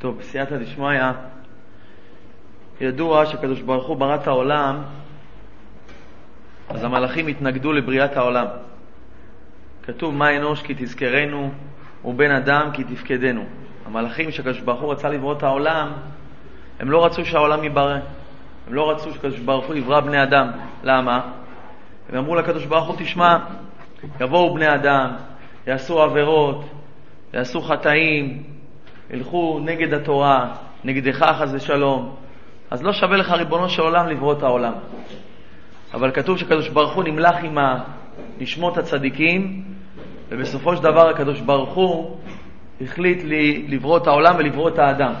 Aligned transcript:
טוב, 0.00 0.18
בסייעתא 0.18 0.56
דשמיא, 0.56 1.00
ידוע 2.80 3.26
שקדוש 3.26 3.60
ברוך 3.60 3.86
הוא 3.86 3.96
ברא 3.96 4.14
את 4.14 4.26
העולם, 4.26 4.82
אז 6.68 6.84
המלאכים 6.84 7.26
התנגדו 7.26 7.72
לבריאת 7.72 8.16
העולם. 8.16 8.46
כתוב, 9.82 10.14
מה 10.14 10.36
אנוש 10.36 10.62
כי 10.62 10.74
תזכרנו, 10.74 11.50
ובן 12.04 12.30
אדם 12.30 12.70
כי 12.72 12.84
תפקדנו. 12.84 13.44
המלאכים 13.86 14.30
שקדוש 14.30 14.60
ברוך 14.60 14.80
הוא 14.80 14.92
רצה 14.92 15.08
לברוא 15.08 15.32
את 15.32 15.42
העולם, 15.42 15.92
הם 16.80 16.90
לא 16.90 17.06
רצו 17.06 17.24
שהעולם 17.24 17.64
ייברא. 17.64 17.98
הם 18.66 18.74
לא 18.74 18.90
רצו 18.90 19.12
שקדוש 19.14 19.38
ברוך 19.38 19.66
הוא 19.66 19.74
יברא 19.74 20.00
בני 20.00 20.22
אדם. 20.22 20.50
למה? 20.82 21.20
הם 22.08 22.18
אמרו 22.18 22.34
לקדוש 22.34 22.66
ברוך 22.66 22.88
הוא, 22.88 22.96
תשמע, 22.98 23.38
יבואו 24.20 24.54
בני 24.54 24.74
אדם, 24.74 25.10
יעשו 25.66 26.02
עבירות, 26.02 26.64
יעשו 27.34 27.60
חטאים, 27.60 28.49
ילכו 29.12 29.60
נגד 29.64 29.94
התורה, 29.94 30.54
נגדך 30.84 31.22
חס 31.22 31.50
ושלום, 31.54 32.16
אז 32.70 32.82
לא 32.82 32.92
שווה 32.92 33.16
לך, 33.16 33.30
ריבונו 33.30 33.68
של 33.68 33.82
עולם, 33.82 34.08
לברוא 34.08 34.32
את 34.32 34.42
העולם. 34.42 34.72
אבל 35.94 36.10
כתוב 36.10 36.38
שקדוש 36.38 36.68
ברוך 36.68 36.94
הוא 36.94 37.04
נמלך 37.04 37.36
עם 37.44 37.58
נשמות 38.38 38.78
הצדיקים, 38.78 39.62
ובסופו 40.28 40.76
של 40.76 40.82
דבר 40.82 41.08
הקדוש 41.08 41.40
ברוך 41.40 41.74
הוא 41.74 42.18
החליט 42.80 43.24
לי 43.24 43.66
לברוא 43.68 43.98
את 43.98 44.06
העולם 44.06 44.36
ולברוא 44.38 44.68
את 44.68 44.78
האדם. 44.78 45.12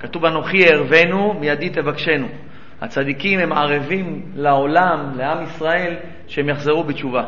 כתוב 0.00 0.24
אנוכי 0.24 0.64
אערבנו, 0.68 1.34
מידי 1.40 1.70
תבקשנו. 1.70 2.26
הצדיקים 2.80 3.38
הם 3.38 3.52
ערבים 3.52 4.22
לעולם, 4.34 5.12
לעם 5.16 5.42
ישראל, 5.42 5.96
שהם 6.26 6.48
יחזרו 6.48 6.84
בתשובה. 6.84 7.24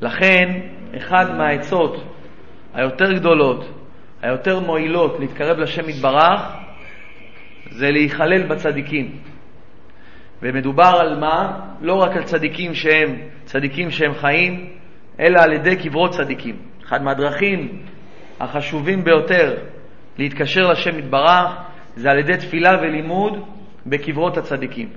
לכן, 0.00 0.60
אחד 0.96 1.36
מהעצות 1.36 2.04
היותר 2.74 3.12
גדולות, 3.12 3.64
היותר 4.24 4.60
מועילות 4.60 5.20
להתקרב 5.20 5.58
לשם 5.58 5.88
יתברך, 5.88 6.40
זה 7.70 7.90
להיכלל 7.90 8.46
בצדיקים. 8.46 9.18
ומדובר 10.42 10.92
על 11.00 11.18
מה? 11.20 11.60
לא 11.80 11.94
רק 11.94 12.16
על 12.16 12.22
צדיקים 12.22 12.74
שהם 12.74 13.16
צדיקים 13.44 13.90
שהם 13.90 14.14
חיים, 14.14 14.70
אלא 15.20 15.40
על 15.40 15.52
ידי 15.52 15.76
קברות 15.76 16.10
צדיקים. 16.10 16.56
אחת 16.84 17.00
מהדרכים 17.00 17.82
החשובים 18.40 19.04
ביותר 19.04 19.56
להתקשר 20.18 20.60
לשם 20.70 20.98
יתברך 20.98 21.56
זה 21.96 22.10
על 22.10 22.18
ידי 22.18 22.36
תפילה 22.36 22.70
ולימוד 22.82 23.32
בקברות 23.86 24.36
הצדיקים. 24.36 24.88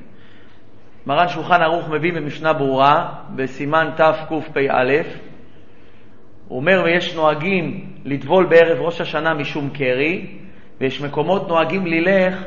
מרן 1.06 1.28
שולחן 1.28 1.62
ערוך 1.62 1.90
מביא 1.90 2.14
במשנה 2.14 2.54
ברורה, 2.54 3.14
בסימן 3.36 3.90
תקפ"א, 3.96 4.92
הוא 6.48 6.60
אומר, 6.60 6.82
ויש 6.86 7.16
נוהגים 7.16 7.86
לטבול 8.06 8.46
בערב 8.46 8.78
ראש 8.82 9.02
השנה 9.02 9.34
משום 9.34 9.70
קרי, 9.70 10.38
ויש 10.82 11.02
מקומות 11.02 11.48
נוהגים 11.48 11.86
ללך 11.86 12.44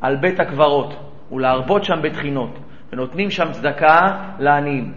על 0.00 0.16
בית 0.16 0.40
הקברות 0.40 0.94
ולהרבות 1.32 1.84
שם 1.84 2.02
בתחינות, 2.02 2.58
ונותנים 2.92 3.30
שם 3.30 3.52
צדקה 3.52 4.00
לעניים. 4.38 4.92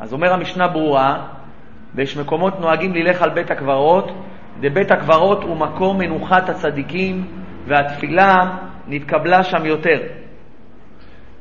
אז 0.00 0.12
אומר 0.12 0.32
המשנה 0.32 0.68
ברורה, 0.68 1.26
ויש 1.94 2.16
מקומות 2.16 2.60
נוהגים 2.60 2.94
ללך 2.94 3.22
על 3.22 3.30
בית 3.30 3.50
הקברות, 3.50 4.10
דבית 4.60 4.90
הקברות 4.90 5.42
הוא 5.42 5.56
מקום 5.56 5.98
מנוחת 5.98 6.48
הצדיקים, 6.48 7.26
והתפילה 7.66 8.34
נתקבלה 8.86 9.42
שם 9.42 9.66
יותר. 9.66 9.98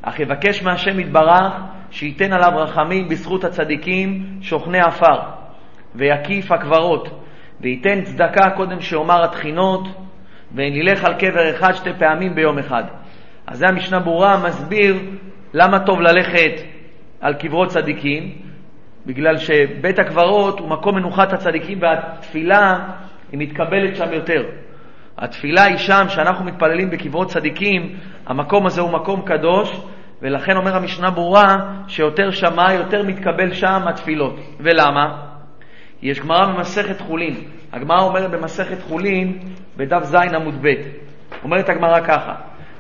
אך 0.02 0.20
יבקש 0.20 0.64
מהשם 0.64 1.00
יתברך 1.00 1.54
שייתן 1.92 2.34
עליו 2.34 2.52
רחמים 2.56 3.08
בזכות 3.08 3.44
הצדיקים 3.44 4.26
שוכני 4.42 4.80
עפר, 4.80 5.39
ויקיף 5.96 6.52
הקברות, 6.52 7.24
וייתן 7.62 8.02
צדקה 8.02 8.50
קודם 8.50 8.82
שאומר 8.82 9.24
התחינות, 9.24 9.88
ונלך 10.56 11.04
על 11.06 11.14
קבר 11.14 11.50
אחד 11.50 11.74
שתי 11.74 11.90
פעמים 12.00 12.36
ביום 12.36 12.60
אחד. 12.60 12.84
אז 13.48 13.58
זה 13.58 13.68
המשנה 13.68 14.00
ברורה 14.00 14.44
מסביר 14.48 15.00
למה 15.54 15.80
טוב 15.80 16.02
ללכת 16.02 16.62
על 17.22 17.34
קברות 17.34 17.70
צדיקים, 17.70 18.32
בגלל 19.06 19.38
שבית 19.38 20.00
הקברות 20.00 20.60
הוא 20.60 20.70
מקום 20.70 20.96
מנוחת 20.96 21.34
הצדיקים 21.34 21.80
והתפילה 21.82 22.80
היא 23.32 23.40
מתקבלת 23.40 23.96
שם 23.96 24.14
יותר. 24.14 24.44
התפילה 25.18 25.64
היא 25.64 25.78
שם, 25.78 26.06
שאנחנו 26.10 26.46
מתפללים 26.46 26.90
בקברות 26.90 27.28
צדיקים, 27.28 27.96
המקום 28.26 28.66
הזה 28.66 28.82
הוא 28.82 28.92
מקום 28.92 29.22
קדוש, 29.22 29.82
ולכן 30.22 30.58
אומר 30.58 30.76
המשנה 30.76 31.12
ברורה 31.12 31.56
שיותר 31.88 32.32
שמע, 32.32 32.74
יותר 32.74 33.04
מתקבל 33.04 33.54
שם 33.54 33.88
התפילות. 33.88 34.40
ולמה? 34.60 35.29
יש 36.02 36.20
גמרא 36.20 36.46
במסכת 36.46 37.02
חולין. 37.02 37.36
הגמרא 37.74 38.02
אומרת 38.02 38.32
במסכת 38.32 38.82
חולין, 38.82 39.40
בדף 39.78 40.04
ז 40.04 40.16
עמוד 40.16 40.56
ב', 40.62 40.74
אומרת 41.44 41.70
הגמרא 41.70 42.00
ככה: 42.00 42.36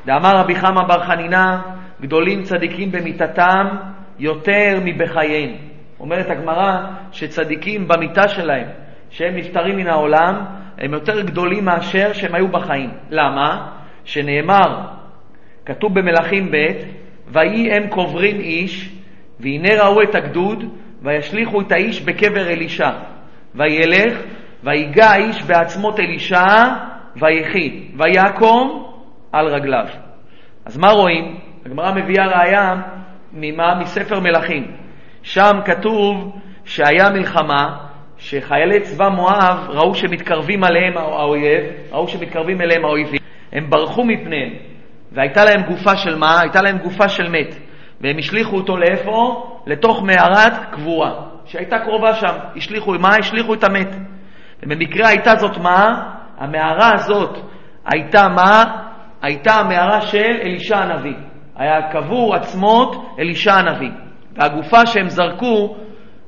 דאמר 0.06 0.38
רבי 0.38 0.56
חמא 0.56 0.84
בר 0.88 1.03
חנינא, 1.03 1.57
גדולים 2.02 2.44
צדיקים 2.44 2.91
במיתתם 2.91 3.68
יותר 4.19 4.80
מבחייהם. 4.85 5.56
אומרת 6.00 6.30
הגמרא 6.30 6.81
שצדיקים 7.12 7.88
במיתה 7.88 8.28
שלהם, 8.28 8.68
שהם 9.09 9.36
נפטרים 9.36 9.78
מן 9.78 9.88
העולם, 9.88 10.46
הם 10.78 10.94
יותר 10.94 11.22
גדולים 11.22 11.66
מאשר 11.66 12.13
שהם 12.13 12.36
היו 12.36 12.47
בחיים. 12.47 12.90
למה? 13.09 13.72
שנאמר, 14.03 14.81
כתוב 15.66 16.00
במלכים 16.00 16.51
ב', 16.51 16.68
ויהי 17.28 17.72
הם 17.72 17.88
קוברים 17.88 18.40
איש, 18.40 18.96
והנה 19.40 19.84
ראו 19.84 20.01
את 20.01 20.16
הגדוד, 20.16 20.63
וישליכו 21.02 21.62
את 21.62 21.72
האיש 21.72 22.02
בקבר 22.02 22.50
אלישע. 22.50 22.90
וילך, 23.56 24.20
ויגע 24.64 25.06
האיש 25.06 25.44
בעצמות 25.44 26.00
אלישע, 26.00 26.46
ויחי, 27.16 27.88
ויקום 27.98 28.92
על 29.32 29.48
רגליו. 29.48 29.86
אז 30.66 30.78
מה 30.78 30.90
רואים? 30.90 31.38
הגמרא 31.66 31.92
מביאה 31.94 32.28
ראיה 32.28 32.76
ממה? 33.34 33.76
מספר 33.76 34.20
מלכים. 34.20 34.72
שם 35.24 35.60
כתוב 35.66 36.40
שהיה 36.66 37.10
מלחמה, 37.10 37.78
שחיילי 38.18 38.80
צבא 38.80 39.10
מואב 39.10 39.68
ראו 39.70 39.96
שמתקרבים 39.96 40.64
עליהם 40.64 40.98
האויב, 40.98 41.64
ראו 41.92 42.08
שמתקרבים 42.08 42.62
אליהם 42.62 42.86
האויבים, 42.86 43.20
הם 43.54 43.70
ברחו 43.70 44.04
מפניהם, 44.06 44.54
והייתה 45.12 45.46
להם 45.46 45.62
גופה 45.64 45.98
של 45.98 46.18
מה? 46.18 46.42
הייתה 46.42 46.62
להם 46.62 46.78
גופה 46.78 47.10
של 47.10 47.30
מת, 47.30 47.56
והם 48.02 48.18
השליכו 48.18 48.56
אותו 48.56 48.78
לאיפה? 48.78 49.46
לתוך 49.69 50.03
מערת 50.03 50.53
קבורה, 50.72 51.12
שהייתה 51.46 51.80
קרובה 51.80 52.13
שם. 52.13 52.34
השליכו, 52.56 52.91
מה? 53.00 53.16
השליכו 53.16 53.53
את 53.53 53.63
המת. 53.63 53.96
ובמקרה 54.63 55.07
הייתה 55.07 55.35
זאת 55.35 55.57
מה? 55.57 56.12
המערה 56.38 56.94
הזאת 56.94 57.38
הייתה 57.85 58.28
מה? 58.28 58.63
הייתה 59.22 59.53
המערה 59.53 60.02
של 60.02 60.31
אלישע 60.41 60.78
הנביא. 60.78 61.16
היה 61.56 61.91
קבור 61.91 62.35
עצמות 62.35 63.16
אלישע 63.19 63.53
הנביא. 63.53 63.91
והגופה 64.35 64.85
שהם 64.85 65.09
זרקו, 65.09 65.78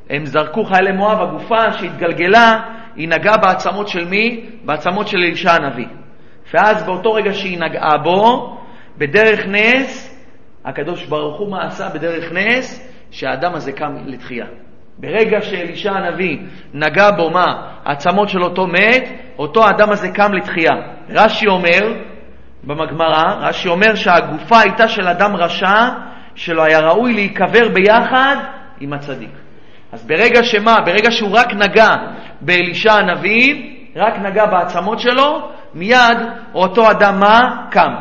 הם 0.10 0.26
זרקו 0.26 0.64
חיילי 0.66 0.92
מואב, 0.92 1.22
הגופה 1.22 1.72
שהתגלגלה, 1.72 2.60
היא 2.96 3.08
נגעה 3.08 3.38
בעצמות 3.38 3.88
של 3.88 4.06
מי? 4.06 4.50
בעצמות 4.66 5.08
של 5.08 5.18
אלישע 5.18 5.52
הנביא. 5.52 5.88
ואז 6.54 6.84
באותו 6.84 7.14
רגע 7.14 7.34
שהיא 7.34 7.60
נגעה 7.60 7.98
בו, 7.98 8.58
בדרך 8.98 9.40
נס, 9.48 10.18
הקדוש 10.66 11.06
ברוך 11.06 11.40
הוא 11.40 11.52
מה 11.52 11.68
עשה 11.68 11.90
בדרך 11.90 12.32
נס? 12.32 12.91
שהאדם 13.12 13.54
הזה 13.54 13.72
קם 13.72 13.96
לתחייה. 14.06 14.46
ברגע 14.98 15.42
שאלישע 15.42 15.92
הנביא 15.92 16.38
נגע 16.74 17.12
בו 17.12 17.30
מה? 17.30 17.72
העצמות 17.86 18.30
של 18.30 18.44
אותו 18.44 18.68
מת, 18.68 19.10
אותו 19.38 19.66
האדם 19.66 19.90
הזה 19.90 20.10
קם 20.10 20.34
לתחייה. 20.34 20.74
רש"י 21.10 21.48
אומר, 21.48 21.94
במגמרא, 22.64 23.34
רש"י 23.40 23.70
אומר 23.70 23.96
שהגופה 23.96 24.60
הייתה 24.60 24.88
של 24.88 25.08
אדם 25.08 25.36
רשע, 25.36 25.90
שלא 26.36 26.64
היה 26.64 26.80
ראוי 26.80 27.14
להיקבר 27.14 27.70
ביחד 27.70 28.36
עם 28.80 28.94
הצדיק. 28.94 29.32
אז 29.92 30.08
ברגע 30.08 30.44
שמה? 30.44 30.76
ברגע 30.86 31.12
שהוא 31.12 31.38
רק 31.38 31.54
נגע 31.54 31.90
באלישע 32.42 32.94
הנביא, 32.94 33.76
רק 33.96 34.20
נגע 34.20 34.46
בעצמות 34.46 35.00
שלו, 35.00 35.50
מיד 35.74 36.18
אותו 36.54 36.92
אדם 36.92 37.20
מה? 37.20 37.66
קם. 37.72 37.94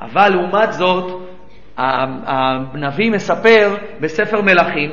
אבל 0.00 0.28
לעומת 0.28 0.72
זאת, 0.72 1.27
הנביא 1.78 3.10
מספר 3.10 3.74
בספר 4.00 4.42
מלכים 4.42 4.90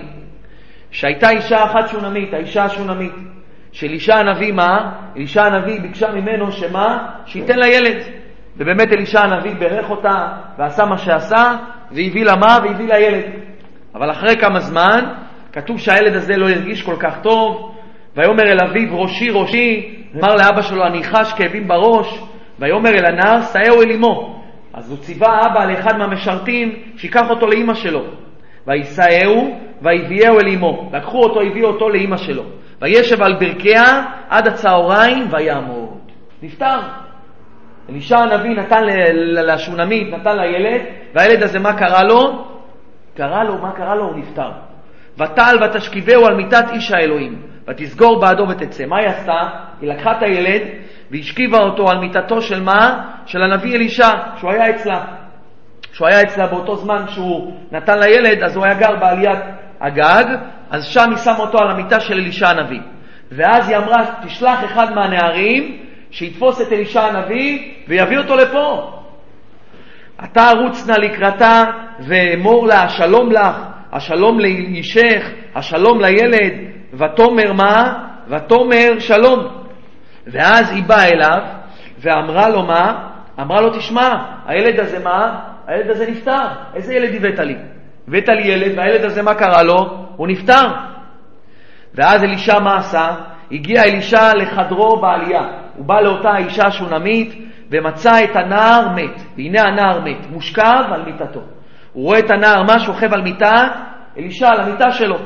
שהייתה 0.92 1.30
אישה 1.30 1.64
אחת 1.66 1.90
שונמית, 1.90 2.34
האישה 2.34 2.64
השונמית. 2.64 3.14
של 3.76 3.90
אישה 3.90 4.16
הנביא 4.16 4.52
מה? 4.52 4.92
אלישע 5.18 5.44
הנביא 5.44 5.82
ביקשה 5.82 6.12
ממנו 6.12 6.52
שמה? 6.52 7.08
שייתן 7.26 7.60
לה 7.60 7.68
ילד. 7.68 7.98
ובאמת 8.58 8.94
אלישע 8.94 9.22
הנביא 9.22 9.56
בירך 9.56 9.90
אותה 9.90 10.28
ועשה 10.58 10.86
מה 10.86 10.98
שעשה, 10.98 11.56
והביא 11.92 12.26
לה 12.26 12.36
מה? 12.36 12.58
והביא 12.64 12.88
לה 12.88 13.00
ילד. 13.00 13.24
אבל 13.96 14.12
אחרי 14.12 14.36
כמה 14.42 14.60
זמן, 14.60 15.06
כתוב 15.54 15.80
שהילד 15.80 16.16
הזה 16.16 16.38
לא 16.38 16.50
הרגיש 16.50 16.84
כל 16.84 16.96
כך 17.00 17.18
טוב, 17.22 17.76
ויאמר 18.16 18.44
אל 18.44 18.58
אביו 18.70 19.02
ראשי 19.02 19.30
ראשי, 19.30 19.96
אמר 20.16 20.36
לאבא 20.36 20.62
שלו 20.62 20.88
אני 20.88 21.04
חש 21.04 21.34
כאבים 21.34 21.68
בראש, 21.68 22.20
ויאמר 22.60 22.90
אל 22.90 23.06
הנער 23.06 23.42
שאהו 23.42 23.82
אל 23.82 23.92
אמו. 23.92 24.45
אז 24.76 24.90
הוא 24.90 24.98
ציווה 24.98 25.46
אבא 25.46 25.66
לאחד 25.66 25.98
מהמשרתים 25.98 26.76
שיקח 26.98 27.30
אותו 27.30 27.48
לאימא 27.48 27.74
שלו. 27.74 28.04
וישאהו 28.68 29.60
ויביאהו 29.82 30.40
אל 30.40 30.48
אמו. 30.48 30.90
לקחו 30.94 31.24
אותו, 31.24 31.42
הביאו 31.42 31.70
אותו 31.70 31.90
לאימא 31.90 32.18
שלו. 32.18 32.44
וישב 32.82 33.24
על 33.24 33.34
ברכיה 33.34 34.04
עד 34.30 34.48
הצהריים 34.48 35.28
ויעמוד. 35.32 35.90
נפטר. 36.44 36.80
אלישע 37.90 38.18
הנביא 38.18 38.52
נתן 38.52 38.84
לשונמית, 39.48 40.14
נתן 40.14 40.38
לילד, 40.38 40.82
והילד 41.14 41.44
הזה, 41.44 41.60
מה 41.60 41.74
קרה 41.74 42.04
לו? 42.04 42.46
קרה 43.16 43.44
לו, 43.44 43.62
מה 43.62 43.72
קרה 43.72 43.96
לו? 43.96 44.04
הוא 44.04 44.16
נפטר. 44.16 44.52
ותעל 45.18 45.64
ותשכיבהו 45.64 46.26
על 46.26 46.36
מיטת 46.36 46.66
איש 46.74 46.92
האלוהים, 46.92 47.42
ותסגור 47.68 48.22
בעדו 48.22 48.48
ותצא. 48.50 48.86
מה 48.86 48.98
היא 48.98 49.08
עשתה? 49.08 49.42
היא 49.82 49.90
לקחה 49.90 50.12
את 50.12 50.24
הילד 50.24 50.62
והשכיבה 51.12 51.58
אותו 51.58 51.90
על 51.90 51.98
מיטתו 51.98 52.42
של 52.42 52.64
מה? 52.64 53.10
של 53.26 53.42
הנביא 53.42 53.76
אלישע, 53.76 54.10
שהוא 54.38 54.52
היה 54.52 54.70
אצלה. 54.70 55.04
שהוא 55.94 56.08
היה 56.08 56.22
אצלה 56.22 56.48
באותו 56.48 56.76
זמן 56.76 57.06
שהוא 57.08 57.54
נתן 57.72 58.00
לילד, 58.00 58.44
אז 58.44 58.56
הוא 58.56 58.66
היה 58.66 58.74
גר 58.74 58.96
בעליית 59.00 59.40
הגג, 59.82 60.26
אז 60.70 60.86
שם 60.86 61.10
היא 61.10 61.18
שמה 61.18 61.40
אותו 61.40 61.58
על 61.58 61.72
המיטה 61.72 62.00
של 62.00 62.14
אלישע 62.14 62.50
הנביא. 62.50 62.82
ואז 63.32 63.70
היא 63.70 63.78
אמרה, 63.78 64.06
תשלח 64.26 64.66
אחד 64.66 64.96
מהנערים 64.96 65.78
שיתפוס 66.12 66.62
את 66.62 66.72
אלישע 66.72 67.02
הנביא 67.02 67.72
ויביא 67.88 68.18
אותו 68.18 68.36
לפה. 68.36 68.92
אתה 70.24 70.52
רוץ 70.52 70.88
נא 70.88 70.94
לקראתה 70.94 71.64
ואמור 72.00 72.68
לה, 72.68 72.84
השלום 72.84 73.32
לך, 73.32 73.56
השלום 73.92 74.40
לאישך, 74.40 75.30
השלום 75.56 76.02
לילד, 76.02 76.54
ותאמר 76.94 77.54
מה? 77.54 77.94
ותאמר 78.28 79.00
שלום. 79.00 79.65
ואז 80.28 80.72
היא 80.72 80.84
באה 80.84 81.08
אליו 81.08 81.40
ואמרה 82.00 82.50
לו 82.50 82.64
מה? 82.64 83.10
אמרה 83.40 83.62
לו, 83.62 83.70
תשמע, 83.70 84.10
הילד 84.46 84.80
הזה 84.80 85.04
מה? 85.04 85.40
הילד 85.68 85.90
הזה 85.90 86.12
נפטר. 86.12 86.48
איזה 86.76 86.94
ילד 86.94 87.16
הבאת 87.16 87.40
לי? 87.40 87.56
הבאת 88.08 88.30
לי 88.30 88.48
ילד, 88.48 88.78
והילד 88.78 89.06
הזה, 89.06 89.22
מה 89.22 89.36
קרה 89.36 89.64
לו? 89.64 90.08
הוא 90.16 90.28
נפטר. 90.28 90.68
ואז 91.96 92.24
אלישע 92.24 92.60
מה 92.60 92.76
עשה? 92.76 93.16
הגיע 93.52 93.84
אלישע 93.84 94.34
לחדרו 94.36 95.02
בעלייה. 95.02 95.42
הוא 95.76 95.86
בא 95.86 96.02
לאותה 96.02 96.38
אישה 96.38 96.72
שונמית 96.72 97.36
ומצא 97.72 98.24
את 98.24 98.36
הנער 98.36 98.90
מת. 98.96 99.22
והנה 99.38 99.62
הנער 99.62 100.00
מת, 100.00 100.32
מושכב 100.32 100.84
על 100.92 101.06
מיטתו. 101.06 101.42
הוא 101.94 102.04
רואה 102.04 102.20
את 102.20 102.32
הנער, 102.32 102.64
מה 102.64 102.80
שוכב 102.80 103.14
על 103.14 103.22
מיטה? 103.22 103.68
אלישע 104.18 104.48
על 104.48 104.60
המיטה 104.60 104.92
שלו. 104.92 105.18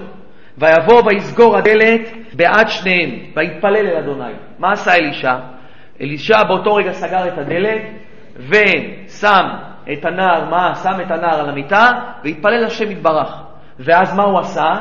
ויבוא 0.57 1.01
ויסגור 1.05 1.57
הדלת 1.57 2.01
בעד 2.33 2.69
שניהם, 2.69 3.09
ויתפלל 3.35 3.87
אל 3.87 3.97
אדוני. 3.97 4.33
מה 4.59 4.71
עשה 4.71 4.95
אלישע? 4.95 5.35
אלישע 6.01 6.43
באותו 6.43 6.75
רגע 6.75 6.91
סגר 6.91 7.27
את 7.27 7.37
הדלת 7.37 7.81
ושם 8.35 9.45
את 9.93 10.05
הנער, 10.05 10.49
מה? 10.49 10.75
שם 10.75 11.01
את 11.01 11.11
הנער 11.11 11.39
על 11.39 11.49
המיטה 11.49 11.91
והתפלל 12.23 12.65
השם 12.65 12.91
יתברך. 12.91 13.35
ואז 13.79 14.15
מה 14.15 14.23
הוא 14.23 14.39
עשה? 14.39 14.75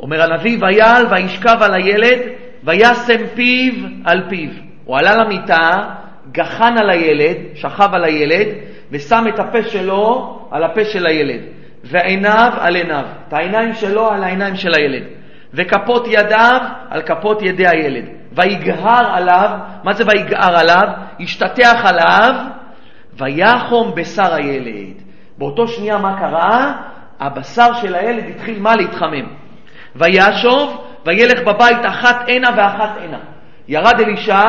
אומר 0.00 0.22
הנביא, 0.22 0.58
ויעל 0.60 1.06
וישכב 1.10 1.56
על 1.60 1.74
הילד 1.74 2.18
וישם 2.64 3.26
פיו 3.34 3.72
על 4.04 4.22
פיו. 4.28 4.50
הוא 4.84 4.98
עלה 4.98 5.16
למיטה, 5.16 5.70
גחן 6.32 6.78
על 6.78 6.90
הילד, 6.90 7.36
שכב 7.54 7.88
על 7.92 8.04
הילד, 8.04 8.46
ושם 8.90 9.24
את 9.28 9.38
הפה 9.38 9.62
שלו 9.62 10.38
על 10.50 10.64
הפה 10.64 10.84
של 10.84 11.06
הילד, 11.06 11.40
ועיניו 11.84 12.52
על 12.58 12.76
עיניו, 12.76 13.04
את 13.28 13.32
העיניים 13.32 13.74
שלו 13.74 14.10
על 14.10 14.24
העיניים 14.24 14.56
של 14.56 14.74
הילד, 14.74 15.02
וכפות 15.54 16.06
ידיו 16.06 16.60
על 16.90 17.02
כפות 17.02 17.42
ידי 17.42 17.66
הילד. 17.68 18.04
ויגהר 18.32 19.14
עליו, 19.14 19.50
מה 19.84 19.92
זה 19.92 20.04
ויגהר 20.06 20.56
עליו? 20.56 20.88
השתטח 21.20 21.84
עליו, 21.84 22.34
ויחום 23.12 23.92
בשר 23.94 24.34
הילד. 24.34 24.94
באותו 25.38 25.68
שנייה 25.68 25.98
מה 25.98 26.18
קרה? 26.20 26.72
הבשר 27.20 27.74
של 27.74 27.94
הילד 27.94 28.24
התחיל 28.28 28.60
מה? 28.60 28.76
להתחמם. 28.76 29.26
וישוב, 29.96 30.84
וילך 31.06 31.40
בבית 31.46 31.86
אחת 31.86 32.28
הנה 32.28 32.48
ואחת 32.56 32.90
הנה. 33.00 33.18
ירד 33.68 34.00
אלישע, 34.00 34.46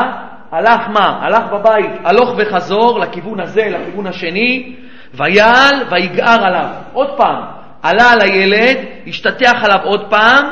הלך 0.51 0.89
מה? 0.89 1.19
הלך 1.21 1.43
בבית 1.53 1.91
הלוך 2.03 2.33
וחזור 2.37 2.99
לכיוון 2.99 3.39
הזה, 3.39 3.61
לכיוון 3.69 4.07
השני, 4.07 4.75
ויעל 5.13 5.83
ויגער 5.91 6.45
עליו. 6.45 6.69
עוד 6.93 7.17
פעם, 7.17 7.43
עלה 7.83 8.11
על 8.11 8.21
הילד, 8.21 8.77
השתטח 9.07 9.63
עליו 9.63 9.79
עוד 9.83 10.09
פעם, 10.09 10.45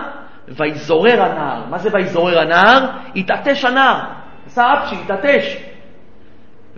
ויזורר 0.48 1.22
הנער. 1.24 1.64
מה 1.70 1.78
זה 1.78 1.90
ויזורר 1.94 2.40
הנער? 2.40 2.86
התעטש 3.16 3.66
הנער. 3.66 4.00
עשה 4.46 4.64
אפשי, 4.74 4.96
התעטש. 5.06 5.58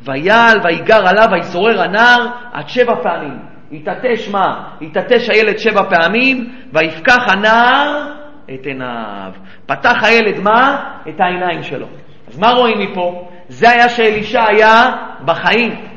ויעל 0.01 0.59
ויגר 0.63 1.07
עליו 1.07 1.27
ויזורר 1.31 1.81
הנער 1.81 2.27
עד 2.53 2.69
שבע 2.69 2.95
פעמים. 3.03 3.39
התעטש 3.71 4.29
מה? 4.29 4.63
התעטש 4.81 5.29
הילד 5.29 5.57
שבע 5.57 5.83
פעמים, 5.89 6.55
ויפקח 6.73 7.27
הנער 7.27 8.13
את 8.53 8.65
עיניו. 8.65 9.31
פתח 9.65 10.03
הילד 10.03 10.39
מה? 10.39 10.85
את 11.09 11.19
העיניים 11.19 11.63
שלו. 11.63 11.87
אז 12.27 12.39
מה 12.39 12.51
רואים 12.51 12.79
מפה? 12.79 13.29
זה 13.47 13.69
היה 13.69 13.89
שאלישע 13.89 14.43
היה 14.47 14.89
בחיים. 15.25 15.88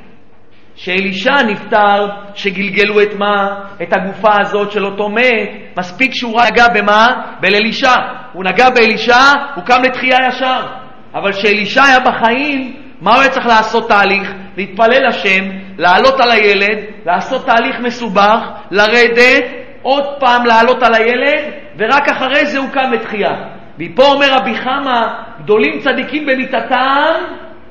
שאלישע 0.77 1.43
נפטר, 1.43 2.09
שגלגלו 2.35 3.03
את 3.03 3.15
מה? 3.19 3.55
את 3.83 3.93
הגופה 3.93 4.41
הזאת 4.41 4.73
של 4.73 4.85
אותו 4.85 5.09
מת, 5.09 5.51
מספיק 5.79 6.15
שהוא 6.15 6.41
נגע 6.51 6.69
במה? 6.69 7.07
באלישע. 7.41 7.95
הוא 8.33 8.45
נגע 8.45 8.71
באלישע, 8.71 9.21
הוא 9.55 9.65
קם 9.65 9.83
לתחייה 9.83 10.17
ישר. 10.29 10.67
אבל 11.15 11.33
כשאלישע 11.33 11.85
היה 11.85 12.01
בחיים, 12.01 12.77
מה 13.01 13.15
הוא 13.15 13.21
היה 13.21 13.31
צריך 13.31 13.47
לעשות 13.47 13.89
תהליך? 13.89 14.33
להתפלל 14.57 15.07
השם, 15.09 15.45
לעלות 15.79 16.21
על 16.21 16.31
הילד, 16.31 16.79
לעשות 17.07 17.47
תהליך 17.47 17.81
מסובך, 17.81 18.41
לרדת, 18.71 19.45
עוד 19.83 20.05
פעם 20.21 20.47
לעלות 20.47 20.83
על 20.83 20.95
הילד, 20.95 21.53
ורק 21.79 22.09
אחרי 22.09 22.47
זה 22.47 22.59
הוא 22.59 22.69
קם 22.71 22.93
לתחייה. 22.93 23.35
מפה 23.79 24.05
אומר 24.05 24.27
רבי 24.33 24.55
חמא, 24.55 25.03
גדולים 25.43 25.79
צדיקים 25.79 26.27
במיתתם 26.27 27.15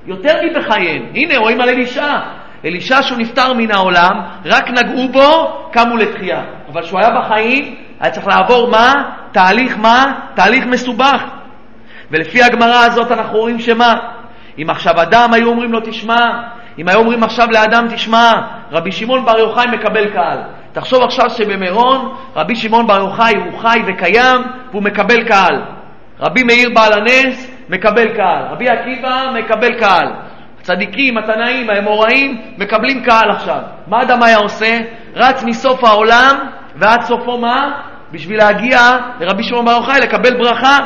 יותר 0.05 0.33
מבחייהם. 0.43 1.05
הנה, 1.15 1.37
רואים 1.37 1.61
על 1.61 1.69
אלישע. 1.69 2.17
אלישע 2.65 3.01
שהוא 3.01 3.17
נפטר 3.17 3.53
מן 3.53 3.71
העולם, 3.71 4.21
רק 4.45 4.69
נגעו 4.69 5.09
בו, 5.09 5.57
קמו 5.71 5.97
לתחייה. 5.97 6.41
אבל 6.71 6.81
כשהוא 6.81 6.99
היה 6.99 7.09
בחיים, 7.19 7.75
היה 7.99 8.11
צריך 8.11 8.27
לעבור 8.27 8.69
מה? 8.71 8.93
תהליך 9.31 9.77
מה? 9.77 10.13
תהליך 10.33 10.65
מסובך. 10.65 11.23
ולפי 12.11 12.43
הגמרא 12.43 12.85
הזאת 12.85 13.11
אנחנו 13.11 13.39
רואים 13.39 13.59
שמה? 13.59 13.93
אם 14.57 14.69
עכשיו 14.69 15.01
אדם 15.01 15.33
היו 15.33 15.49
אומרים 15.49 15.71
לו 15.71 15.79
תשמע, 15.79 16.41
אם 16.79 16.87
היו 16.87 16.99
אומרים 16.99 17.23
עכשיו 17.23 17.47
לאדם 17.51 17.87
תשמע, 17.93 18.31
רבי 18.71 18.91
שמעון 18.91 19.25
בר 19.25 19.39
יוחאי 19.39 19.65
מקבל 19.67 20.09
קהל. 20.09 20.39
תחשוב 20.71 21.03
עכשיו 21.03 21.29
שבמירון 21.29 22.15
רבי 22.35 22.55
שמעון 22.55 22.87
בר 22.87 22.97
יוחאי 22.97 23.35
הוא 23.35 23.59
חי 23.59 23.79
וקיים 23.87 24.41
והוא 24.71 24.83
מקבל 24.83 25.23
קהל. 25.23 25.61
רבי 26.19 26.43
מאיר 26.43 26.69
בעל 26.75 26.93
הנס 26.93 27.51
מקבל 27.69 28.07
קהל, 28.15 28.43
רבי 28.51 28.69
עקיבא 28.69 29.31
מקבל 29.33 29.79
קהל. 29.79 30.07
הצדיקים, 30.61 31.17
התנאים, 31.17 31.69
האמוראים, 31.69 32.41
מקבלים 32.57 33.03
קהל 33.03 33.31
עכשיו. 33.31 33.61
מה 33.87 34.01
אדם 34.01 34.23
היה 34.23 34.37
עושה? 34.37 34.79
רץ 35.15 35.43
מסוף 35.43 35.83
העולם 35.83 36.35
ועד 36.75 37.01
סופו 37.01 37.37
מה? 37.37 37.81
בשביל 38.11 38.37
להגיע 38.37 38.79
לרבי 39.19 39.43
שמעון 39.43 39.65
בר 39.65 39.71
יוחאי 39.71 39.99
לקבל 39.99 40.37
ברכה. 40.37 40.77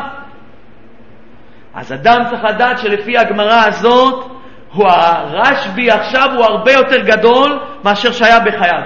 אז 1.73 1.93
אדם 1.93 2.23
צריך 2.29 2.43
לדעת 2.43 2.79
שלפי 2.79 3.17
הגמרא 3.17 3.65
הזאת, 3.67 4.25
הרשב"י 4.73 5.91
עכשיו 5.91 6.29
הוא 6.35 6.45
הרבה 6.45 6.71
יותר 6.71 7.01
גדול 7.01 7.59
מאשר 7.83 8.11
שהיה 8.11 8.39
בחייו. 8.39 8.81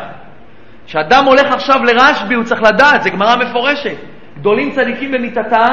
כשאדם 0.86 1.26
הולך 1.26 1.52
עכשיו 1.52 1.84
לרשב"י 1.84 2.34
הוא 2.34 2.44
צריך 2.44 2.62
לדעת, 2.62 3.04
זו 3.04 3.10
גמרא 3.10 3.36
מפורשת. 3.36 3.98
גדולים 4.40 4.72
צדיקים 4.72 5.12
במיתתה 5.12 5.66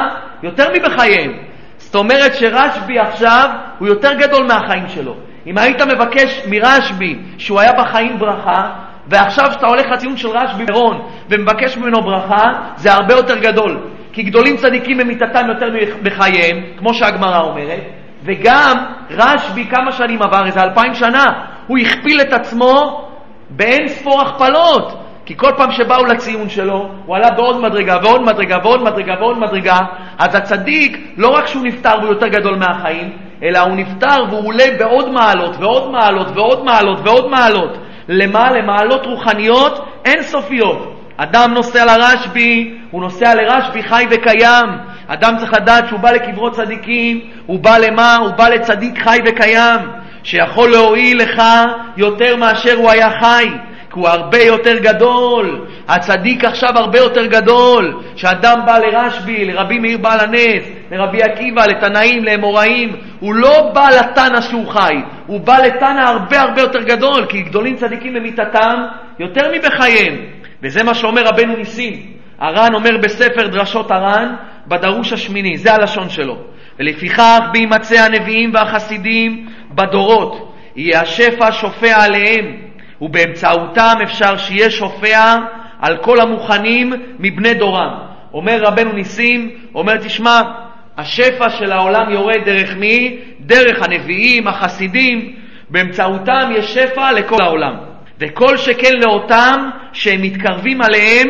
יותר 0.43 0.67
מבחייהם. 0.73 1.46
זאת 1.87 1.95
אומרת 1.95 2.35
שרשב"י 2.35 2.99
עכשיו 2.99 3.49
הוא 3.79 3.87
יותר 3.87 4.13
גדול 4.13 4.47
מהחיים 4.47 4.87
שלו. 4.87 5.15
אם 5.47 5.57
היית 5.57 5.81
מבקש 5.81 6.41
מרשב"י 6.49 7.19
שהוא 7.37 7.59
היה 7.59 7.73
בחיים 7.73 8.19
ברכה, 8.19 8.69
ועכשיו 9.07 9.45
כשאתה 9.49 9.67
הולך 9.67 9.85
לציון 9.91 10.17
של 10.17 10.27
רשב"י 10.27 10.63
מירון 10.63 11.01
ומבקש 11.29 11.77
ממנו 11.77 12.01
ברכה, 12.01 12.43
זה 12.75 12.93
הרבה 12.93 13.13
יותר 13.13 13.37
גדול. 13.37 13.77
כי 14.13 14.23
גדולים 14.23 14.57
צדיקים 14.57 14.97
במיתתם 14.97 15.47
יותר 15.47 15.67
בחייהם, 16.03 16.63
כמו 16.77 16.93
שהגמרא 16.93 17.41
אומרת, 17.41 17.81
וגם 18.23 18.85
רשב"י 19.09 19.65
כמה 19.65 19.91
שנים 19.91 20.21
עבר, 20.21 20.45
איזה 20.45 20.61
אלפיים 20.61 20.93
שנה, 20.93 21.25
הוא 21.67 21.77
הכפיל 21.77 22.21
את 22.21 22.33
עצמו 22.33 23.05
באין 23.49 23.87
ספור 23.87 24.21
הכפלות. 24.21 25.06
כי 25.27 25.37
כל 25.37 25.51
פעם 25.57 25.71
שבאו 25.71 26.05
לציון 26.05 26.49
שלו, 26.49 26.89
הוא 27.05 27.15
עלה 27.15 27.31
בעוד 27.31 27.61
מדרגה 27.61 27.97
ועוד 28.03 28.21
מדרגה 28.21 28.57
ועוד 28.63 28.83
מדרגה 28.83 29.13
ועוד 29.19 29.37
מדרגה, 29.37 29.77
אז 30.19 30.35
הצדיק, 30.35 31.13
לא 31.17 31.27
רק 31.27 31.47
שהוא 31.47 31.63
נפטר 31.63 31.89
והוא 31.99 32.09
יותר 32.09 32.27
גדול 32.27 32.55
מהחיים, 32.55 33.11
אלא 33.43 33.59
הוא 33.59 33.75
נפטר 33.75 34.23
והוא 34.29 34.47
עולה 34.47 34.63
בעוד 34.79 35.11
מעלות 35.11 35.55
ועוד 35.59 35.91
מעלות 35.91 36.27
ועוד 36.35 36.65
מעלות 36.65 36.99
ועוד 37.03 37.29
מעלות. 37.29 37.77
למה? 38.09 38.51
למעלות 38.51 39.05
רוחניות 39.05 39.85
אינסופיות. 40.05 41.01
אדם 41.17 41.53
נוסע 41.53 41.85
לרשב"י, 41.85 42.77
הוא 42.91 43.01
נוסע 43.01 43.35
לרשב"י 43.35 43.83
חי 43.83 44.05
וקיים. 44.11 44.69
אדם 45.07 45.33
צריך 45.37 45.53
לדעת 45.53 45.87
שהוא 45.87 45.99
בא 45.99 46.11
לקברות 46.11 46.53
צדיקים, 46.53 47.21
הוא 47.45 47.59
בא 47.59 47.77
למה? 47.77 48.15
הוא 48.15 48.31
בא 48.31 48.49
לצדיק 48.49 49.03
חי 49.03 49.17
וקיים, 49.25 49.79
שיכול 50.23 50.69
להועיל 50.69 51.21
לך 51.21 51.41
יותר 51.97 52.35
מאשר 52.35 52.75
הוא 52.77 52.91
היה 52.91 53.09
חי. 53.19 53.47
כי 53.97 54.01
הוא 54.01 54.09
הרבה 54.09 54.43
יותר 54.43 54.77
גדול. 54.77 55.65
הצדיק 55.87 56.45
עכשיו 56.45 56.69
הרבה 56.75 56.99
יותר 56.99 57.25
גדול. 57.25 58.01
כשאדם 58.15 58.59
בא 58.65 58.77
לרשב"י, 58.77 59.45
לרבי 59.45 59.79
מאיר 59.79 59.97
בעל 59.97 60.19
הנס, 60.19 60.63
לרבי 60.91 61.21
עקיבא, 61.21 61.65
לתנאים, 61.65 62.23
לאמוראים, 62.23 62.95
הוא 63.19 63.35
לא 63.35 63.71
בא 63.73 63.87
לתנא 63.89 64.41
שהוא 64.41 64.67
חי, 64.67 64.95
הוא 65.27 65.39
בא 65.39 65.57
לתנא 65.57 65.99
הרבה 65.99 66.41
הרבה 66.41 66.61
יותר 66.61 66.81
גדול, 66.81 67.25
כי 67.29 67.41
גדולים 67.41 67.75
צדיקים 67.75 68.13
במיתתם 68.13 68.75
יותר 69.19 69.51
מבחייהם. 69.53 70.15
וזה 70.63 70.83
מה 70.83 70.93
שאומר 70.93 71.23
רבנו 71.25 71.55
ניסים. 71.55 71.93
הר"ן 72.39 72.73
אומר 72.73 72.97
בספר 72.97 73.47
דרשות 73.47 73.91
הר"ן, 73.91 74.35
בדרוש 74.67 75.13
השמיני, 75.13 75.57
זה 75.57 75.73
הלשון 75.73 76.09
שלו. 76.09 76.37
ולפיכך 76.79 77.39
בהימצא 77.53 77.95
הנביאים 77.95 78.51
והחסידים 78.53 79.49
בדורות, 79.71 80.53
יהיה 80.75 81.01
השפע 81.01 81.51
שופע 81.51 82.03
עליהם, 82.03 82.66
ובאמצעותם 83.01 83.93
אפשר 84.03 84.37
שיהיה 84.37 84.69
שופע 84.69 85.35
על 85.79 85.97
כל 85.97 86.19
המוכנים 86.19 86.93
מבני 87.19 87.53
דורם. 87.53 87.89
אומר 88.33 88.61
רבנו 88.61 88.93
ניסים, 88.93 89.51
אומר 89.75 89.97
תשמע, 89.97 90.41
השפע 90.97 91.49
של 91.49 91.71
העולם 91.71 92.11
יורד 92.11 92.45
דרך 92.45 92.75
מי? 92.75 93.17
דרך 93.39 93.83
הנביאים, 93.83 94.47
החסידים, 94.47 95.33
באמצעותם 95.69 96.51
יש 96.55 96.73
שפע 96.73 97.11
לכל 97.11 97.41
העולם. 97.41 97.73
וכל 98.19 98.57
שכן 98.57 98.93
לאותם 99.05 99.69
שהם 99.93 100.21
מתקרבים 100.21 100.81
עליהם 100.81 101.27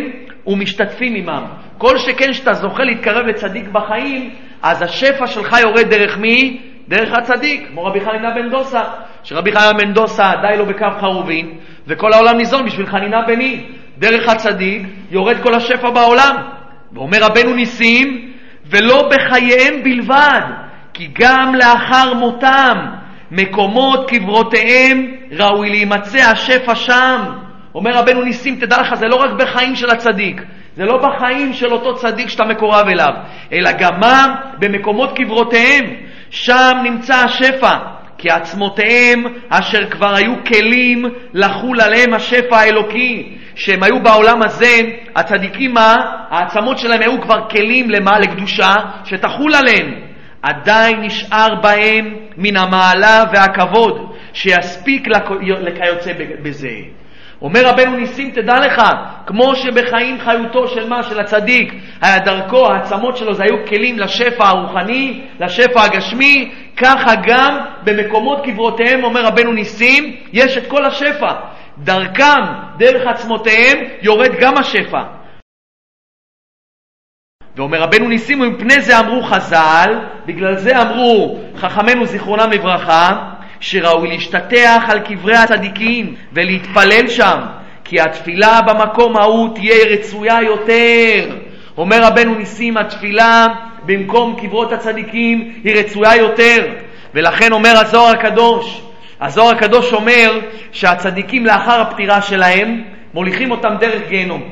ומשתתפים 0.48 1.16
עמם. 1.16 1.46
כל 1.78 1.98
שכן 1.98 2.34
שאתה 2.34 2.54
זוכה 2.54 2.84
להתקרב 2.84 3.26
לצדיק 3.26 3.68
בחיים, 3.68 4.30
אז 4.62 4.82
השפע 4.82 5.28
שלך 5.28 5.56
יורד 5.62 5.90
דרך 5.90 6.18
מי? 6.18 6.62
דרך 6.88 7.14
הצדיק, 7.18 7.68
כמו 7.70 7.84
רבי 7.86 8.02
חנינה 8.02 8.32
בן 8.36 8.50
דוסה, 8.50 8.82
שרבי 9.28 9.52
חנינה 9.52 9.74
בן 9.74 9.94
דוסה 9.94 10.32
די 10.42 10.58
לו 10.58 10.66
בקו 10.66 10.86
חרובין, 11.00 11.58
וכל 11.88 12.14
העולם 12.14 12.38
ניזון 12.38 12.66
בשביל 12.66 12.86
חנינה 12.86 13.22
בני. 13.28 13.66
דרך 13.98 14.30
הצדיק 14.30 14.82
יורד 15.12 15.38
כל 15.44 15.54
השפע 15.54 15.90
בעולם. 15.90 16.36
ואומר 16.94 17.18
רבנו 17.22 17.54
ניסים, 17.54 18.32
ולא 18.66 19.10
בחייהם 19.10 19.84
בלבד, 19.84 20.42
כי 20.94 21.10
גם 21.20 21.56
לאחר 21.56 22.14
מותם, 22.14 22.78
מקומות 23.32 24.10
קברותיהם 24.10 25.16
ראוי 25.32 25.70
להימצא 25.70 26.18
השפע 26.18 26.76
שם. 26.76 27.22
אומר 27.76 27.92
רבנו 27.94 28.22
ניסים, 28.22 28.56
תדע 28.56 28.82
לך, 28.82 28.96
זה 28.96 29.06
לא 29.08 29.16
רק 29.16 29.32
בחיים 29.32 29.76
של 29.76 29.90
הצדיק, 29.90 30.42
זה 30.76 30.84
לא 30.84 30.98
בחיים 30.98 31.54
של 31.54 31.74
אותו 31.74 31.96
צדיק 31.96 32.30
שאתה 32.30 32.44
מקורב 32.44 32.88
אליו, 32.88 33.14
אלא 33.52 33.72
גם 33.72 34.00
מה? 34.00 34.36
במקומות 34.60 35.18
קברותיהם, 35.18 35.86
שם 36.30 36.78
נמצא 36.84 37.16
השפע. 37.16 37.97
כי 38.18 38.30
עצמותיהם 38.30 39.24
אשר 39.50 39.90
כבר 39.90 40.16
היו 40.16 40.34
כלים 40.48 41.06
לחול 41.34 41.82
עליהם 41.82 42.14
השפע 42.14 42.58
האלוקי, 42.58 43.38
שהם 43.56 43.84
היו 43.84 44.04
בעולם 44.04 44.44
הזה, 44.44 44.82
הצדיקים 45.16 45.74
מה? 45.74 45.96
העצמות 46.30 46.78
שלהם 46.78 47.02
היו 47.02 47.22
כבר 47.22 47.50
כלים 47.50 47.90
למה? 47.90 48.20
לקדושה, 48.20 48.74
שתחול 49.04 49.56
עליהם. 49.56 50.08
עדיין 50.42 51.00
נשאר 51.02 51.56
בהם 51.62 52.16
מן 52.38 52.58
המעלה 52.58 53.24
והכבוד, 53.34 54.14
שיספיק 54.34 55.08
לכיוצא 55.62 56.12
בזה. 56.44 56.70
אומר 57.42 57.66
רבנו 57.66 57.98
ניסים, 57.98 58.32
תדע 58.32 58.60
לך, 58.60 58.82
כמו 59.26 59.56
שבחיים 59.56 60.20
חיותו 60.20 60.68
של 60.68 60.90
מה? 60.90 61.04
של 61.04 61.20
הצדיק, 61.20 61.74
היה 62.02 62.20
דרכו, 62.20 62.72
העצמות 62.72 63.18
שלו 63.18 63.34
זה 63.34 63.44
היו 63.44 63.66
כלים 63.68 64.00
לשפע 64.00 64.48
הרוחני, 64.48 65.22
לשפע 65.40 65.84
הגשמי, 65.84 66.52
ככה 66.78 67.12
גם 67.28 67.58
במקומות 67.84 68.46
קברותיהם, 68.46 69.04
אומר 69.04 69.26
רבנו 69.26 69.54
ניסים, 69.54 70.16
יש 70.34 70.58
את 70.58 70.68
כל 70.68 70.86
השפע. 70.86 71.34
דרכם, 71.78 72.42
דרך 72.78 73.08
עצמותיהם, 73.08 73.78
יורד 74.02 74.32
גם 74.40 74.58
השפע. 74.58 75.04
ואומר 77.56 77.82
רבנו 77.82 78.08
ניסים, 78.08 78.42
ומפני 78.42 78.82
זה 78.82 79.00
אמרו 79.00 79.24
חז"ל, 79.24 80.00
בגלל 80.26 80.58
זה 80.58 80.82
אמרו 80.82 81.40
חכמינו 81.56 82.06
זיכרונם 82.06 82.52
לברכה, 82.52 83.10
שראוי 83.60 84.10
להשתטח 84.10 84.84
על 84.88 85.00
קברי 85.00 85.36
הצדיקים 85.36 86.16
ולהתפלל 86.34 87.08
שם, 87.08 87.40
כי 87.84 88.02
התפילה 88.02 88.62
במקום 88.62 89.18
ההוא 89.18 89.56
תהיה 89.56 89.86
רצויה 89.90 90.42
יותר. 90.42 91.36
אומר 91.78 92.04
רבנו 92.04 92.36
ניסים, 92.36 92.78
התפילה 92.78 93.48
במקום 93.88 94.36
קברות 94.42 94.72
הצדיקים 94.72 95.54
היא 95.64 95.76
רצויה 95.76 96.16
יותר. 96.16 96.68
ולכן 97.14 97.52
אומר 97.52 97.74
הזוהר 97.82 98.16
הקדוש, 98.16 98.82
הזוהר 99.22 99.56
הקדוש 99.56 99.94
אומר 99.94 100.40
שהצדיקים 100.72 101.46
לאחר 101.46 101.82
הפטירה 101.82 102.22
שלהם 102.22 102.82
מוליכים 103.14 103.52
אותם 103.52 103.76
דרך 103.80 104.10
גיהנום. 104.10 104.44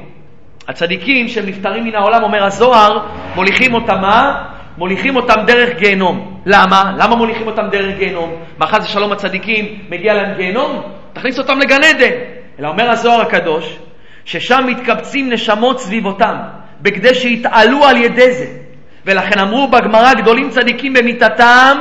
הצדיקים 0.68 1.28
שהם 1.28 1.46
נפטרים 1.46 1.84
מן 1.84 1.96
העולם, 1.96 2.24
אומר 2.24 2.44
הזוהר, 2.44 3.00
מוליכים 3.36 3.74
אותם 3.74 4.02
מה? 4.02 4.44
מוליכים 4.78 5.16
אותם 5.16 5.36
דרך 5.46 5.78
גיהנום. 5.78 6.42
למה? 6.46 6.92
למה 6.98 7.16
מוליכים 7.16 7.48
אותם 7.48 7.68
דרך 7.72 7.98
גיהנום? 7.98 8.36
מאחר 8.58 8.82
זה 8.82 8.88
שלום 8.88 9.12
הצדיקים 9.12 9.80
מגיע 9.90 10.14
להם 10.14 10.38
גיהנום? 10.38 10.82
תכניס 11.14 11.40
אותם 11.40 11.60
לגן 11.60 11.84
עדן. 11.84 12.12
אלא 12.60 12.68
אומר 12.68 12.90
הזוהר 12.90 13.22
הקדוש, 13.22 13.78
ששם 14.26 14.64
מתקבצים 14.68 15.34
נשמות 15.34 15.80
סביבותם, 15.80 16.36
בכדי 16.82 17.16
שיתעלו 17.16 17.86
על 17.86 17.98
ידי 17.98 18.32
זה. 18.32 18.65
ולכן 19.06 19.40
אמרו 19.40 19.68
בגמרא 19.68 20.14
גדולים 20.14 20.50
צדיקים 20.50 20.94
במיתתם 20.94 21.78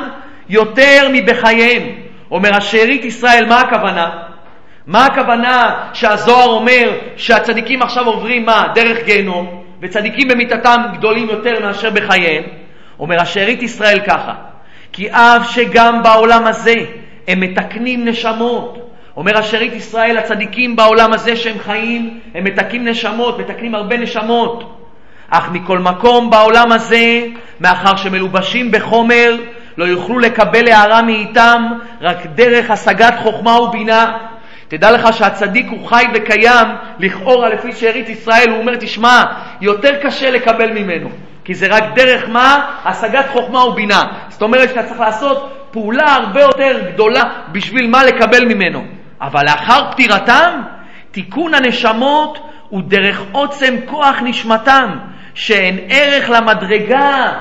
יותר 0.48 1.08
מבחייהם. 1.12 1.82
אומר 2.30 2.56
השארית 2.56 3.04
ישראל, 3.04 3.46
מה 3.46 3.60
הכוונה? 3.60 4.10
מה 4.86 5.06
הכוונה 5.06 5.74
שהזוהר 5.92 6.48
אומר 6.48 6.90
שהצדיקים 7.16 7.82
עכשיו 7.82 8.06
עוברים 8.06 8.46
מה? 8.46 8.66
דרך 8.74 9.04
גיהנום, 9.04 9.64
וצדיקים 9.82 10.28
במיתתם 10.28 10.82
גדולים 10.92 11.28
יותר 11.28 11.66
מאשר 11.66 11.90
בחייהם? 11.90 12.42
אומר 12.98 13.20
השארית 13.20 13.62
ישראל 13.62 14.00
ככה, 14.06 14.34
כי 14.92 15.10
אף 15.10 15.50
שגם 15.50 16.02
בעולם 16.02 16.46
הזה 16.46 16.74
הם 17.28 17.40
מתקנים 17.40 18.04
נשמות. 18.04 18.78
אומר 19.16 19.38
השארית 19.38 19.72
ישראל, 19.72 20.18
הצדיקים 20.18 20.76
בעולם 20.76 21.12
הזה 21.12 21.36
שהם 21.36 21.58
חיים, 21.58 22.20
הם 22.34 22.44
מתקנים 22.44 22.88
נשמות, 22.88 23.38
מתקנים 23.38 23.74
הרבה 23.74 23.96
נשמות. 23.96 24.83
אך 25.30 25.48
מכל 25.52 25.78
מקום 25.78 26.30
בעולם 26.30 26.72
הזה, 26.72 27.20
מאחר 27.60 27.96
שמלובשים 27.96 28.70
בחומר, 28.70 29.36
לא 29.76 29.84
יוכלו 29.84 30.18
לקבל 30.18 30.68
הערה 30.68 31.02
מאיתם 31.02 31.64
רק 32.00 32.26
דרך 32.34 32.70
השגת 32.70 33.14
חוכמה 33.22 33.60
ובינה. 33.60 34.12
תדע 34.68 34.90
לך 34.90 35.08
שהצדיק 35.12 35.66
הוא 35.70 35.88
חי 35.88 36.04
וקיים, 36.14 36.66
לכאורה 36.98 37.48
לפי 37.48 37.72
שארית 37.72 38.08
ישראל, 38.08 38.50
הוא 38.50 38.58
אומר, 38.58 38.76
תשמע, 38.76 39.24
יותר 39.60 39.94
קשה 40.02 40.30
לקבל 40.30 40.70
ממנו. 40.72 41.08
כי 41.44 41.54
זה 41.54 41.66
רק 41.66 41.84
דרך 41.94 42.28
מה? 42.28 42.70
השגת 42.84 43.24
חוכמה 43.32 43.64
ובינה. 43.64 44.04
זאת 44.28 44.42
אומרת 44.42 44.68
שאתה 44.68 44.82
צריך 44.82 45.00
לעשות 45.00 45.68
פעולה 45.70 46.14
הרבה 46.14 46.40
יותר 46.40 46.80
גדולה 46.92 47.22
בשביל 47.52 47.90
מה 47.90 48.04
לקבל 48.04 48.44
ממנו. 48.44 48.84
אבל 49.20 49.44
לאחר 49.44 49.90
פטירתם, 49.90 50.60
תיקון 51.10 51.54
הנשמות 51.54 52.50
הוא 52.68 52.82
דרך 52.82 53.22
עוצם 53.32 53.74
כוח 53.86 54.16
נשמתם, 54.22 54.98
שאין 55.34 55.78
ערך 55.88 56.30
למדרגה 56.30 57.32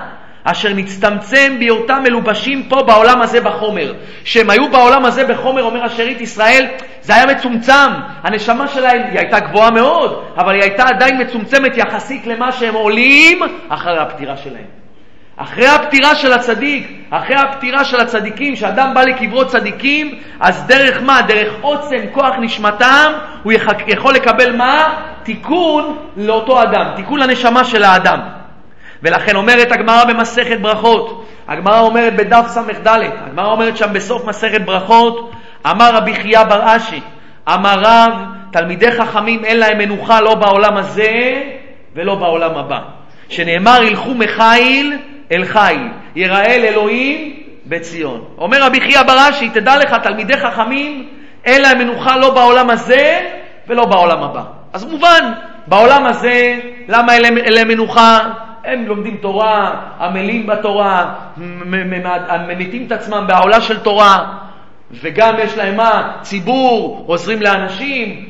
אשר 0.43 0.73
נצטמצם 0.73 1.55
בהיותם 1.59 2.03
מלובשים 2.03 2.63
פה 2.69 2.83
בעולם 2.83 3.21
הזה 3.21 3.41
בחומר. 3.41 3.93
שהם 4.23 4.49
היו 4.49 4.71
בעולם 4.71 5.05
הזה 5.05 5.25
בחומר, 5.25 5.63
אומר 5.63 5.83
השארית 5.83 6.21
ישראל, 6.21 6.65
זה 7.01 7.15
היה 7.15 7.25
מצומצם. 7.25 7.91
הנשמה 8.23 8.67
שלהם, 8.67 9.01
היא 9.11 9.19
הייתה 9.19 9.39
גבוהה 9.39 9.71
מאוד, 9.71 10.23
אבל 10.37 10.53
היא 10.53 10.61
הייתה 10.61 10.83
עדיין 10.83 11.21
מצומצמת 11.21 11.77
יחסית 11.77 12.27
למה 12.27 12.51
שהם 12.51 12.73
עולים 12.73 13.39
אחרי 13.69 13.97
הפטירה 13.97 14.37
שלהם. 14.37 14.82
אחרי 15.43 15.67
הפטירה 15.67 16.15
של 16.15 16.33
הצדיק, 16.33 16.91
אחרי 17.09 17.35
הפטירה 17.35 17.85
של 17.85 17.99
הצדיקים, 17.99 18.55
כשאדם 18.55 18.93
בא 18.93 19.01
לקברות 19.03 19.47
צדיקים, 19.47 20.19
אז 20.39 20.67
דרך 20.67 21.01
מה? 21.01 21.21
דרך 21.21 21.53
עוצם 21.61 21.99
כוח 22.11 22.35
נשמתם, 22.39 23.13
הוא 23.43 23.53
יכול 23.87 24.13
לקבל 24.13 24.55
מה? 24.55 24.93
תיקון 25.23 25.97
לאותו 26.17 26.63
אדם, 26.63 26.85
תיקון 26.95 27.19
לנשמה 27.19 27.63
של 27.63 27.83
האדם. 27.83 28.19
ולכן 29.03 29.35
אומרת 29.35 29.71
הגמרא 29.71 30.05
במסכת 30.05 30.59
ברכות, 30.61 31.25
הגמרא 31.47 31.79
אומרת 31.79 32.15
בדף 32.15 32.47
ס"ד, 32.47 32.87
הגמרא 32.87 33.51
אומרת 33.51 33.77
שם 33.77 33.93
בסוף 33.93 34.25
מסכת 34.25 34.61
ברכות, 34.61 35.31
אמר 35.69 35.95
רבי 35.95 36.13
חייא 36.15 36.43
בר 36.43 36.75
אשי, 36.75 37.01
אמר 37.49 37.79
רב, 37.79 38.11
תלמידי 38.51 38.91
חכמים 38.91 39.45
אין 39.45 39.59
להם 39.59 39.77
מנוחה 39.77 40.21
לא 40.21 40.35
בעולם 40.35 40.77
הזה 40.77 41.43
ולא 41.95 42.15
בעולם 42.15 42.57
הבא. 42.57 42.79
שנאמר 43.29 43.83
ילכו 43.83 44.13
מחיל 44.13 44.97
אל 45.31 45.45
חיל, 45.45 45.87
יראה 46.15 46.45
אל 46.45 46.65
אלוהים 46.65 47.33
בציון. 47.65 48.23
אומר 48.37 48.63
רבי 48.63 48.81
חייא 48.81 49.03
בר 49.03 49.29
אשי, 49.29 49.49
תדע 49.49 49.77
לך, 49.77 49.95
תלמידי 50.03 50.37
חכמים 50.37 51.07
אין 51.45 51.61
להם 51.61 51.77
מנוחה 51.77 52.17
לא 52.17 52.33
בעולם 52.33 52.69
הזה 52.69 53.29
ולא 53.67 53.85
בעולם 53.85 54.23
הבא. 54.23 54.43
אז 54.73 54.85
מובן, 54.85 55.33
בעולם 55.67 56.05
הזה, 56.05 56.59
למה 56.87 57.13
אין 57.13 57.53
להם 57.53 57.67
מנוחה? 57.67 58.19
הם 58.63 58.85
לומדים 58.87 59.17
תורה, 59.17 59.71
עמלים 59.99 60.47
בתורה, 60.47 61.13
ממיתים 62.47 62.85
את 62.87 62.91
עצמם 62.91 63.23
בעולה 63.27 63.61
של 63.61 63.79
תורה, 63.79 64.25
וגם 65.01 65.35
יש 65.39 65.57
להם 65.57 65.77
מה? 65.77 66.11
ציבור, 66.21 67.03
עוזרים 67.07 67.41
לאנשים, 67.41 68.25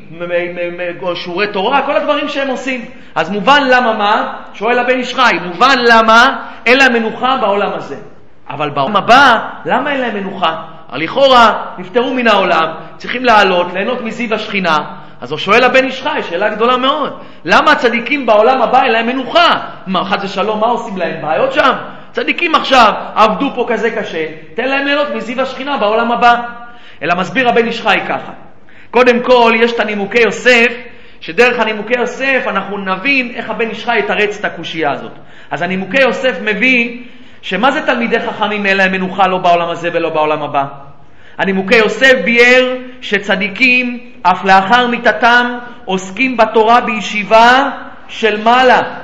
שיעורי 1.15 1.47
תורה, 1.47 1.81
כל 1.81 1.95
הדברים 1.95 2.29
שהם 2.29 2.47
עושים. 2.47 2.85
אז 3.15 3.29
מובן 3.29 3.61
למה 3.69 3.93
מה? 3.93 4.33
שואל 4.53 4.79
הבן 4.79 4.97
איש 4.97 5.15
חי, 5.15 5.37
מובן 5.45 5.75
למה 5.87 6.35
אין 6.65 6.77
להם 6.77 6.93
מנוחה 6.93 7.37
בעולם 7.41 7.71
הזה. 7.73 7.95
אבל 8.49 8.69
בעולם 8.69 8.95
הבא, 8.95 9.39
למה 9.65 9.91
אין 9.91 10.01
להם 10.01 10.15
מנוחה? 10.15 10.63
לכאורה, 10.93 11.53
נפטרו 11.77 12.13
מן 12.13 12.27
העולם, 12.27 12.67
צריכים 12.97 13.25
לעלות, 13.25 13.73
ליהנות 13.73 14.01
מזיו 14.01 14.33
השכינה. 14.33 14.77
אז 15.21 15.31
הוא 15.31 15.39
שואל 15.39 15.63
הבן 15.63 15.85
איש 15.85 16.01
חי, 16.01 16.19
שאלה 16.29 16.49
גדולה 16.49 16.77
מאוד, 16.77 17.19
למה 17.45 17.71
הצדיקים 17.71 18.25
בעולם 18.25 18.61
הבא 18.61 18.83
אין 18.83 18.91
להם 18.91 19.07
מנוחה? 19.07 19.49
מה, 19.87 20.05
חס 20.05 20.23
ושלום, 20.23 20.59
מה 20.59 20.67
עושים 20.67 20.97
להם? 20.97 21.21
בעיות 21.21 21.53
שם? 21.53 21.71
צדיקים 22.13 22.55
עכשיו 22.55 22.93
עבדו 23.15 23.51
פה 23.55 23.65
כזה 23.69 23.91
קשה, 23.91 24.25
תן 24.53 24.69
להם 24.69 24.85
ליהנות 24.85 25.07
מזיו 25.15 25.41
השכינה 25.41 25.77
בעולם 25.77 26.11
הבא. 26.11 26.41
אלא 27.01 27.15
מסביר 27.15 27.49
הבן 27.49 27.65
איש 27.67 27.81
חי 27.81 27.97
ככה, 28.07 28.31
קודם 28.91 29.23
כל 29.23 29.53
יש 29.55 29.71
את 29.71 29.79
הנימוקי 29.79 30.21
יוסף, 30.21 30.67
שדרך 31.21 31.59
הנימוקי 31.59 31.93
יוסף 31.99 32.43
אנחנו 32.47 32.77
נבין 32.77 33.31
איך 33.35 33.49
הבן 33.49 33.69
איש 33.69 33.85
חי 33.85 33.99
יתרץ 33.99 34.39
את 34.39 34.45
הקושייה 34.45 34.91
הזאת. 34.91 35.11
אז 35.51 35.61
הנימוקי 35.61 36.01
יוסף 36.01 36.37
מביא 36.41 37.03
שמה 37.41 37.71
זה 37.71 37.85
תלמידי 37.85 38.19
חכמים 38.19 38.65
אין 38.65 38.91
מנוחה 38.91 39.27
לא 39.27 39.37
בעולם 39.37 39.69
הזה 39.69 39.89
ולא 39.93 40.09
בעולם 40.09 40.43
הבא? 40.43 40.65
הנימוקי 41.37 41.75
יוסף 41.75 42.13
ביאר 42.23 42.75
שצדיקים 43.01 43.99
אף 44.21 44.45
לאחר 44.45 44.87
מיתתם 44.87 45.57
עוסקים 45.85 46.37
בתורה 46.37 46.81
בישיבה 46.81 47.69
של 48.07 48.43
מעלה. 48.43 49.02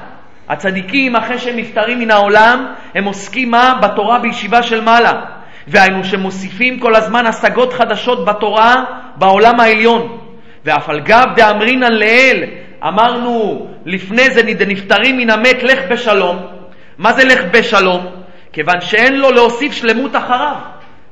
הצדיקים 0.49 1.15
אחרי 1.15 1.39
שהם 1.39 1.55
נפטרים 1.55 1.99
מן 1.99 2.11
העולם 2.11 2.73
הם 2.95 3.05
עוסקים 3.05 3.51
מה? 3.51 3.73
בתורה 3.81 4.19
בישיבה 4.19 4.63
של 4.63 4.81
מעלה. 4.81 5.21
והיינו 5.67 6.03
שמוסיפים 6.03 6.79
כל 6.79 6.95
הזמן 6.95 7.25
השגות 7.25 7.73
חדשות 7.73 8.25
בתורה 8.25 8.83
בעולם 9.15 9.59
העליון. 9.59 10.17
ואף 10.65 10.89
על 10.89 10.99
גב 10.99 11.25
דאמרינן 11.35 11.93
לאל, 11.93 12.43
אמרנו 12.87 13.67
לפני 13.85 14.29
זה 14.29 14.65
נפטרים 14.67 15.17
מן 15.17 15.29
המת 15.29 15.63
לך 15.63 15.79
בשלום. 15.91 16.37
מה 16.97 17.13
זה 17.13 17.25
לך 17.25 17.41
בשלום? 17.51 18.05
כיוון 18.53 18.81
שאין 18.81 19.17
לו 19.17 19.31
להוסיף 19.31 19.73
שלמות 19.73 20.15
אחריו. 20.15 20.55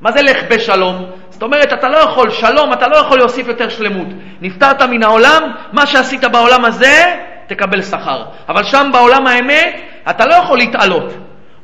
מה 0.01 0.11
זה 0.11 0.21
לך 0.21 0.43
בשלום? 0.49 1.05
זאת 1.29 1.43
אומרת, 1.43 1.73
אתה 1.73 1.89
לא 1.89 1.97
יכול, 1.97 2.31
שלום, 2.31 2.73
אתה 2.73 2.87
לא 2.87 2.95
יכול 2.95 3.17
להוסיף 3.17 3.47
יותר 3.47 3.69
שלמות. 3.69 4.07
נפטרת 4.41 4.81
מן 4.81 5.03
העולם, 5.03 5.51
מה 5.73 5.87
שעשית 5.87 6.23
בעולם 6.23 6.65
הזה, 6.65 7.15
תקבל 7.47 7.81
שכר. 7.81 8.23
אבל 8.49 8.63
שם 8.63 8.89
בעולם 8.93 9.27
האמת, 9.27 9.81
אתה 10.09 10.25
לא 10.25 10.33
יכול 10.33 10.57
להתעלות. 10.57 11.13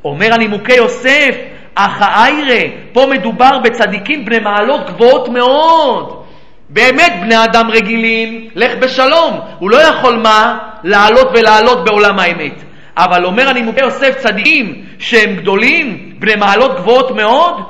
אומר 0.06 0.34
הנימוקי 0.34 0.74
יוסף, 0.74 1.36
אך 1.76 1.98
האיירה, 2.00 2.62
פה 2.94 3.06
מדובר 3.10 3.60
בצדיקים 3.60 4.26
בני 4.26 4.40
מעלות 4.40 4.90
גבוהות 4.90 5.30
מאוד. 5.30 6.24
באמת 6.70 7.14
בני 7.22 7.44
אדם 7.44 7.70
רגילים, 7.72 8.48
לך 8.56 8.72
בשלום. 8.80 9.40
הוא 9.60 9.70
לא 9.70 9.78
יכול 9.78 10.16
מה? 10.18 10.58
לעלות 10.84 11.28
ולעלות 11.34 11.84
בעולם 11.86 12.20
האמת. 12.20 12.64
אבל 12.98 13.26
אומר 13.26 13.50
הנימוקי 13.50 13.82
יוסף 13.82 14.16
צדיקים 14.18 14.86
שהם 15.00 15.36
גדולים, 15.36 16.16
בני 16.20 16.36
מעלות 16.36 16.76
גבוהות 16.76 17.12
מאוד, 17.12 17.62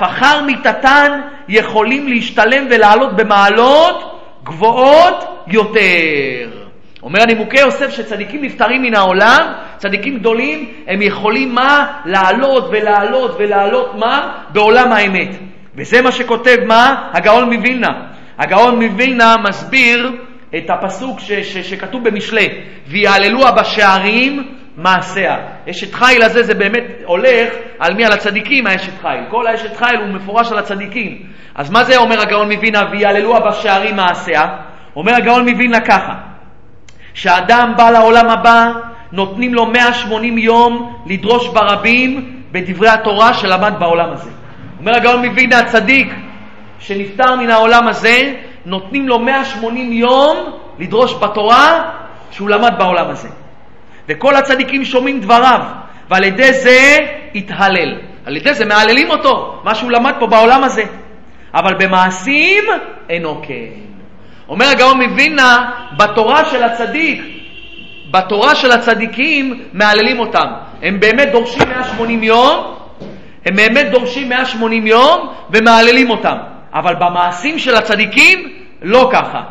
אחר 0.00 0.42
מיתתן 0.42 1.20
יכולים 1.48 2.08
להשתלם 2.08 2.66
ולעלות 2.70 3.16
במעלות 3.16 4.20
גבוהות 4.44 5.24
יותר. 5.46 6.59
אומר 7.02 7.22
הנימוקי 7.22 7.60
יוסף 7.60 7.90
שצדיקים 7.90 8.44
נפטרים 8.44 8.82
מן 8.82 8.94
העולם, 8.94 9.52
צדיקים 9.76 10.18
גדולים, 10.18 10.68
הם 10.86 11.02
יכולים 11.02 11.54
מה? 11.54 11.86
לעלות 12.04 12.64
ולעלות 12.70 13.36
ולעלות 13.38 13.94
מה? 13.94 14.32
בעולם 14.52 14.92
האמת. 14.92 15.36
וזה 15.76 16.02
מה 16.02 16.12
שכותב 16.12 16.56
מה? 16.66 17.10
הגאון 17.12 17.54
מווילנה. 17.54 17.88
הגאון 18.38 18.84
מווילנה 18.84 19.36
מסביר 19.48 20.12
את 20.56 20.70
הפסוק 20.70 21.20
ש- 21.20 21.32
ש- 21.32 21.70
שכתוב 21.70 22.08
במשלי, 22.08 22.48
ויעללוה 22.86 23.50
בשערים 23.52 24.42
מעשיה. 24.76 25.36
אשת 25.70 25.94
חיל 25.94 26.22
הזה 26.22 26.42
זה 26.42 26.54
באמת 26.54 26.84
הולך 27.04 27.54
על 27.78 27.94
מי? 27.94 28.04
על 28.04 28.12
הצדיקים 28.12 28.66
האשת 28.66 28.92
חיל. 29.02 29.20
כל 29.30 29.46
האשת 29.46 29.76
חיל 29.76 30.00
הוא 30.00 30.08
מפורש 30.14 30.52
על 30.52 30.58
הצדיקים. 30.58 31.18
אז 31.54 31.70
מה 31.70 31.84
זה 31.84 31.96
אומר 31.96 32.20
הגאון 32.20 32.52
מווילנה 32.52 32.82
ויעללוה 32.92 33.40
בשערים 33.40 33.96
מעשיה? 33.96 34.42
אומר 34.96 35.14
הגאון 35.14 35.48
מווילנה 35.48 35.80
ככה, 35.80 36.14
שאדם 37.14 37.72
בא 37.76 37.90
לעולם 37.90 38.30
הבא, 38.30 38.72
נותנים 39.12 39.54
לו 39.54 39.66
180 39.66 40.38
יום 40.38 41.02
לדרוש 41.06 41.48
ברבים 41.48 42.40
בדברי 42.52 42.88
התורה 42.88 43.34
שלמד 43.34 43.72
בעולם 43.78 44.10
הזה. 44.12 44.30
אומר 44.78 44.96
הגאון 44.96 45.26
מווילנה 45.26 45.58
הצדיק 45.58 46.14
שנפטר 46.78 47.34
מן 47.34 47.50
העולם 47.50 47.88
הזה, 47.88 48.34
נותנים 48.66 49.08
לו 49.08 49.18
180 49.18 49.92
יום 49.92 50.36
לדרוש 50.78 51.14
בתורה 51.14 51.90
שהוא 52.30 52.48
למד 52.48 52.72
בעולם 52.78 53.10
הזה. 53.10 53.28
וכל 54.08 54.36
הצדיקים 54.36 54.84
שומעים 54.84 55.20
דבריו, 55.20 55.60
ועל 56.10 56.24
ידי 56.24 56.52
זה 56.52 56.96
התהלל. 57.34 57.94
על 58.26 58.36
ידי 58.36 58.54
זה 58.54 58.64
מהללים 58.64 59.10
אותו, 59.10 59.60
מה 59.64 59.74
שהוא 59.74 59.90
למד 59.90 60.12
פה 60.18 60.26
בעולם 60.26 60.64
הזה. 60.64 60.84
אבל 61.54 61.74
במעשים 61.74 62.64
אינו 63.08 63.42
כן. 63.42 63.89
אומר 64.50 64.68
הגאון 64.68 65.02
מווילנה, 65.02 65.70
בתורה 65.96 66.44
של 66.44 66.62
הצדיק, 66.62 67.22
בתורה 68.10 68.54
של 68.54 68.72
הצדיקים 68.72 69.62
מהללים 69.72 70.18
אותם. 70.18 70.46
הם 70.82 71.00
באמת 71.00 71.28
דורשים 71.32 71.68
180 71.68 72.22
יום, 72.22 72.74
הם 73.46 73.56
באמת 73.56 73.90
דורשים 73.90 74.28
180 74.28 74.86
יום 74.86 75.32
ומהללים 75.50 76.10
אותם. 76.10 76.36
אבל 76.74 76.94
במעשים 76.94 77.58
של 77.58 77.74
הצדיקים 77.74 78.52
לא 78.82 79.10
ככה. 79.12 79.42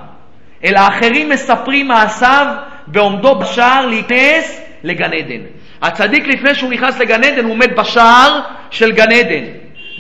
אלא 0.63 0.79
אחרים 0.79 1.29
מספרים 1.29 1.87
מעשיו 1.87 2.47
בעומדו 2.87 3.35
בשער 3.35 3.85
להיכנס 3.85 4.61
לגן 4.83 5.13
עדן. 5.13 5.41
הצדיק 5.81 6.27
לפני 6.27 6.55
שהוא 6.55 6.71
נכנס 6.71 6.99
לגן 6.99 7.23
עדן 7.23 7.43
הוא 7.43 7.51
עומד 7.51 7.75
בשער 7.75 8.39
של 8.71 8.91
גן 8.91 9.11
עדן. 9.11 9.43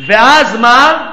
ואז 0.05 0.59
מה? 0.59 1.09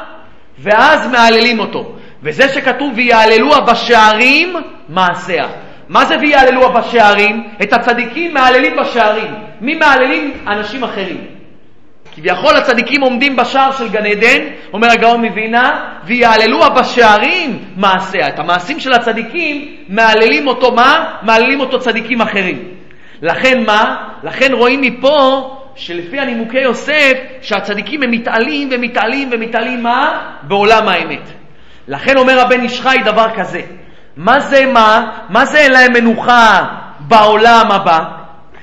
ואז 0.58 1.10
מהללים 1.10 1.58
אותו. 1.58 1.95
וזה 2.22 2.48
שכתוב 2.48 2.92
ויעללוה 2.96 3.60
בשערים 3.60 4.56
מעשיה. 4.88 5.46
מה 5.88 6.04
זה 6.04 6.14
ויעללוה 6.20 6.68
בשערים? 6.68 7.48
את 7.62 7.72
הצדיקים 7.72 8.34
מהללים 8.34 8.76
בשערים. 8.76 9.34
מי 9.60 9.74
מהללים? 9.74 10.32
אנשים 10.46 10.84
אחרים. 10.84 11.36
כביכול 12.14 12.56
הצדיקים 12.56 13.00
עומדים 13.00 13.36
בשער 13.36 13.72
של 13.72 13.88
גן 13.88 14.06
עדן, 14.06 14.42
אומר 14.72 14.88
הגאון 14.90 15.24
מווינה, 15.24 15.94
ויעללוה 16.04 16.68
בשערים 16.68 17.58
מעשיה. 17.76 18.28
את 18.28 18.38
המעשים 18.38 18.80
של 18.80 18.92
הצדיקים 18.92 19.76
מהללים 19.88 20.46
אותו 20.46 20.72
מה? 20.72 21.16
מהללים 21.22 21.60
אותו 21.60 21.78
צדיקים 21.78 22.20
אחרים. 22.20 22.58
לכן 23.22 23.62
מה? 23.66 24.08
לכן 24.22 24.52
רואים 24.52 24.80
מפה 24.80 25.52
שלפי 25.74 26.18
הנימוקי 26.18 26.60
יוסף, 26.60 27.12
שהצדיקים 27.42 28.02
הם 28.02 28.10
מתעלים 28.10 28.68
ומתעלים 28.72 29.28
ומתעלים 29.32 29.82
מה? 29.82 30.30
בעולם 30.42 30.88
האמת. 30.88 31.45
לכן 31.88 32.16
אומר 32.16 32.40
הבן 32.40 32.60
איש 32.60 32.80
חי 32.80 32.96
דבר 33.04 33.26
כזה, 33.36 33.60
מה 34.16 34.40
זה 34.40 34.66
מה? 34.66 35.10
מה 35.28 35.44
זה 35.46 35.58
אין 35.58 35.72
להם 35.72 35.92
מנוחה 35.92 36.64
בעולם 37.00 37.70
הבא? 37.70 38.00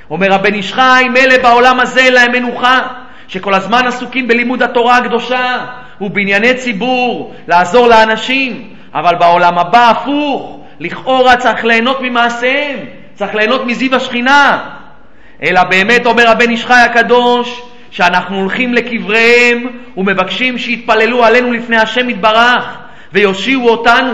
אומר 0.10 0.34
הבן 0.34 0.54
איש 0.54 0.74
חי, 0.74 1.06
מילא 1.14 1.38
בעולם 1.38 1.80
הזה 1.80 2.00
אין 2.00 2.14
להם 2.14 2.32
מנוחה, 2.32 2.82
שכל 3.28 3.54
הזמן 3.54 3.88
עסוקים 3.88 4.28
בלימוד 4.28 4.64
התורה 4.64 4.98
הקדושה 4.98 5.66
ובענייני 6.02 6.54
ציבור, 6.54 7.36
לעזור 7.48 7.88
לאנשים, 7.88 8.70
אבל 8.94 9.16
בעולם 9.16 9.58
הבא 9.58 9.90
הפוך, 9.90 10.60
לכאורה 10.80 11.38
צריך 11.38 11.66
ליהנות 11.66 12.02
ממעשיהם, 12.02 12.80
צריך 13.14 13.36
ליהנות 13.36 13.66
מזיו 13.66 13.96
השכינה. 13.96 14.70
אלא 15.44 15.64
באמת 15.64 16.06
אומר 16.06 16.30
הבן 16.30 16.50
איש 16.50 16.66
חי 16.66 16.82
הקדוש, 16.86 17.62
שאנחנו 17.92 18.38
הולכים 18.38 18.74
לקבריהם 18.74 19.68
ומבקשים 19.98 20.58
שיתפללו 20.58 21.26
עלינו 21.26 21.52
לפני 21.52 21.78
השם 21.78 22.10
יתברך 22.10 22.78
ויושיעו 23.14 23.70
אותנו, 23.70 24.14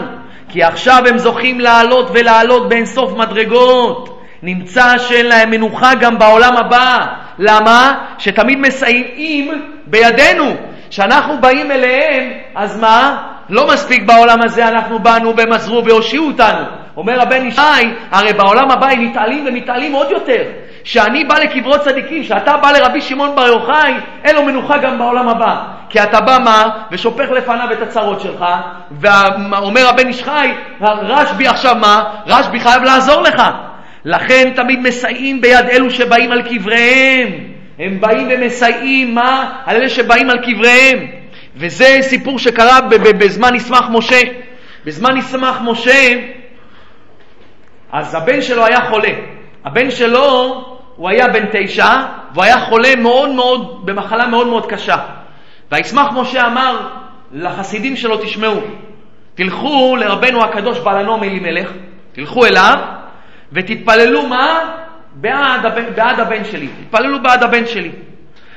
כי 0.49 0.63
עכשיו 0.63 1.03
הם 1.07 1.17
זוכים 1.17 1.59
לעלות 1.59 2.09
ולעלות 2.13 2.69
באינסוף 2.69 3.13
מדרגות. 3.17 4.21
נמצא 4.43 4.97
שאין 4.97 5.25
להם 5.25 5.51
מנוחה 5.51 5.95
גם 5.95 6.19
בעולם 6.19 6.57
הבא. 6.57 7.05
למה? 7.39 8.03
שתמיד 8.17 8.59
מסייעים 8.59 9.65
בידינו. 9.85 10.55
כשאנחנו 10.89 11.41
באים 11.41 11.71
אליהם, 11.71 12.31
אז 12.55 12.79
מה? 12.79 13.23
לא 13.49 13.67
מספיק 13.67 14.03
בעולם 14.03 14.41
הזה 14.41 14.67
אנחנו 14.67 14.99
באנו 14.99 15.35
והם 15.37 15.53
עזרו 15.53 15.85
והושיעו 15.85 16.27
אותנו. 16.27 16.65
אומר 16.97 17.21
הבן 17.21 17.45
ישי, 17.47 17.61
הרי 18.11 18.33
בעולם 18.33 18.71
הבא 18.71 18.87
הם 18.87 19.05
מתעלים 19.05 19.45
ומתעלים 19.47 19.93
עוד 19.93 20.11
יותר. 20.11 20.43
כשאני 20.89 21.23
בא 21.23 21.39
לקברות 21.39 21.81
צדיקים, 21.81 22.23
כשאתה 22.23 22.57
בא 22.57 22.71
לרבי 22.71 23.01
שמעון 23.01 23.35
בר 23.35 23.47
יוחאי, 23.47 23.93
אין 24.23 24.35
לו 24.35 24.43
מנוחה 24.43 24.77
גם 24.77 24.97
בעולם 24.97 25.29
הבא. 25.29 25.61
כי 25.89 26.03
אתה 26.03 26.21
בא 26.21 26.37
מה? 26.43 26.69
ושופך 26.91 27.29
לפניו 27.31 27.67
את 27.73 27.81
הצרות 27.81 28.21
שלך, 28.21 28.45
ואומר 28.91 29.87
הבן 29.89 30.07
איש 30.07 30.23
חי, 30.23 30.51
רשב"י 30.81 31.47
עכשיו 31.47 31.75
מה? 31.75 32.03
רשב"י 32.27 32.59
חייב 32.59 32.83
לעזור 32.83 33.21
לך. 33.21 33.41
לכן 34.05 34.51
תמיד 34.55 34.79
מסייעים 34.79 35.41
ביד 35.41 35.65
אלו 35.65 35.91
שבאים 35.91 36.31
על 36.31 36.41
קבריהם. 36.41 37.27
הם 37.79 37.99
באים 37.99 38.27
ומסייעים, 38.31 39.15
מה? 39.15 39.53
על 39.65 39.75
אלה 39.75 39.89
שבאים 39.89 40.29
על 40.29 40.37
קבריהם. 40.37 40.99
וזה 41.55 41.97
סיפור 42.01 42.39
שקרה 42.39 42.81
בזמן 43.17 43.55
ישמח 43.55 43.89
משה. 43.91 44.21
בזמן 44.85 45.17
ישמח 45.17 45.59
משה, 45.63 46.13
אז 47.91 48.15
הבן 48.15 48.41
שלו 48.41 48.65
היה 48.65 48.81
חולה. 48.89 49.11
הבן 49.65 49.91
שלו, 49.91 50.68
הוא 50.99 51.09
היה 51.09 51.27
בן 51.27 51.45
תשע, 51.51 51.87
והוא 52.33 52.43
היה 52.43 52.59
חולה 52.59 52.95
מאוד 52.95 53.29
מאוד, 53.29 53.85
במחלה 53.85 54.27
מאוד 54.27 54.47
מאוד 54.47 54.65
קשה. 54.65 54.97
וישמח 55.71 56.07
משה 56.13 56.47
אמר 56.47 56.87
לחסידים 57.31 57.95
שלו, 57.95 58.17
תשמעו, 58.17 58.61
תלכו 59.35 59.95
לרבנו 59.99 60.43
הקדוש 60.43 60.79
בעל 60.79 60.97
הנועם 60.97 61.23
אלימלך, 61.23 61.71
תלכו 62.11 62.45
אליו 62.45 62.75
ותתפללו 63.53 64.27
מה? 64.27 64.59
בעד, 65.13 65.65
בעד 65.95 66.19
הבן 66.19 66.43
שלי. 66.43 66.67
תתפללו 66.67 67.21
בעד 67.21 67.43
הבן 67.43 67.65
שלי. 67.65 67.91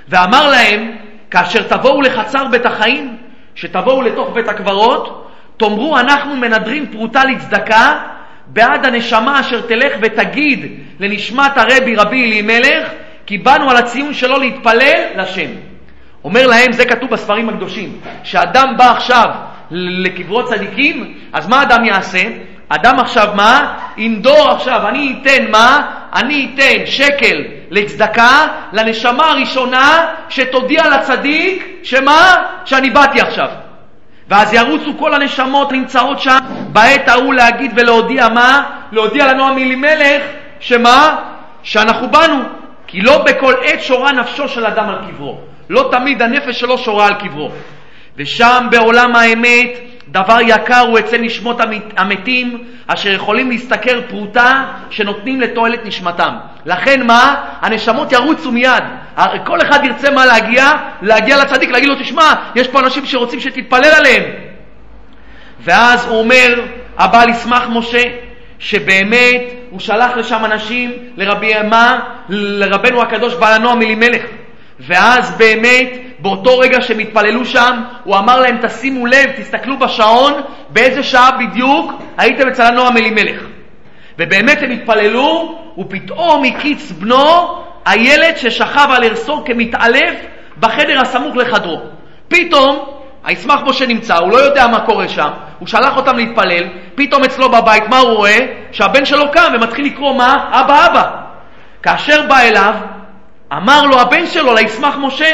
ואמר 0.08 0.50
להם, 0.50 0.90
כאשר 1.30 1.62
תבואו 1.62 2.02
לחצר 2.02 2.48
בית 2.48 2.66
החיים, 2.66 3.16
שתבואו 3.54 4.02
לתוך 4.02 4.30
בית 4.34 4.48
הקברות, 4.48 5.30
תאמרו 5.56 5.98
אנחנו 5.98 6.36
מנדרים 6.36 6.86
פרוטה 6.86 7.24
לצדקה 7.24 8.02
בעד 8.46 8.86
הנשמה 8.86 9.40
אשר 9.40 9.60
תלך 9.60 9.92
ותגיד 10.02 10.72
לנשמת 11.00 11.58
הרבי 11.58 11.96
רבי 11.96 12.24
אלימלך, 12.24 12.88
כי 13.26 13.38
באנו 13.38 13.70
על 13.70 13.76
הציון 13.76 14.14
שלו 14.14 14.38
להתפלל 14.38 15.04
לשם. 15.16 15.50
אומר 16.24 16.46
להם, 16.46 16.72
זה 16.72 16.84
כתוב 16.84 17.10
בספרים 17.10 17.48
הקדושים, 17.48 18.00
שאדם 18.24 18.74
בא 18.76 18.90
עכשיו 18.90 19.28
לקברות 19.70 20.48
צדיקים, 20.48 21.14
אז 21.32 21.48
מה 21.48 21.62
אדם 21.62 21.84
יעשה? 21.84 22.22
אדם 22.68 22.98
עכשיו 22.98 23.28
מה? 23.34 23.78
ינדור 23.96 24.50
עכשיו, 24.50 24.88
אני 24.88 25.16
אתן 25.22 25.50
מה? 25.50 25.82
אני 26.14 26.50
אתן 26.54 26.86
שקל 26.86 27.44
לצדקה 27.70 28.46
לנשמה 28.72 29.30
הראשונה 29.30 30.06
שתודיע 30.28 30.88
לצדיק 30.88 31.66
שמה? 31.82 32.36
שאני 32.64 32.90
באתי 32.90 33.20
עכשיו. 33.20 33.48
ואז 34.32 34.54
ירוצו 34.54 34.98
כל 34.98 35.14
הנשמות 35.14 35.72
הנמצאות 35.72 36.20
שם 36.20 36.38
בעת 36.72 37.08
ההוא 37.08 37.34
להגיד 37.34 37.72
ולהודיע 37.76 38.28
מה? 38.28 38.62
להודיע 38.92 39.26
לנו 39.26 39.48
אמילימלך 39.48 40.22
שמה? 40.60 41.16
שאנחנו 41.62 42.08
באנו. 42.08 42.42
כי 42.86 43.00
לא 43.00 43.24
בכל 43.24 43.54
עת 43.62 43.82
שורה 43.82 44.12
נפשו 44.12 44.48
של 44.48 44.66
אדם 44.66 44.88
על 44.88 44.98
קברו. 45.10 45.38
לא 45.70 45.88
תמיד 45.90 46.22
הנפש 46.22 46.60
שלו 46.60 46.78
שורה 46.78 47.06
על 47.06 47.14
קברו. 47.14 47.50
ושם 48.16 48.66
בעולם 48.70 49.16
האמת 49.16 49.78
דבר 50.08 50.38
יקר 50.40 50.80
הוא 50.80 50.98
אצל 50.98 51.18
נשמות 51.18 51.60
המתים, 51.96 52.64
אשר 52.86 53.10
יכולים 53.12 53.50
להשתכר 53.50 54.00
פרוטה 54.08 54.64
שנותנים 54.90 55.40
לתועלת 55.40 55.86
נשמתם. 55.86 56.34
לכן 56.66 57.06
מה? 57.06 57.34
הנשמות 57.60 58.12
ירוצו 58.12 58.52
מיד. 58.52 58.84
כל 59.44 59.60
אחד 59.62 59.84
ירצה 59.84 60.10
מה 60.10 60.26
להגיע? 60.26 60.72
להגיע 61.02 61.36
לצדיק, 61.36 61.70
להגיד 61.70 61.88
לו, 61.88 61.94
תשמע, 61.94 62.34
יש 62.54 62.68
פה 62.68 62.80
אנשים 62.80 63.06
שרוצים 63.06 63.40
שתתפלל 63.40 63.90
עליהם. 63.96 64.22
ואז 65.60 66.06
הוא 66.06 66.18
אומר, 66.18 66.64
הבעל 66.98 67.28
ישמח 67.28 67.68
משה, 67.68 68.02
שבאמת 68.58 69.42
הוא 69.70 69.80
שלח 69.80 70.16
לשם 70.16 70.44
אנשים, 70.44 70.92
לרבי 71.16 71.52
מה? 71.70 72.00
לרבנו 72.28 73.02
הקדוש 73.02 73.34
בעל 73.34 73.54
הנועם 73.54 73.82
אלימלך. 73.82 74.22
ואז 74.80 75.36
באמת, 75.36 75.88
באותו 76.18 76.58
רגע 76.58 76.80
שהם 76.80 76.98
התפללו 76.98 77.44
שם, 77.44 77.82
הוא 78.04 78.16
אמר 78.16 78.40
להם, 78.40 78.58
תשימו 78.62 79.06
לב, 79.06 79.30
תסתכלו 79.36 79.78
בשעון, 79.78 80.32
באיזה 80.68 81.02
שעה 81.02 81.30
בדיוק 81.30 81.92
הייתם 82.18 82.48
אצל 82.48 82.62
הנועם 82.62 82.96
אלימלך. 82.96 83.42
ובאמת 84.18 84.62
הם 84.62 84.70
התפללו, 84.70 85.58
ופתאום 85.78 86.44
הקיץ 86.44 86.92
בנו 86.92 87.62
הילד 87.84 88.36
ששכב 88.36 88.88
על 88.90 89.04
ערסו 89.04 89.42
כמתעלף 89.44 90.14
בחדר 90.60 91.00
הסמוך 91.00 91.36
לחדרו. 91.36 91.80
פתאום, 92.28 92.84
הישמח 93.24 93.60
משה 93.66 93.86
נמצא, 93.86 94.16
הוא 94.16 94.30
לא 94.30 94.36
יודע 94.36 94.66
מה 94.66 94.80
קורה 94.80 95.08
שם, 95.08 95.28
הוא 95.58 95.68
שלח 95.68 95.96
אותם 95.96 96.16
להתפלל, 96.16 96.64
פתאום 96.94 97.24
אצלו 97.24 97.50
בבית, 97.50 97.88
מה 97.88 97.98
הוא 97.98 98.16
רואה? 98.16 98.38
שהבן 98.72 99.04
שלו 99.04 99.30
קם 99.30 99.52
ומתחיל 99.54 99.86
לקרוא 99.86 100.14
מה? 100.14 100.48
אבא 100.50 100.86
אבא. 100.86 101.10
כאשר 101.82 102.26
בא 102.28 102.38
אליו, 102.38 102.74
אמר 103.52 103.82
לו 103.82 104.00
הבן 104.00 104.26
שלו, 104.26 104.54
לישמח 104.54 104.96
משה, 104.98 105.30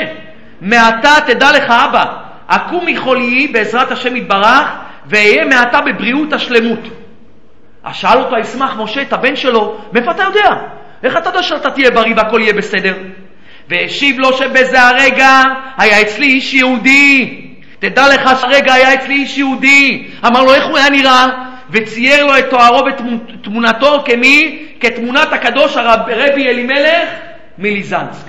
מעתה 0.60 1.14
תדע 1.26 1.52
לך 1.52 1.70
אבא, 1.70 2.04
אקום 2.46 2.86
מחוליי 2.86 3.46
בעזרת 3.46 3.90
השם 3.90 4.16
יתברך, 4.16 4.68
ואהיה 5.06 5.44
מעתה 5.44 5.80
בבריאות 5.80 6.32
השלמות. 6.32 6.88
אז 7.84 7.96
שאל 7.96 8.18
אותו 8.18 8.36
הישמח 8.36 8.76
משה 8.76 9.02
את 9.02 9.12
הבן 9.12 9.36
שלו, 9.36 9.76
מאיפה 9.92 10.10
אתה 10.10 10.22
יודע? 10.22 10.50
איך 11.02 11.16
אתה 11.16 11.28
יודע 11.28 11.42
שאתה 11.42 11.70
תהיה 11.70 11.90
בריא 11.90 12.14
והכל 12.16 12.40
יהיה 12.42 12.52
בסדר? 12.52 12.94
והשיב 13.68 14.18
לו 14.18 14.32
שבזה 14.32 14.82
הרגע 14.82 15.42
היה 15.78 16.00
אצלי 16.00 16.26
איש 16.26 16.54
יהודי. 16.54 17.40
תדע 17.78 18.08
לך 18.08 18.30
שהרגע 18.40 18.74
היה 18.74 18.94
אצלי 18.94 19.14
איש 19.14 19.38
יהודי. 19.38 20.08
אמר 20.26 20.42
לו 20.42 20.54
איך 20.54 20.66
הוא 20.66 20.78
היה 20.78 20.90
נראה? 20.90 21.26
וצייר 21.70 22.26
לו 22.26 22.38
את 22.38 22.50
תוארו 22.50 22.84
ותמונתו 22.86 24.02
כמי? 24.04 24.66
כתמונת 24.80 25.32
הקדוש 25.32 25.76
הרבי 25.76 26.48
אלימלך 26.48 27.08
מליזנסק. 27.58 28.28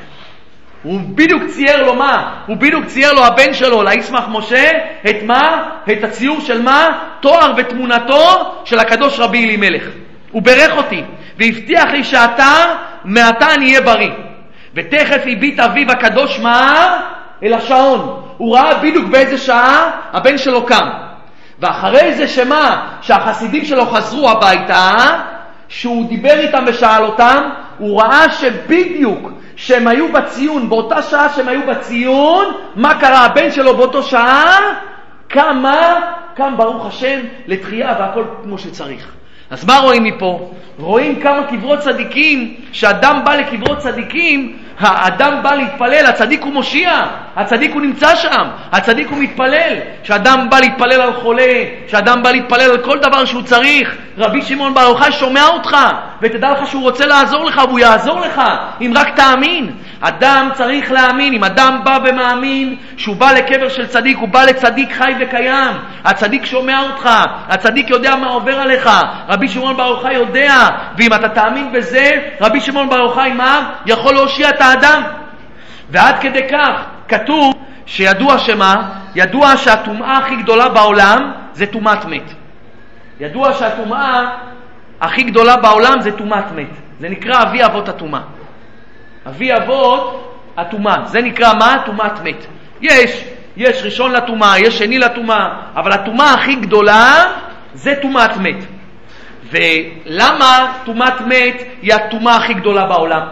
הוא 0.84 1.02
בדיוק 1.16 1.44
צייר 1.48 1.84
לו 1.84 1.96
מה? 1.96 2.34
הוא 2.48 2.58
בדיוק 2.58 2.86
צייר 2.86 3.14
לו 3.14 3.26
הבן 3.26 3.54
שלו, 3.54 3.84
לישמח 3.84 4.26
משה, 4.30 4.72
את 5.10 5.24
מה? 5.24 5.70
את 5.92 6.04
הציור 6.04 6.42
של 6.42 6.62
מה? 6.62 6.88
תואר 7.20 7.54
ותמונתו 7.58 8.56
של 8.66 8.80
הקדוש 8.80 9.20
רבי 9.20 9.46
אלימלך. 9.46 9.84
הוא 10.32 10.42
בירך 10.42 10.78
אותי, 10.78 11.04
והבטיח 11.40 11.86
לי 11.92 12.04
שאתה, 12.04 12.76
מעתה 13.04 13.54
אני 13.54 13.66
אהיה 13.66 13.82
בריא. 13.82 14.12
ותכף 14.76 15.22
הביט 15.26 15.60
אביו 15.60 15.92
הקדוש 15.92 16.40
מה? 16.40 17.00
אל 17.44 17.54
השעון. 17.54 18.22
הוא 18.38 18.56
ראה 18.56 18.78
בדיוק 18.78 19.06
באיזה 19.06 19.38
שעה 19.38 19.92
הבן 20.14 20.38
שלו 20.38 20.66
קם. 20.66 20.90
ואחרי 21.60 22.14
זה 22.14 22.28
שמה? 22.28 22.88
שהחסידים 23.02 23.66
שלו 23.66 23.86
חזרו 23.86 24.30
הביתה, 24.30 24.96
שהוא 25.68 26.10
דיבר 26.10 26.40
איתם 26.40 26.64
ושאל 26.68 27.04
אותם, 27.04 27.50
הוא 27.78 28.02
ראה 28.02 28.32
שבדיוק 28.32 29.32
שהם 29.56 29.88
היו 29.88 30.12
בציון, 30.12 30.70
באותה 30.70 31.02
שעה 31.02 31.30
שהם 31.30 31.48
היו 31.48 31.68
בציון, 31.68 32.46
מה 32.76 33.00
קרה? 33.00 33.26
הבן 33.26 33.52
שלו 33.52 33.78
באותו 33.78 34.04
שעה 34.04 34.58
קם 35.28 35.60
מה? 35.62 35.96
קם 36.36 36.58
ברוך 36.58 36.86
השם 36.86 37.20
לתחייה 37.48 37.96
והכל 38.00 38.24
כמו 38.44 38.58
שצריך. 38.58 39.19
אז 39.50 39.66
מה 39.66 39.78
רואים 39.78 40.04
מפה? 40.04 40.52
רואים 40.80 41.22
כמה 41.22 41.48
קברות 41.48 41.80
צדיקים, 41.80 42.56
כשאדם 42.72 43.22
בא 43.26 43.36
לקברות 43.36 43.78
צדיקים, 43.78 44.58
האדם 44.80 45.44
בא 45.44 45.56
להתפלל, 45.56 46.06
הצדיק 46.06 46.44
הוא 46.44 46.54
מושיע, 46.54 46.92
הצדיק 47.36 47.74
הוא 47.74 47.82
נמצא 47.82 48.16
שם, 48.16 48.48
הצדיק 48.72 49.08
הוא 49.10 49.18
מתפלל. 49.18 49.74
כשאדם 50.04 50.48
בא 50.50 50.60
להתפלל 50.60 51.02
על 51.02 51.14
חולה, 51.14 51.64
כשאדם 51.88 52.24
בא 52.24 52.32
להתפלל 52.32 52.72
על 52.72 52.78
כל 52.78 53.00
דבר 53.00 53.26
שהוא 53.26 53.42
צריך, 53.42 53.98
רבי 54.18 54.42
שמעון 54.42 54.74
בר 54.74 54.82
יוחאי 54.82 55.12
שומע 55.12 55.48
אותך, 55.48 55.78
ותדע 56.22 56.52
לך 56.52 56.68
שהוא 56.68 56.82
רוצה 56.82 57.06
לעזור 57.06 57.46
לך, 57.46 57.62
והוא 57.68 57.80
יעזור 57.80 58.20
לך, 58.20 58.42
אם 58.82 58.94
רק 58.96 59.16
תאמין. 59.16 59.72
אדם 60.02 60.50
צריך 60.54 60.92
להאמין, 60.92 61.34
אם 61.34 61.44
אדם 61.44 61.80
בא 61.84 61.98
ומאמין 62.06 62.76
שהוא 62.98 63.16
בא 63.16 63.32
לקבר 63.32 63.70
של 63.70 63.88
צדיק, 63.88 64.18
הוא 64.18 64.30
בא 64.30 64.44
לצדיק 64.44 64.94
חי 64.94 65.14
וקיים, 65.20 65.74
הצדיק 66.06 66.46
שומע 66.46 66.82
אותך, 66.82 67.10
הצדיק 67.50 67.90
יודע 67.90 68.16
מה 68.16 68.28
עובר 68.28 68.60
עליך, 68.60 68.90
רבי 69.30 69.48
שמעון 69.48 69.78
בר 69.78 69.88
יוחאי 69.88 70.14
יודע, 70.14 70.70
ואם 70.98 71.14
אתה 71.14 71.30
תאמין 71.30 71.72
בזה, 71.72 72.12
רבי 72.42 72.62
שמעון 72.62 72.90
בר 72.90 72.98
יוחאי 72.98 73.32
מה? 73.32 73.70
יכול 73.86 74.14
להושיע 74.14 74.50
את 74.50 74.62
האדם. 74.70 75.04
ועד 75.90 76.16
כדי 76.22 76.48
כך 76.52 76.84
כתוב 77.08 77.54
שידוע 77.86 78.40
שמה? 78.40 78.90
ידוע 79.16 79.58
שהטומאה 79.58 80.18
הכי 80.18 80.36
גדולה 80.36 80.70
בעולם 80.70 81.32
זה 81.54 81.66
טומאת 81.66 82.06
מת. 82.06 82.34
ידוע 83.20 83.54
שהטומאה 83.54 84.30
הכי 85.02 85.24
גדולה 85.24 85.58
בעולם 85.58 86.02
זה 86.02 86.12
טומאת 86.12 86.52
מת. 86.56 86.74
זה 87.00 87.10
נקרא 87.10 87.42
אבי 87.42 87.66
אבות 87.66 87.90
הטומאה. 87.90 88.22
אבי 89.28 89.56
אבות 89.58 90.36
הטומאה. 90.58 91.06
זה 91.06 91.22
נקרא 91.22 91.54
מה? 91.54 91.78
טומאת 91.86 92.22
מת. 92.24 92.46
יש, 92.82 93.26
יש 93.58 93.84
ראשון 93.84 94.12
לטומאה, 94.12 94.60
יש 94.60 94.78
שני 94.78 94.98
לטומאה, 94.98 95.50
אבל 95.76 95.92
הטומאה 95.92 96.34
הכי 96.34 96.56
גדולה 96.56 97.26
זה 97.74 97.94
טומאת 98.02 98.38
מת. 98.38 98.64
ולמה 99.52 100.74
טומאת 100.86 101.22
מת 101.22 101.62
היא 101.82 101.94
הטומאה 101.94 102.36
הכי 102.36 102.54
גדולה 102.54 102.86
בעולם? 102.86 103.28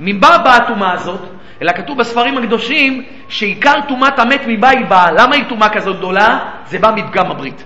ממה 0.00 0.38
באה 0.38 0.56
הטומאה 0.56 0.92
הזאת? 0.92 1.20
אלא 1.62 1.72
כתוב 1.72 1.98
בספרים 1.98 2.38
הקדושים 2.38 3.02
שעיקר 3.28 3.74
טומאת 3.88 4.18
המת 4.18 4.40
ממה 4.46 4.68
היא 4.68 4.86
באה. 4.86 5.12
למה 5.12 5.34
היא 5.34 5.44
טומאה 5.48 5.68
כזאת 5.68 5.96
גדולה? 5.96 6.38
זה 6.66 6.78
בא 6.78 6.90
מפגם 6.96 7.30
הברית. 7.30 7.64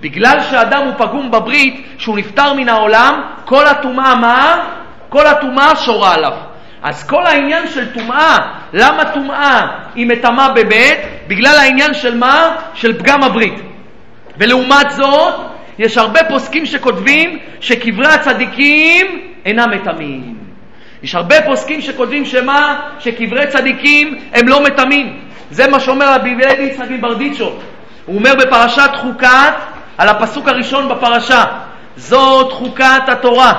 בגלל 0.00 0.40
שאדם 0.50 0.82
הוא 0.82 0.94
פגום 0.98 1.30
בברית, 1.30 1.86
שהוא 1.98 2.18
נפטר 2.18 2.52
מן 2.52 2.68
העולם, 2.68 3.22
כל 3.44 3.66
הטומאה 3.66 4.14
מה? 4.14 4.68
כל 5.08 5.26
הטומאה 5.26 5.76
שורה 5.76 6.14
עליו. 6.14 6.32
אז 6.82 7.08
כל 7.08 7.26
העניין 7.26 7.66
של 7.66 7.94
טומאה, 7.94 8.38
למה 8.72 9.04
טומאה 9.04 9.66
היא 9.94 10.06
מטמאה 10.06 10.48
במת? 10.48 10.98
בגלל 11.28 11.56
העניין 11.58 11.94
של 11.94 12.18
מה? 12.18 12.56
של 12.74 12.98
פגם 12.98 13.22
הברית. 13.22 13.54
ולעומת 14.38 14.90
זאת, 14.90 15.34
יש 15.78 15.98
הרבה 15.98 16.20
פוסקים 16.28 16.66
שכותבים 16.66 17.38
שקברי 17.60 18.06
הצדיקים 18.06 19.06
אינם 19.44 19.70
מטמאים. 19.70 20.43
יש 21.04 21.14
הרבה 21.14 21.42
פוסקים 21.42 21.80
שכותבים 21.80 22.24
שמה? 22.24 22.80
שקברי 22.98 23.46
צדיקים 23.46 24.18
הם 24.32 24.48
לא 24.48 24.62
מטמאים. 24.62 25.20
זה 25.50 25.68
מה 25.68 25.80
שאומר 25.80 26.14
רבי 26.14 26.34
אלי 26.44 26.62
יצחק 26.62 26.90
מברדיצ'ו. 26.90 27.52
הוא 28.06 28.16
אומר 28.16 28.34
בפרשת 28.34 28.90
חוקת, 28.96 29.54
על 29.98 30.08
הפסוק 30.08 30.48
הראשון 30.48 30.88
בפרשה, 30.88 31.44
זאת 31.96 32.52
חוקת 32.52 33.08
התורה, 33.08 33.52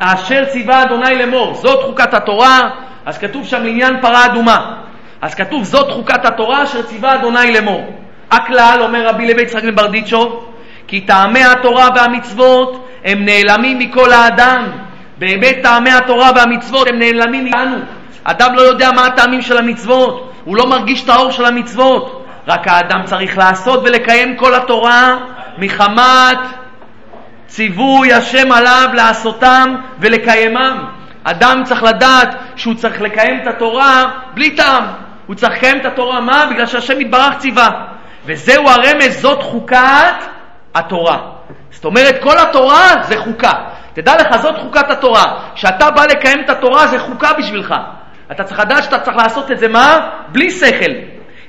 אשר 0.00 0.44
ציווה 0.44 0.82
אדוני 0.82 1.16
לאמור, 1.16 1.54
זאת 1.54 1.84
חוקת 1.84 2.14
התורה, 2.14 2.70
אז 3.06 3.18
כתוב 3.18 3.46
שם 3.46 3.62
לעניין 3.62 4.00
פרה 4.00 4.26
אדומה. 4.26 4.74
אז 5.22 5.34
כתוב 5.34 5.64
זאת 5.64 5.92
חוקת 5.92 6.24
התורה 6.24 6.64
אשר 6.64 6.82
ציווה 6.82 7.14
אדוני 7.14 7.52
לאמור. 7.52 7.94
הכלל, 8.30 8.78
אומר 8.80 9.06
רבי 9.08 9.28
לוי 9.28 9.42
יצחק 9.42 9.64
מברדיצ'וב, 9.64 10.46
כי 10.86 11.00
טעמי 11.00 11.44
התורה 11.44 11.88
והמצוות 11.96 12.88
הם 13.04 13.24
נעלמים 13.24 13.78
מכל 13.78 14.12
האדם. 14.12 14.89
באמת 15.20 15.56
טעמי 15.62 15.90
התורה 15.90 16.30
והמצוות 16.36 16.88
הם 16.88 16.98
נעלמים 16.98 17.44
מאיתנו. 17.44 17.76
אדם 18.24 18.54
לא 18.54 18.62
יודע 18.62 18.92
מה 18.92 19.06
הטעמים 19.06 19.42
של 19.42 19.58
המצוות, 19.58 20.32
הוא 20.44 20.56
לא 20.56 20.66
מרגיש 20.66 21.04
את 21.04 21.08
האור 21.08 21.30
של 21.30 21.44
המצוות. 21.44 22.26
רק 22.48 22.68
האדם 22.68 23.02
צריך 23.04 23.38
לעשות 23.38 23.80
ולקיים 23.84 24.36
כל 24.36 24.54
התורה 24.54 25.16
מחמת 25.58 26.38
ציווי 27.46 28.12
השם 28.12 28.52
עליו 28.52 28.88
לעשותם 28.94 29.74
ולקיימם. 29.98 30.84
אדם 31.24 31.62
צריך 31.64 31.82
לדעת 31.82 32.36
שהוא 32.56 32.74
צריך 32.74 33.00
לקיים 33.00 33.40
את 33.42 33.46
התורה 33.46 34.10
בלי 34.34 34.50
טעם. 34.50 34.84
הוא 35.26 35.36
צריך 35.36 35.52
לקיים 35.52 35.80
את 35.80 35.86
התורה, 35.86 36.20
מה? 36.20 36.46
בגלל 36.50 36.66
שהשם 36.66 37.00
יתברך 37.00 37.38
ציווה. 37.38 37.70
וזהו 38.26 38.68
הרמז, 38.68 39.20
זאת 39.20 39.42
חוקת 39.42 40.24
התורה. 40.74 41.18
זאת 41.70 41.84
אומרת, 41.84 42.22
כל 42.22 42.38
התורה 42.38 42.88
זה 43.02 43.18
חוקה. 43.18 43.52
תדע 43.92 44.16
לך, 44.16 44.36
זאת 44.36 44.54
חוקת 44.58 44.90
התורה. 44.90 45.24
כשאתה 45.54 45.90
בא 45.90 46.04
לקיים 46.04 46.40
את 46.40 46.50
התורה, 46.50 46.86
זה 46.86 46.98
חוקה 46.98 47.32
בשבילך. 47.38 47.74
אתה 48.32 48.44
צריך 48.44 48.60
לדעת 48.60 48.84
שאתה 48.84 48.98
צריך 48.98 49.16
לעשות 49.16 49.50
את 49.50 49.58
זה, 49.58 49.68
מה? 49.68 50.10
בלי 50.28 50.50
שכל. 50.50 50.92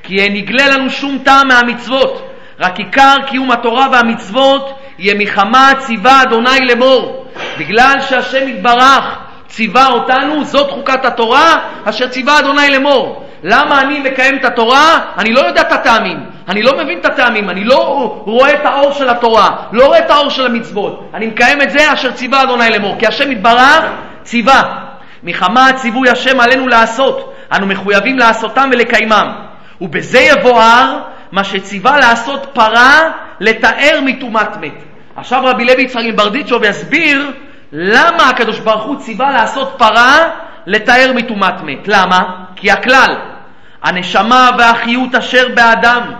כי 0.03 0.29
נגלה 0.29 0.67
לנו 0.67 0.89
שום 0.89 1.17
טעם 1.23 1.47
מהמצוות. 1.47 2.27
רק 2.59 2.79
עיקר 2.79 3.15
קיום 3.27 3.51
התורה 3.51 3.87
והמצוות 3.91 4.79
יהיה 4.99 5.15
מחמה 5.19 5.71
ציווה 5.77 6.23
אדוני 6.23 6.65
לאמור. 6.65 7.25
בגלל 7.59 7.95
שהשם 8.09 8.47
יתברך 8.47 9.17
ציווה 9.47 9.87
אותנו, 9.87 10.43
זאת 10.43 10.71
חוקת 10.71 11.05
התורה 11.05 11.55
אשר 11.85 12.07
ציווה 12.07 12.39
אדוני 12.39 12.69
לאמור. 12.69 13.29
למה 13.43 13.81
אני 13.81 13.99
מקיים 13.99 14.37
את 14.37 14.45
התורה? 14.45 14.99
אני 15.17 15.33
לא 15.33 15.39
יודע 15.39 15.61
את 15.61 15.71
הטעמים, 15.71 16.19
אני 16.49 16.63
לא 16.63 16.77
מבין 16.77 16.99
את 16.99 17.05
הטעמים, 17.05 17.49
אני 17.49 17.63
לא 17.63 17.77
רואה 18.25 18.53
את 18.53 18.65
האור 18.65 18.91
של 18.91 19.09
התורה, 19.09 19.49
לא 19.71 19.85
רואה 19.85 19.99
את 19.99 20.09
האור 20.09 20.29
של 20.29 20.45
המצוות. 20.45 21.09
אני 21.13 21.27
מקיים 21.27 21.61
את 21.61 21.71
זה 21.71 21.93
אשר 21.93 22.11
ציווה 22.11 22.43
אדוני 22.43 22.69
לאמור, 22.69 22.95
כי 22.99 23.07
השם 23.07 23.31
יתברך 23.31 23.85
ציווה. 24.23 24.61
מחמה 25.23 25.73
ציווי 25.75 26.09
השם 26.09 26.39
עלינו 26.39 26.67
לעשות, 26.67 27.33
אנו 27.53 27.67
מחויבים 27.67 28.19
לעשותם 28.19 28.69
ולקיימם. 28.73 29.31
ובזה 29.81 30.19
יבואר 30.19 30.99
מה 31.31 31.43
שציווה 31.43 31.97
לעשות 31.99 32.47
פרה 32.53 33.11
לתאר 33.39 33.99
מטומאת 34.05 34.57
מת. 34.57 34.83
עכשיו 35.15 35.41
רבי 35.45 35.65
לוי 35.65 35.83
יצחק 35.83 36.03
מברדיצ'וב 36.05 36.63
יסביר 36.63 37.31
למה 37.71 38.29
הקדוש 38.29 38.59
ברוך 38.59 38.83
הוא 38.83 38.99
ציווה 38.99 39.31
לעשות 39.31 39.75
פרה 39.77 40.29
לתאר 40.65 41.11
מטומאת 41.15 41.61
מת. 41.63 41.87
למה? 41.87 42.19
כי 42.55 42.71
הכלל, 42.71 43.15
הנשמה 43.83 44.49
והחיות 44.57 45.15
אשר 45.15 45.47
באדם, 45.55 46.13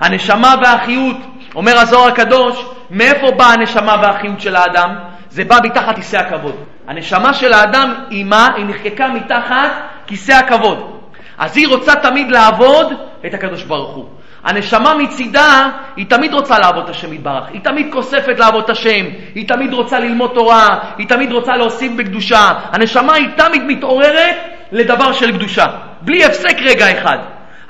הנשמה 0.00 0.54
והחיות, 0.62 1.16
אומר 1.54 1.78
הזוהר 1.78 2.08
הקדוש, 2.08 2.64
מאיפה 2.90 3.30
באה 3.30 3.52
הנשמה 3.52 3.96
והחיות 4.02 4.40
של 4.40 4.56
האדם? 4.56 4.94
זה 5.30 5.44
בא 5.44 5.58
מתחת 5.62 5.96
כיסא 5.96 6.16
הכבוד. 6.16 6.56
הנשמה 6.88 7.34
של 7.34 7.52
האדם 7.52 7.94
היא 8.10 8.24
מה? 8.24 8.48
היא 8.56 8.64
נחקקה 8.64 9.08
מתחת 9.08 9.70
כיסא 10.06 10.32
הכבוד. 10.32 11.00
אז 11.38 11.56
היא 11.56 11.68
רוצה 11.68 11.94
תמיד 11.94 12.30
לעבוד 12.30 12.92
את 13.26 13.34
הקדוש 13.34 13.62
ברוך 13.62 13.94
הוא. 13.94 14.08
הנשמה 14.44 14.94
מצידה, 14.94 15.68
היא 15.96 16.06
תמיד 16.08 16.34
רוצה 16.34 16.58
לעבוד 16.58 16.84
את 16.84 16.90
השם 16.90 17.12
יתברך. 17.12 17.44
היא 17.52 17.60
תמיד 17.60 17.86
כוספת 17.92 18.38
לעבוד 18.38 18.64
את 18.64 18.70
השם, 18.70 19.04
היא 19.34 19.48
תמיד 19.48 19.72
רוצה 19.72 20.00
ללמוד 20.00 20.30
תורה, 20.34 20.78
היא 20.98 21.08
תמיד 21.08 21.32
רוצה 21.32 21.56
להוסיף 21.56 21.92
בקדושה. 21.92 22.52
הנשמה 22.72 23.14
היא 23.14 23.28
תמיד 23.36 23.62
מתעוררת 23.66 24.36
לדבר 24.72 25.12
של 25.12 25.32
קדושה, 25.32 25.66
בלי 26.00 26.24
הפסק 26.24 26.56
רגע 26.60 26.98
אחד. 26.98 27.18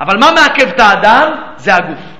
אבל 0.00 0.18
מה 0.18 0.30
מעכב 0.34 0.68
את 0.68 0.80
האדם? 0.80 1.32
זה 1.56 1.74
הגוף. 1.74 2.13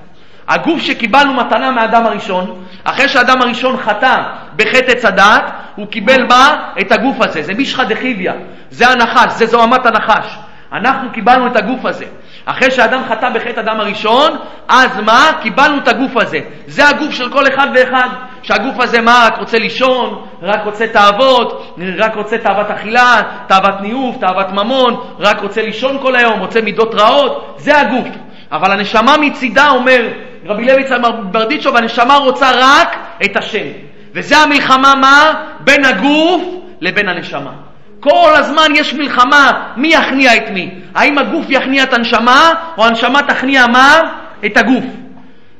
הגוף 0.47 0.81
שקיבלנו 0.81 1.33
מתנה 1.33 1.71
מהאדם 1.71 2.05
הראשון, 2.05 2.63
אחרי 2.83 3.09
שהאדם 3.09 3.41
הראשון 3.41 3.77
חטא 3.77 4.23
בחטא 4.55 4.91
עץ 4.91 5.05
הדעת, 5.05 5.51
הוא 5.75 5.87
קיבל 5.87 6.23
מה? 6.23 6.69
את 6.81 6.91
הגוף 6.91 7.21
הזה. 7.21 7.41
זה 7.41 7.53
מישחא 7.53 7.83
דחיביא, 7.83 8.31
זה 8.69 8.87
הנחש, 8.87 9.33
זה 9.33 9.45
זוהמת 9.45 9.85
הנחש. 9.85 10.37
אנחנו 10.73 11.11
קיבלנו 11.11 11.47
את 11.47 11.55
הגוף 11.55 11.85
הזה. 11.85 12.05
אחרי 12.45 12.71
שאדם 12.71 13.01
חטא 13.09 13.29
בחטא 13.29 13.59
אדם 13.59 13.79
הראשון, 13.79 14.37
אז 14.67 14.99
מה? 15.05 15.31
קיבלנו 15.41 15.77
את 15.77 15.87
הגוף 15.87 16.17
הזה. 16.17 16.39
זה 16.67 16.87
הגוף 16.89 17.13
של 17.13 17.31
כל 17.31 17.47
אחד 17.47 17.67
ואחד. 17.75 18.07
שהגוף 18.41 18.79
הזה 18.79 19.01
מה? 19.01 19.27
רק 19.27 19.37
רוצה 19.37 19.57
לישון, 19.57 20.25
רק 20.41 20.65
רוצה 20.65 20.87
תאוות, 20.87 21.75
רק 21.97 22.15
רוצה 22.15 22.37
תאוות 22.37 22.71
אכילה, 22.71 23.21
תאוות 23.47 23.81
ניאוף, 23.81 24.17
תאוות 24.19 24.51
ממון, 24.51 25.03
רק 25.19 25.41
רוצה 25.41 25.61
לישון 25.61 25.97
כל 26.01 26.15
היום, 26.15 26.39
רוצה 26.39 26.61
מידות 26.61 26.95
רעות, 26.95 27.55
זה 27.57 27.79
הגוף. 27.79 28.07
אבל 28.51 28.71
הנשמה 28.71 29.17
מצידה, 29.17 29.69
אומר 29.69 30.07
רבי 30.45 30.65
לוי 30.65 30.83
ברדיצ'וב, 31.31 31.75
הנשמה 31.75 32.15
רוצה 32.15 32.51
רק 32.55 32.97
את 33.25 33.37
השם. 33.37 33.67
וזה 34.13 34.37
המלחמה 34.37 34.95
מה? 34.95 35.33
בין 35.59 35.85
הגוף 35.85 36.41
לבין 36.81 37.09
הנשמה. 37.09 37.51
כל 37.99 38.31
הזמן 38.35 38.71
יש 38.75 38.93
מלחמה, 38.93 39.73
מי 39.77 39.87
יכניע 39.87 40.35
את 40.35 40.49
מי? 40.49 40.71
האם 40.95 41.17
הגוף 41.17 41.45
יכניע 41.49 41.83
את 41.83 41.93
הנשמה, 41.93 42.53
או 42.77 42.85
הנשמה 42.85 43.21
תכניע 43.21 43.67
מה? 43.67 44.01
את 44.45 44.57
הגוף. 44.57 44.83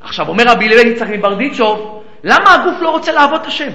עכשיו, 0.00 0.28
אומר 0.28 0.44
רבי 0.46 0.68
לוי 0.68 0.90
יצחק 0.90 1.08
מברדיצ'וב, 1.08 2.02
למה 2.24 2.54
הגוף 2.54 2.74
לא 2.80 2.90
רוצה 2.90 3.12
לעבוד 3.12 3.40
את 3.40 3.46
השם? 3.46 3.70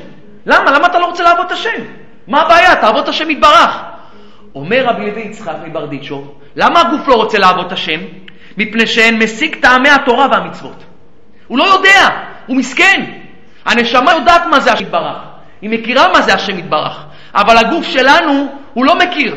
למה? 0.46 0.72
למה 0.72 0.88
אתה 0.88 1.00
לא 1.00 1.06
רוצה 1.06 1.24
לעבוד 1.24 1.46
את 1.46 1.52
השם? 1.52 1.84
מה 2.28 2.42
הבעיה? 2.42 2.76
תעבוד 2.76 3.04
את 3.04 3.10
השם 3.10 3.30
יתברך. 3.30 3.82
אומר 4.56 4.86
רבי 4.86 5.12
לוי 5.12 5.22
יצחק 5.22 5.56
מברדיצ'וב, 5.66 6.34
למה 6.56 6.82
הגוף 6.82 7.08
לא 7.08 7.16
רוצה 7.16 7.40
לעבוד 7.40 7.66
את 7.66 7.72
השם? 7.72 8.00
מפני 8.58 8.88
שאין 8.88 9.24
משיג 9.24 9.56
טעמי 9.56 9.90
התורה 9.90 10.28
והמצוות. 10.32 10.84
הוא 11.52 11.58
לא 11.58 11.64
יודע, 11.64 12.10
הוא 12.46 12.58
מסכן. 12.58 13.04
הנשמה 13.66 14.14
יודעת 14.14 14.46
מה 14.46 14.60
זה 14.60 14.74
השם 14.74 14.84
יתברך, 14.84 15.18
היא 15.62 15.70
מכירה 15.70 16.08
מה 16.14 16.22
זה 16.22 16.34
השם 16.34 16.60
יתברך, 16.60 17.04
אבל 17.36 17.58
הגוף 17.58 17.86
שלנו, 17.86 18.48
הוא 18.74 18.86
לא 18.86 18.96
מכיר. 18.96 19.36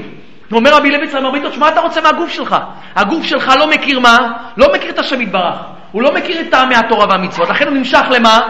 אומר 0.52 0.74
רבי 0.74 0.90
לוי 0.90 1.08
צלם 1.08 1.26
ארביטוש, 1.26 1.58
מה 1.58 1.68
אתה 1.68 1.80
רוצה 1.80 2.00
מהגוף 2.00 2.30
שלך? 2.30 2.56
הגוף 2.96 3.24
שלך 3.24 3.52
לא 3.58 3.66
מכיר 3.66 4.00
מה? 4.00 4.32
לא 4.56 4.72
מכיר 4.74 4.90
את 4.90 4.98
השם 4.98 5.20
יתברך. 5.20 5.54
הוא 5.92 6.02
לא 6.02 6.14
מכיר 6.14 6.40
את 6.40 6.50
טעמי 6.50 6.74
התורה 6.74 7.06
והמצוות, 7.08 7.48
לכן 7.48 7.66
הוא 7.66 7.76
נמשך 7.76 8.02
למה? 8.10 8.40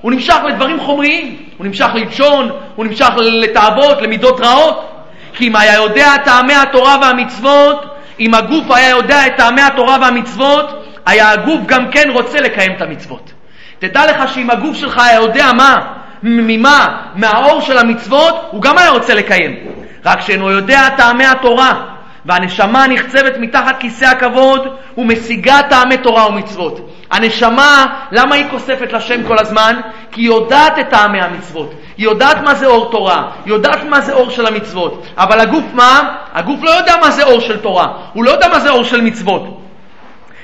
הוא 0.00 0.12
נמשך 0.12 0.38
לדברים 0.48 0.80
חומריים, 0.80 1.36
הוא 1.56 1.66
נמשך 1.66 1.88
ללשון, 1.94 2.50
הוא 2.76 2.84
נמשך 2.84 3.10
לתאוות, 3.16 4.02
למידות 4.02 4.40
רעות. 4.40 4.90
כי 5.34 5.48
אם 5.48 5.56
היה 5.56 5.74
יודע 5.74 6.16
טעמי 6.16 6.54
התורה 6.54 6.96
והמצוות, 7.02 7.84
אם 8.20 8.34
הגוף 8.34 8.70
היה 8.70 8.90
יודע 8.90 9.26
את 9.26 9.32
טעמי 9.36 9.62
התורה 9.62 9.96
והמצוות, 10.00 10.87
היה 11.08 11.30
הגוף 11.30 11.60
גם 11.66 11.90
כן 11.90 12.10
רוצה 12.12 12.40
לקיים 12.40 12.72
את 12.72 12.82
המצוות. 12.82 13.32
תדע 13.78 14.06
לך 14.06 14.34
שאם 14.34 14.50
הגוף 14.50 14.76
שלך 14.76 14.98
היה 14.98 15.14
יודע 15.14 15.52
מה, 15.52 15.76
ממה? 16.22 16.96
מהאור 17.14 17.60
של 17.60 17.78
המצוות, 17.78 18.34
הוא 18.50 18.62
גם 18.62 18.78
היה 18.78 18.90
רוצה 18.90 19.14
לקיים. 19.14 19.56
רק 20.04 20.20
שאינו 20.20 20.50
יודע 20.50 20.88
טעמי 20.96 21.26
התורה, 21.26 21.72
והנשמה 22.26 22.86
נחצבת 22.86 23.32
מתחת 23.38 23.76
כיסא 23.80 24.04
הכבוד 24.04 24.68
ומשיגה 24.98 25.60
טעמי 25.70 25.96
תורה 25.96 26.26
ומצוות. 26.28 26.90
הנשמה, 27.10 27.86
למה 28.12 28.34
היא 28.34 28.44
כוספת 28.50 28.92
לשם 28.92 29.26
כל 29.26 29.38
הזמן? 29.38 29.80
כי 30.12 30.20
היא 30.20 30.26
יודעת 30.26 30.78
את 30.78 30.90
טעמי 30.90 31.20
המצוות. 31.20 31.74
היא 31.96 32.04
יודעת 32.04 32.40
מה 32.40 32.54
זה 32.54 32.66
אור 32.66 32.90
תורה, 32.90 33.30
היא 33.44 33.54
יודעת 33.54 33.84
מה 33.84 34.00
זה 34.00 34.12
אור 34.12 34.30
של 34.30 34.46
המצוות. 34.46 35.06
אבל 35.16 35.40
הגוף 35.40 35.64
מה? 35.72 36.14
הגוף 36.34 36.62
לא 36.62 36.70
יודע 36.70 36.96
מה 37.00 37.10
זה 37.10 37.24
אור 37.24 37.40
של 37.40 37.56
תורה, 37.60 37.86
הוא 38.12 38.24
לא 38.24 38.30
יודע 38.30 38.48
מה 38.48 38.60
זה 38.60 38.70
אור 38.70 38.84
של 38.84 39.00
מצוות. 39.00 39.57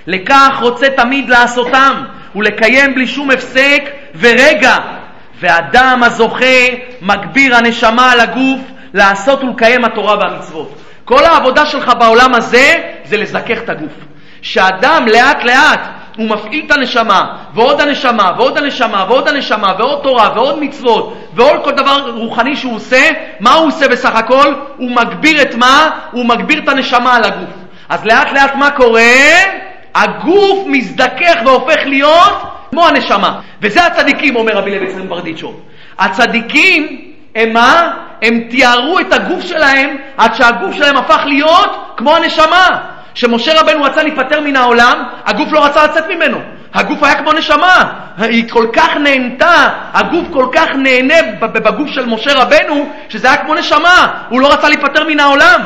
לכך 0.06 0.58
רוצה 0.60 0.86
תמיד 0.96 1.28
לעשותם 1.28 2.04
ולקיים 2.36 2.94
בלי 2.94 3.06
שום 3.06 3.30
הפסק 3.30 3.82
ורגע. 4.18 4.76
ואדם 5.40 6.02
הזוכה 6.02 6.66
מגביר 7.02 7.56
הנשמה 7.56 8.12
על 8.12 8.20
הגוף 8.20 8.60
לעשות 8.94 9.44
ולקיים 9.44 9.84
התורה 9.84 10.16
והמצוות. 10.18 10.80
כל 11.04 11.24
העבודה 11.24 11.66
שלך 11.66 11.92
בעולם 11.98 12.34
הזה 12.34 12.74
זה 13.04 13.16
לזכך 13.16 13.58
את 13.58 13.68
הגוף. 13.68 13.92
שאדם 14.42 15.06
לאט 15.06 15.44
לאט 15.44 15.80
הוא 16.16 16.28
מפעיל 16.28 16.64
את 16.66 16.70
הנשמה, 16.70 17.36
ועוד 17.54 17.80
הנשמה, 17.80 18.32
ועוד 18.36 18.58
הנשמה, 18.58 19.04
ועוד 19.08 19.28
הנשמה, 19.28 19.74
ועוד 19.78 20.02
תורה, 20.02 20.30
ועוד 20.34 20.58
מצוות, 20.58 21.30
ועוד 21.34 21.64
כל 21.64 21.70
דבר 21.70 22.10
רוחני 22.10 22.56
שהוא 22.56 22.76
עושה, 22.76 23.10
מה 23.40 23.54
הוא 23.54 23.66
עושה 23.66 23.88
בסך 23.88 24.14
הכל? 24.14 24.54
הוא 24.76 24.90
מגביר 24.90 25.42
את 25.42 25.54
מה? 25.54 25.90
הוא 26.10 26.26
מגביר 26.26 26.58
את 26.58 26.68
הנשמה 26.68 27.16
על 27.16 27.24
הגוף. 27.24 27.50
אז 27.88 28.04
לאט 28.04 28.32
לאט 28.32 28.54
מה 28.54 28.70
קורה? 28.70 29.00
הגוף 29.94 30.66
מזדכך 30.66 31.34
והופך 31.44 31.80
להיות 31.84 32.42
כמו 32.70 32.86
הנשמה. 32.86 33.40
וזה 33.62 33.86
הצדיקים, 33.86 34.36
אומר 34.36 34.52
רבי 34.52 34.70
לוי 34.70 34.86
יצחק 34.86 35.04
ברדיצ'וב. 35.08 35.60
הצדיקים 35.98 37.00
הם 37.34 37.52
מה? 37.52 37.90
הם 38.22 38.40
תיארו 38.50 38.98
את 39.00 39.12
הגוף 39.12 39.44
שלהם 39.44 39.96
עד 40.16 40.34
שהגוף 40.34 40.74
שלהם 40.74 40.96
הפך 40.96 41.22
להיות 41.26 41.94
כמו 41.96 42.16
הנשמה. 42.16 42.68
כשמשה 43.14 43.60
רבנו 43.60 43.82
רצה 43.82 44.02
להיפטר 44.02 44.40
מן 44.40 44.56
העולם, 44.56 45.04
הגוף 45.24 45.52
לא 45.52 45.64
רצה 45.64 45.84
לצאת 45.84 46.04
ממנו. 46.08 46.38
הגוף 46.74 47.02
היה 47.02 47.14
כמו 47.14 47.32
נשמה. 47.32 47.84
היא 48.18 48.50
כל 48.50 48.66
כך 48.72 48.96
נהנתה, 48.96 49.68
הגוף 49.92 50.26
כל 50.32 50.46
כך 50.52 50.68
נהנה 50.74 51.14
בגוף 51.40 51.88
של 51.88 52.06
משה 52.06 52.32
רבנו, 52.34 52.90
שזה 53.08 53.28
היה 53.28 53.36
כמו 53.36 53.54
נשמה, 53.54 54.06
הוא 54.28 54.40
לא 54.40 54.52
רצה 54.52 54.68
להיפטר 54.68 55.04
מן 55.04 55.20
העולם. 55.20 55.60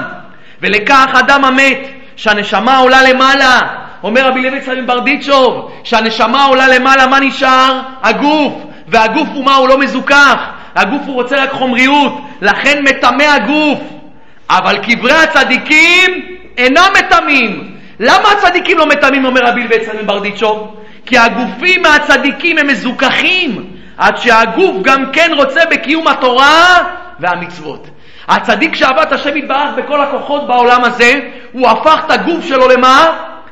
ולכך 0.60 1.06
אדם 1.18 1.44
המת, 1.44 1.78
שהנשמה 2.16 2.76
עולה 2.76 3.02
למעלה, 3.02 3.60
אומר 4.02 4.28
רבי 4.28 4.42
לוי 4.42 4.82
ברדיצ'וב, 4.82 5.72
שהנשמה 5.84 6.44
עולה 6.44 6.68
למעלה, 6.68 7.06
מה 7.06 7.20
נשאר? 7.20 7.80
הגוף, 8.02 8.52
והגוף 8.88 9.28
הוא 9.34 9.44
מה? 9.44 9.54
הוא 9.54 9.68
לא 9.68 9.78
מזוכח, 9.78 10.48
הגוף 10.74 11.02
הוא 11.06 11.14
רוצה 11.14 11.36
רק 11.42 11.50
חומריות, 11.52 12.20
לכן 12.40 12.84
מטמא 12.84 13.22
הגוף. 13.22 13.80
אבל 14.50 14.78
קברי 14.78 15.12
הצדיקים 15.12 16.38
אינם 16.58 16.88
מטמאים. 16.98 17.74
למה 18.00 18.28
הצדיקים 18.32 18.78
לא 18.78 18.86
מטמאים, 18.86 19.24
אומר 19.24 19.40
רבי 19.44 19.62
לוי 19.62 19.86
צלמים 19.86 20.06
ברדיצ'וב? 20.06 20.76
כי 21.06 21.18
הגופים 21.18 21.82
מהצדיקים 21.82 22.58
הם 22.58 22.66
מזוכחים, 22.66 23.64
עד 23.98 24.16
שהגוף 24.16 24.76
גם 24.82 25.12
כן 25.12 25.30
רוצה 25.36 25.60
בקיום 25.70 26.08
התורה 26.08 26.78
והמצוות. 27.20 27.86
הצדיק 28.28 28.74
שעבד 28.74 29.12
השם 29.12 29.36
יתברך 29.36 29.70
בכל 29.76 30.00
הכוחות 30.00 30.46
בעולם 30.46 30.84
הזה, 30.84 31.20
הוא 31.52 31.68
הפך 31.68 32.02
את 32.06 32.10
הגוף 32.10 32.44
שלו 32.44 32.68
למה? 32.68 33.10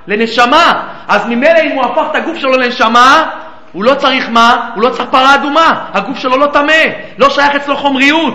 לנשמה. 0.09 0.83
אז 1.09 1.27
ממילא 1.27 1.59
אם 1.65 1.71
הוא 1.71 1.85
הפך 1.85 2.03
את 2.11 2.17
הגוף 2.17 2.39
שלו 2.39 2.53
לנשמה, 2.53 3.31
הוא 3.73 3.85
לא 3.85 3.95
צריך 3.95 4.29
מה? 4.31 4.71
הוא 4.75 4.83
לא 4.83 4.89
צריך 4.89 5.09
פרה 5.11 5.35
אדומה. 5.35 5.85
הגוף 5.93 6.19
שלו 6.19 6.37
לא 6.37 6.47
טמא, 6.47 6.83
לא 7.19 7.31
שייך 7.31 7.55
אצלו 7.55 7.77
חומריות. 7.77 8.35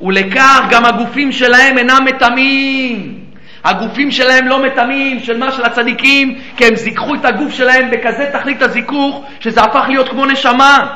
ולכך 0.00 0.60
גם 0.70 0.84
הגופים 0.84 1.32
שלהם 1.32 1.78
אינם 1.78 2.04
מטמאים. 2.04 3.14
הגופים 3.64 4.10
שלהם 4.10 4.48
לא 4.48 4.62
מטמאים, 4.62 5.20
של 5.20 5.38
מה? 5.38 5.52
של 5.52 5.64
הצדיקים, 5.64 6.38
כי 6.56 6.66
הם 6.66 6.76
זיככו 6.76 7.14
את 7.14 7.24
הגוף 7.24 7.54
שלהם 7.54 7.90
בכזה 7.90 8.26
תכלית 8.32 8.62
הזיכוך, 8.62 9.24
שזה 9.40 9.60
הפך 9.60 9.84
להיות 9.88 10.08
כמו 10.08 10.26
נשמה. 10.26 10.86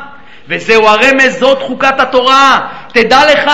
וזהו 0.48 0.86
הרמז, 0.86 1.38
זאת 1.38 1.62
חוקת 1.62 2.00
התורה. 2.00 2.60
תדע 2.88 3.20
לך, 3.32 3.50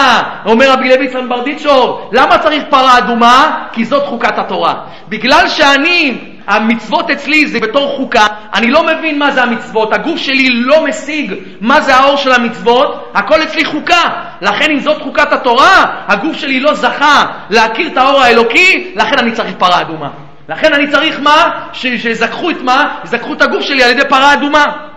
אומר 0.47 0.71
רבי 0.71 0.89
לוי 0.89 1.09
סנברדיצ'ור, 1.09 2.11
למה 2.13 2.39
צריך 2.39 2.63
פרה 2.71 2.99
אדומה? 2.99 3.67
כי 3.73 3.85
זאת 3.85 4.07
חוקת 4.07 4.39
התורה. 4.39 4.75
בגלל 5.09 5.49
שאני, 5.49 6.19
המצוות 6.53 7.11
אצלי 7.11 7.47
זה 7.47 7.61
בתור 7.61 7.97
חוקה, 7.97 8.27
אני 8.55 8.71
לא 8.71 8.87
מבין 8.87 9.19
מה 9.19 9.31
זה 9.31 9.43
המצוות, 9.43 9.93
הגוף 9.93 10.19
שלי 10.19 10.49
לא 10.51 10.85
משיג 10.85 11.35
מה 11.61 11.81
זה 11.81 11.97
האור 11.97 12.17
של 12.17 12.33
המצוות, 12.33 13.13
הכל 13.15 13.43
אצלי 13.43 13.65
חוקה. 13.65 14.03
לכן 14.41 14.71
אם 14.71 14.81
זאת 14.81 15.03
חוקת 15.03 15.33
התורה, 15.33 15.85
הגוף 16.09 16.37
שלי 16.37 16.61
לא 16.61 16.75
זכה 16.75 17.25
להכיר 17.51 17.87
את 17.87 17.97
האור 17.97 18.21
האלוקי, 18.21 18.93
לכן 18.97 19.19
אני 19.19 19.33
צריך 19.33 19.55
פרה 19.59 19.81
אדומה. 19.81 20.09
לכן 20.49 20.73
אני 20.73 20.91
צריך 20.91 21.21
מה? 21.21 21.51
שיזכחו 21.73 22.51
את 22.51 22.63
מה? 22.63 22.95
יזכחו 23.05 23.33
את 23.33 23.43
הגוף 23.43 23.63
שלי 23.63 23.83
על 23.83 23.91
ידי 23.91 24.09
פרה 24.09 24.33
אדומה. 24.33 24.92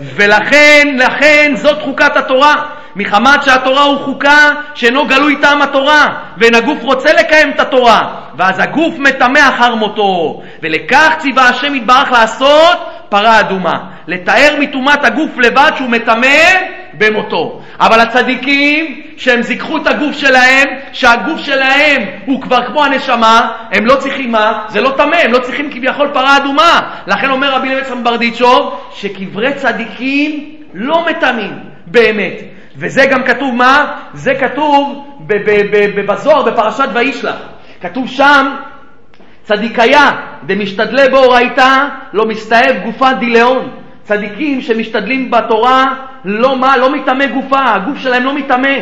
ולכן, 0.00 0.96
לכן 0.98 1.52
זאת 1.56 1.82
חוקת 1.82 2.16
התורה. 2.16 2.54
מחמת 2.96 3.42
שהתורה 3.42 3.82
הוא 3.82 3.98
חוקה 3.98 4.50
שאינו 4.74 5.06
גלוי 5.06 5.36
טעם 5.40 5.62
התורה, 5.62 6.08
ואין 6.36 6.54
הגוף 6.54 6.82
רוצה 6.82 7.12
לקיים 7.12 7.50
את 7.50 7.60
התורה, 7.60 8.14
ואז 8.36 8.58
הגוף 8.58 8.94
מטמא 8.98 9.38
אחר 9.48 9.74
מותו. 9.74 10.42
ולכך 10.62 11.14
ציווה 11.18 11.48
השם 11.48 11.74
יתברך 11.74 12.12
לעשות 12.12 12.78
פרה 13.08 13.40
אדומה. 13.40 13.78
לתאר 14.06 14.54
מטומאת 14.58 15.04
הגוף 15.04 15.30
לבד 15.38 15.70
שהוא 15.76 15.90
מטמא 15.90 16.26
במותו. 16.94 17.60
אבל 17.80 18.00
הצדיקים, 18.00 19.02
שהם 19.16 19.42
זיככו 19.42 19.76
את 19.76 19.86
הגוף 19.86 20.16
שלהם, 20.16 20.68
שהגוף 20.92 21.40
שלהם 21.40 22.02
הוא 22.26 22.42
כבר 22.42 22.66
כמו 22.66 22.84
הנשמה, 22.84 23.52
הם 23.72 23.86
לא 23.86 23.94
צריכים 23.94 24.32
מה? 24.32 24.64
זה 24.68 24.80
לא 24.80 24.90
טמא, 24.96 25.16
הם 25.24 25.32
לא 25.32 25.38
צריכים 25.38 25.70
כביכול 25.70 26.10
פרה 26.12 26.36
אדומה. 26.36 26.80
לכן 27.06 27.30
אומר 27.30 27.54
רבי 27.54 27.68
לוי 27.68 28.02
ברדיצ'וב, 28.02 28.80
שקברי 28.92 29.54
צדיקים 29.54 30.54
לא 30.74 31.06
מטמאים, 31.10 31.58
באמת. 31.86 32.40
וזה 32.76 33.06
גם 33.06 33.22
כתוב 33.22 33.54
מה? 33.54 33.96
זה 34.14 34.34
כתוב 34.34 35.06
בזוהר, 36.06 36.42
בפרשת 36.42 36.88
וישלח. 36.94 37.36
כתוב 37.80 38.08
שם, 38.08 38.56
צדיקיה 39.42 40.10
דמשתדלי 40.46 41.08
באורייתא 41.08 41.88
לא 42.12 42.26
מסתאב 42.26 42.76
גופה 42.84 43.12
דילאון. 43.12 43.70
צדיקים 44.08 44.60
שמשתדלים 44.60 45.30
בתורה 45.30 45.94
לא 46.24 46.56
מה? 46.56 46.76
לא 46.76 46.92
מטמא 46.92 47.26
גופה, 47.26 47.74
הגוף 47.74 47.98
שלהם 47.98 48.24
לא 48.24 48.34
מטמא, 48.34 48.74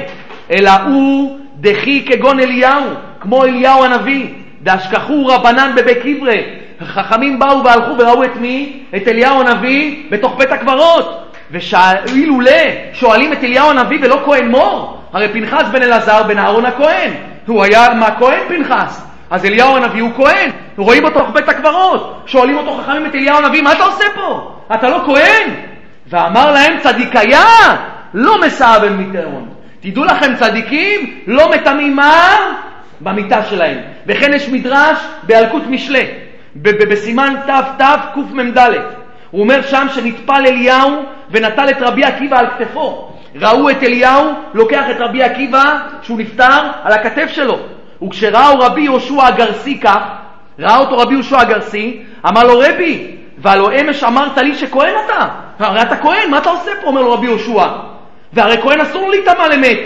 אלא 0.50 0.70
הוא 0.70 1.38
דחי 1.60 2.04
כגון 2.06 2.40
אליהו, 2.40 2.84
כמו 3.20 3.44
אליהו 3.44 3.84
הנביא. 3.84 4.26
דאשכחו 4.62 5.26
רבנן 5.26 5.72
בבית 5.76 5.98
קברי. 5.98 6.44
חכמים 6.82 7.38
באו 7.38 7.64
והלכו 7.64 7.98
וראו 7.98 8.24
את 8.24 8.36
מי? 8.36 8.82
את 8.96 9.08
אליהו 9.08 9.40
הנביא 9.40 10.02
בתוך 10.10 10.36
בית 10.38 10.52
הקברות. 10.52 11.32
ושאילולא 11.50 12.50
שואלים 12.92 13.32
את 13.32 13.44
אליהו 13.44 13.70
הנביא 13.70 13.98
ולא 14.02 14.22
כהן 14.24 14.48
מור, 14.48 15.00
הרי 15.12 15.28
פנחס 15.28 15.68
בן 15.72 15.82
אלעזר 15.82 16.22
בן 16.22 16.38
אהרון 16.38 16.64
הכהן, 16.64 17.10
הוא 17.46 17.64
היה 17.64 17.94
מה 17.94 18.08
כהן 18.18 18.40
פנחס, 18.48 19.06
אז 19.30 19.44
אליהו 19.44 19.76
הנביא 19.76 20.02
הוא 20.02 20.10
כהן, 20.16 20.50
רואים 20.76 21.04
אותו 21.04 21.26
בית 21.32 21.48
הקברות, 21.48 22.22
שואלים 22.26 22.56
אותו 22.56 22.74
חכמים 22.74 23.06
את 23.06 23.14
אליהו 23.14 23.38
הנביא, 23.38 23.62
מה 23.62 23.72
אתה 23.72 23.84
עושה 23.84 24.04
פה? 24.14 24.52
אתה 24.74 24.88
לא 24.88 25.02
כהן? 25.06 25.50
ואמר 26.06 26.52
להם 26.52 26.78
צדיקיה, 26.80 27.46
לא 28.14 28.40
מסעבן 28.40 28.96
מטרון. 28.96 29.48
תדעו 29.80 30.04
לכם, 30.04 30.34
צדיקים 30.36 31.20
לא 31.26 31.50
מטמאים? 31.50 31.98
במיטה 33.00 33.44
שלהם. 33.44 33.78
וכן 34.06 34.34
יש 34.34 34.48
מדרש 34.48 34.98
באלקוט 35.22 35.62
משלי, 35.68 36.06
בסימן 36.56 37.34
תתקמ"ד. 37.46 38.58
הוא 39.30 39.40
אומר 39.40 39.62
שם 39.62 39.86
שנטפל 39.94 40.46
אליהו 40.46 41.02
ונטל 41.30 41.70
את 41.70 41.76
רבי 41.80 42.04
עקיבא 42.04 42.38
על 42.38 42.46
כתפו. 42.58 43.12
ראו 43.40 43.70
את 43.70 43.82
אליהו 43.82 44.32
לוקח 44.54 44.84
את 44.90 44.96
רבי 44.98 45.22
עקיבא, 45.22 45.78
שהוא 46.02 46.18
נפטר, 46.18 46.60
על 46.82 46.92
הכתף 46.92 47.26
שלו. 47.28 47.58
וכשראו 48.02 48.58
רבי 48.58 48.80
יהושע 48.80 49.26
הגרסי 49.26 49.78
כך, 49.80 50.00
ראה 50.58 50.78
אותו 50.78 50.98
רבי 50.98 51.14
יהושע 51.14 51.40
הגרסי, 51.40 52.02
אמר 52.28 52.44
לו 52.44 52.58
רבי, 52.58 53.06
והלא 53.38 53.70
אמש 53.80 54.04
אמרת 54.04 54.38
לי 54.38 54.54
שכהן 54.54 54.94
אתה, 55.04 55.26
הרי 55.58 55.82
אתה 55.82 55.96
כהן, 55.96 56.30
מה 56.30 56.38
אתה 56.38 56.50
עושה 56.50 56.70
פה? 56.80 56.86
אומר 56.86 57.02
לו 57.02 57.12
רבי 57.12 57.26
יהושע. 57.26 57.66
והרי 58.32 58.62
כהן 58.62 58.80
אסור 58.80 59.10
להיטמע 59.10 59.48
למת. 59.48 59.78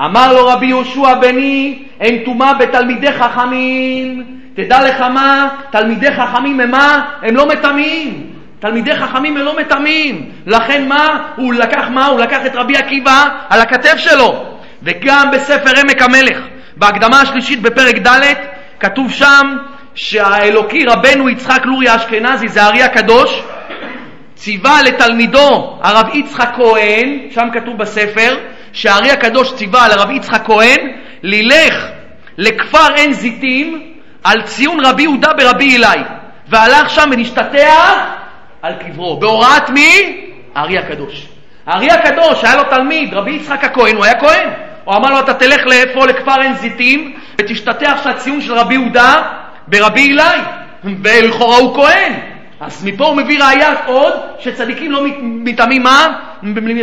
אמר 0.00 0.32
לו 0.32 0.46
רבי 0.46 0.66
יהושע 0.66 1.14
בני, 1.14 1.82
אין 2.00 2.24
טומאה 2.24 2.54
בתלמידי 2.54 3.12
חכמים. 3.12 4.24
תדע 4.54 4.88
לך 4.88 5.00
מה, 5.00 5.48
תלמידי 5.70 6.10
חכמים 6.10 6.60
הם 6.60 6.70
מה? 6.70 7.04
הם 7.22 7.36
לא 7.36 7.48
מטמאים. 7.48 8.26
תלמידי 8.58 8.96
חכמים 8.96 9.36
הם 9.36 9.42
לא 9.42 9.56
מטמאים. 9.56 10.30
לכן 10.46 10.88
מה? 10.88 11.22
הוא 11.36 11.54
לקח 11.54 11.88
מה? 11.90 12.06
הוא 12.06 12.20
לקח 12.20 12.46
את 12.46 12.56
רבי 12.56 12.76
עקיבא 12.76 13.24
על 13.48 13.60
הכתף 13.60 13.96
שלו. 13.96 14.44
וגם 14.82 15.30
בספר 15.32 15.80
עמק 15.80 16.02
המלך, 16.02 16.38
בהקדמה 16.76 17.20
השלישית 17.20 17.62
בפרק 17.62 17.98
ד', 18.06 18.20
כתוב 18.80 19.10
שם 19.12 19.56
שהאלוקי 19.94 20.84
רבנו 20.84 21.28
יצחק 21.28 21.66
לורי 21.66 21.88
האשכנזי, 21.88 22.48
זה 22.48 22.62
הארי 22.62 22.82
הקדוש, 22.82 23.42
ציווה 24.34 24.82
לתלמידו 24.82 25.78
הרב 25.82 26.14
יצחק 26.14 26.48
כהן, 26.56 27.18
שם 27.30 27.48
כתוב 27.52 27.78
בספר, 27.78 28.36
שהארי 28.72 29.10
הקדוש 29.10 29.54
ציווה 29.54 29.88
לרב 29.88 30.10
יצחק 30.10 30.42
כהן 30.44 30.92
ללך 31.22 31.86
לכפר 32.38 32.92
עין 32.94 33.12
זיתים 33.12 33.92
על 34.24 34.42
ציון 34.42 34.86
רבי 34.86 35.02
יהודה 35.02 35.32
ברבי 35.32 35.76
אלי, 35.76 36.02
והלך 36.48 36.90
שם 36.90 37.08
ונשתטח 37.12 38.06
על 38.62 38.72
קברו. 38.74 39.20
בהוראת 39.20 39.70
מי? 39.70 40.20
הארי 40.54 40.78
הקדוש. 40.78 41.26
הארי 41.66 41.90
הקדוש, 41.90 42.44
היה 42.44 42.56
לו 42.56 42.62
תלמיד, 42.64 43.14
רבי 43.14 43.30
יצחק 43.30 43.64
הכהן, 43.64 43.96
הוא 43.96 44.04
היה 44.04 44.20
כהן. 44.20 44.65
הוא 44.86 44.96
אמר 44.96 45.10
לו, 45.10 45.20
אתה 45.20 45.34
תלך 45.34 45.66
לאיפה? 45.66 46.06
לכפר 46.06 46.40
עין 46.40 46.54
זיתים, 46.54 47.12
ותשתטח 47.38 48.00
שהציון 48.04 48.40
של 48.40 48.54
רבי 48.54 48.74
יהודה 48.74 49.22
ברבי 49.66 50.12
אלי, 50.12 50.40
ולכאורה 50.84 51.56
הוא 51.56 51.74
כהן. 51.74 52.12
אז 52.60 52.84
מפה 52.84 53.06
הוא 53.06 53.16
מביא 53.16 53.44
ראייה 53.44 53.74
עוד 53.86 54.12
שצדיקים 54.38 54.92
לא 54.92 55.04
מטעמים 55.22 55.82
מה? 55.82 56.18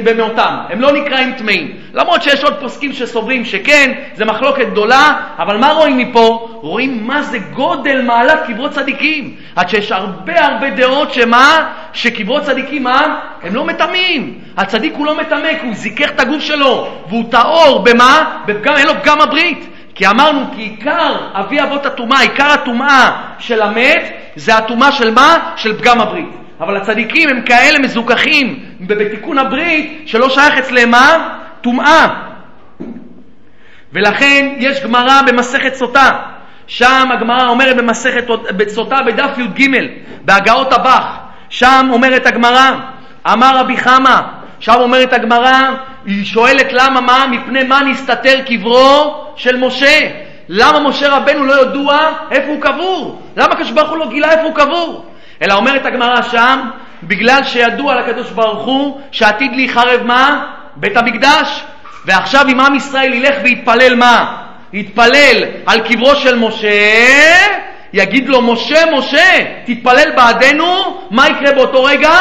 במאותם. 0.03 0.55
הם 0.69 0.81
לא 0.81 0.91
נקראים 0.91 1.33
טמאים. 1.33 1.71
למרות 1.93 2.23
שיש 2.23 2.43
עוד 2.43 2.53
פוסקים 2.59 2.93
שסוברים 2.93 3.45
שכן, 3.45 3.91
זה 4.15 4.25
מחלוקת 4.25 4.67
גדולה, 4.71 5.13
אבל 5.39 5.57
מה 5.57 5.71
רואים 5.71 5.97
מפה? 5.97 6.49
רואים 6.61 7.07
מה 7.07 7.21
זה 7.23 7.39
גודל 7.39 8.01
מעלת 8.01 8.39
קברות 8.47 8.71
צדיקים. 8.71 9.35
עד 9.55 9.69
שיש 9.69 9.91
הרבה 9.91 10.45
הרבה 10.45 10.69
דעות 10.69 11.13
שמה? 11.13 11.69
שקברות 11.93 12.43
צדיקים 12.43 12.83
מה? 12.83 13.19
הם 13.43 13.55
לא 13.55 13.65
מטמאים. 13.65 14.39
הצדיק 14.57 14.93
הוא 14.97 15.05
לא 15.05 15.17
מטמא 15.17 15.49
כי 15.61 15.65
הוא 15.65 15.75
זיכך 15.75 16.09
את 16.09 16.19
הגוף 16.19 16.41
שלו, 16.41 16.87
והוא 17.09 17.23
טהור 17.31 17.83
במה? 17.83 18.39
בפגם, 18.45 18.73
אין 18.77 18.87
לו 18.87 18.93
פגם 19.01 19.21
הברית. 19.21 19.67
כי 19.95 20.07
אמרנו 20.07 20.45
כי 20.55 20.61
עיקר 20.61 21.15
אבי 21.33 21.61
אבות 21.61 21.85
הטומאה, 21.85 22.19
עיקר 22.21 22.51
הטומאה 22.51 23.11
של 23.39 23.61
המת 23.61 24.13
זה 24.35 24.55
הטומאה 24.55 24.91
של 24.91 25.13
מה? 25.13 25.37
של 25.55 25.77
פגם 25.77 26.01
הברית. 26.01 26.42
אבל 26.63 26.77
הצדיקים 26.77 27.29
הם 27.29 27.41
כאלה 27.41 27.79
מזוכחים 27.79 28.59
בתיקון 28.79 29.37
הברית 29.37 30.01
שלא 30.05 30.29
שייך 30.29 30.57
אצלם 30.57 30.91
מה? 30.91 31.29
טומאה. 31.61 32.07
ולכן 33.93 34.55
יש 34.57 34.83
גמרא 34.83 35.21
במסכת 35.27 35.73
סוטה, 35.73 36.09
שם 36.67 37.09
הגמרא 37.11 37.47
אומרת 37.47 37.77
במסכת 37.77 38.25
סוטה 38.67 39.01
בדף 39.01 39.37
י"ג, 39.37 39.69
בהגאות 40.25 40.73
הבח, 40.73 41.05
שם 41.49 41.87
אומרת 41.91 42.25
הגמרא, 42.25 42.71
אמר 43.33 43.57
רבי 43.57 43.77
חמא, 43.77 44.21
עכשיו 44.57 44.81
אומרת 44.81 45.13
הגמרא, 45.13 45.69
היא 46.05 46.25
שואלת 46.25 46.73
למה 46.73 47.01
מה, 47.01 47.25
מפני 47.31 47.63
מה 47.63 47.81
נסתתר 47.81 48.41
קברו 48.45 49.25
של 49.35 49.57
משה? 49.57 50.09
למה 50.49 50.79
משה 50.79 51.09
רבנו 51.09 51.45
לא 51.45 51.61
ידוע 51.61 51.99
איפה 52.31 52.47
הוא 52.47 52.61
קבור? 52.61 53.21
למה 53.37 53.53
הקדוש 53.53 53.71
הוא 53.89 53.97
לא 53.97 54.09
גילה 54.09 54.31
איפה 54.31 54.43
הוא 54.43 54.55
קבור? 54.55 55.12
אלא 55.43 55.53
אומרת 55.53 55.85
הגמרא 55.85 56.21
שם, 56.21 56.59
בגלל 57.03 57.43
שידוע 57.43 57.95
לקדוש 57.95 58.31
ברוך 58.31 58.65
הוא 58.65 59.01
שעתיד 59.11 59.51
להיחרב 59.55 60.01
מה? 60.03 60.45
בית 60.75 60.97
המקדש. 60.97 61.63
ועכשיו 62.05 62.45
אם 62.47 62.59
עם 62.59 62.75
ישראל 62.75 63.13
ילך 63.13 63.35
ויתפלל 63.43 63.95
מה? 63.95 64.35
יתפלל 64.73 65.43
על 65.65 65.79
קברו 65.79 66.15
של 66.15 66.35
משה, 66.35 66.69
יגיד 67.93 68.29
לו, 68.29 68.41
משה, 68.41 68.91
משה, 68.91 69.45
תתפלל 69.65 70.11
בעדנו, 70.15 71.01
מה 71.11 71.27
יקרה 71.27 71.51
באותו 71.51 71.83
רגע? 71.83 72.11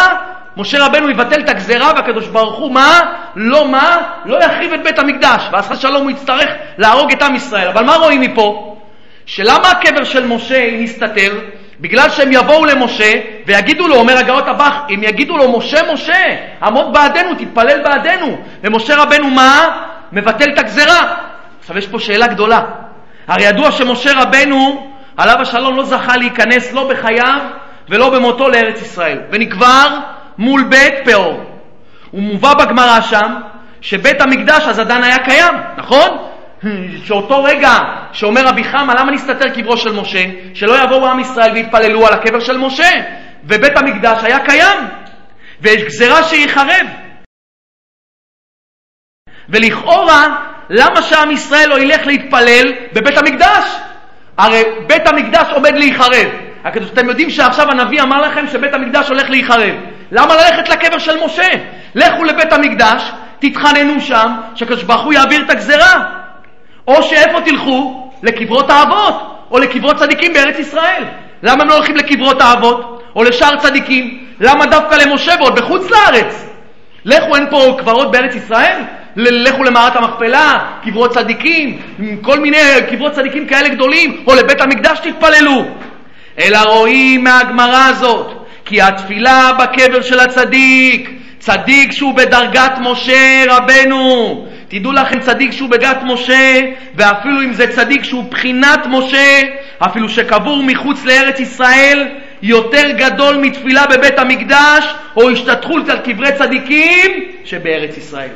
משה 0.56 0.86
רבנו 0.86 1.10
יבטל 1.10 1.40
את 1.40 1.48
הגזרה 1.48 1.92
והקדוש 1.96 2.26
ברוך 2.26 2.58
הוא 2.58 2.72
מה? 2.72 3.00
לא 3.36 3.68
מה? 3.68 3.96
לא 4.24 4.44
יחריב 4.44 4.72
את 4.72 4.82
בית 4.82 4.98
המקדש. 4.98 5.42
ואז 5.52 5.68
חס 5.68 5.78
שלום 5.78 6.02
הוא 6.02 6.10
יצטרך 6.10 6.50
להרוג 6.78 7.12
את 7.12 7.22
עם 7.22 7.34
ישראל. 7.34 7.68
אבל 7.68 7.84
מה 7.84 7.96
רואים 7.96 8.20
מפה? 8.20 8.76
שלמה 9.26 9.70
הקבר 9.70 10.04
של 10.04 10.26
משה 10.26 10.68
מסתתר? 10.78 11.32
בגלל 11.82 12.10
שהם 12.10 12.32
יבואו 12.32 12.64
למשה 12.64 13.12
ויגידו 13.46 13.88
לו, 13.88 13.96
אומר 13.96 14.18
הגאות 14.18 14.48
הבח, 14.48 14.74
הם 14.88 15.02
יגידו 15.02 15.36
לו, 15.36 15.58
משה, 15.58 15.92
משה, 15.92 16.36
עמוד 16.62 16.92
בעדנו, 16.92 17.34
תתפלל 17.34 17.82
בעדנו. 17.82 18.38
ומשה 18.62 19.02
רבנו 19.02 19.30
מה? 19.30 19.68
מבטל 20.12 20.52
את 20.52 20.58
הגזרה. 20.58 21.14
עכשיו 21.60 21.78
יש 21.78 21.86
פה 21.86 21.98
שאלה 21.98 22.26
גדולה. 22.26 22.60
הרי 23.28 23.44
ידוע 23.44 23.72
שמשה 23.72 24.10
רבנו, 24.22 24.90
עליו 25.16 25.36
השלום, 25.40 25.76
לא 25.76 25.84
זכה 25.84 26.16
להיכנס 26.16 26.72
לא 26.72 26.88
בחייו 26.88 27.40
ולא 27.88 28.10
במותו 28.10 28.48
לארץ 28.48 28.82
ישראל, 28.82 29.20
ונקבר 29.30 29.98
מול 30.38 30.64
בית 30.64 30.94
פאור. 31.04 31.40
הוא 32.10 32.22
מובא 32.22 32.54
בגמרא 32.54 33.00
שם 33.00 33.34
שבית 33.80 34.20
המקדש 34.20 34.62
אז 34.62 34.78
עדיין 34.78 35.02
היה 35.04 35.18
קיים, 35.18 35.54
נכון? 35.76 36.21
שאותו 37.04 37.44
רגע 37.44 37.78
שאומר 38.12 38.46
רבי 38.46 38.64
חמא, 38.64 38.92
למה 38.92 39.12
נסתתר 39.12 39.48
קברו 39.48 39.76
של 39.76 39.92
משה? 39.92 40.24
שלא 40.54 40.84
יבואו 40.84 41.06
עם 41.06 41.20
ישראל 41.20 41.52
ויתפללו 41.52 42.06
על 42.06 42.12
הקבר 42.12 42.40
של 42.40 42.58
משה, 42.58 42.90
ובית 43.44 43.76
המקדש 43.76 44.24
היה 44.24 44.44
קיים, 44.44 44.78
ויש 45.60 45.82
גזירה 45.82 46.22
שיחרב. 46.22 46.86
ולכאורה, 49.48 50.26
למה 50.70 51.02
שעם 51.02 51.30
ישראל 51.30 51.68
לא 51.68 51.80
ילך 51.80 52.06
להתפלל 52.06 52.72
בבית 52.92 53.18
המקדש? 53.18 53.76
הרי 54.38 54.62
בית 54.86 55.06
המקדש 55.06 55.46
עומד 55.52 55.74
להיחרב. 55.76 56.28
אתם 56.66 57.08
יודעים 57.08 57.30
שעכשיו 57.30 57.70
הנביא 57.70 58.02
אמר 58.02 58.20
לכם 58.20 58.48
שבית 58.48 58.74
המקדש 58.74 59.08
הולך 59.08 59.30
להיחרב. 59.30 59.74
למה 60.12 60.34
ללכת 60.36 60.68
לקבר 60.68 60.98
של 60.98 61.24
משה? 61.24 61.48
לכו 61.94 62.24
לבית 62.24 62.52
המקדש, 62.52 63.12
תתחננו 63.38 64.00
שם, 64.00 64.32
שהקדוש 64.54 64.82
ברוך 64.82 65.02
הוא 65.02 65.12
יעביר 65.12 65.44
את 65.44 65.50
הגזרה. 65.50 66.21
או 66.86 67.02
שאיפה 67.02 67.40
תלכו? 67.40 68.10
לקברות 68.22 68.70
האבות, 68.70 69.14
או 69.50 69.58
לקברות 69.58 69.96
צדיקים 69.96 70.32
בארץ 70.32 70.58
ישראל. 70.58 71.04
למה 71.42 71.62
הם 71.62 71.68
לא 71.68 71.74
הולכים 71.74 71.96
לקברות 71.96 72.40
האבות, 72.40 73.02
או 73.16 73.22
לשאר 73.22 73.56
צדיקים? 73.56 74.24
למה 74.40 74.66
דווקא 74.66 74.96
ועוד 75.40 75.54
בחוץ 75.54 75.90
לארץ? 75.90 76.48
לכו, 77.04 77.36
אין 77.36 77.46
פה 77.50 77.76
קברות 77.78 78.10
בארץ 78.10 78.34
ישראל? 78.34 78.78
לכו 79.16 79.64
למערת 79.64 79.96
המכפלה, 79.96 80.58
קברות 80.84 81.14
צדיקים, 81.14 81.78
כל 82.22 82.40
מיני 82.40 82.58
קברות 82.90 83.12
צדיקים 83.12 83.46
כאלה 83.46 83.68
גדולים, 83.68 84.24
או 84.26 84.34
לבית 84.34 84.60
המקדש 84.60 84.98
תתפללו. 84.98 85.64
אלא 86.38 86.58
רואים 86.58 87.24
מהגמרא 87.24 87.88
הזאת 87.88 88.32
כי 88.64 88.82
התפילה 88.82 89.50
בקבר 89.58 90.02
של 90.02 90.20
הצדיק, 90.20 91.10
צדיק 91.38 91.92
שהוא 91.92 92.14
בדרגת 92.14 92.72
משה 92.80 93.44
רבנו, 93.48 94.46
תדעו 94.72 94.92
לכם, 94.92 95.20
צדיק 95.20 95.52
שהוא 95.52 95.70
בדרגת 95.70 95.98
משה, 96.02 96.60
ואפילו 96.94 97.42
אם 97.42 97.52
זה 97.52 97.66
צדיק 97.66 98.04
שהוא 98.04 98.24
בחינת 98.30 98.80
משה, 98.88 99.40
אפילו 99.78 100.08
שקבור 100.08 100.62
מחוץ 100.62 101.04
לארץ 101.04 101.40
ישראל, 101.40 102.08
יותר 102.42 102.90
גדול 102.90 103.36
מתפילה 103.36 103.86
בבית 103.86 104.18
המקדש 104.18 104.94
או 105.16 105.30
השתתחות 105.30 105.88
על 105.88 105.98
קברי 105.98 106.32
צדיקים 106.32 107.10
שבארץ 107.44 107.96
ישראל. 107.96 108.30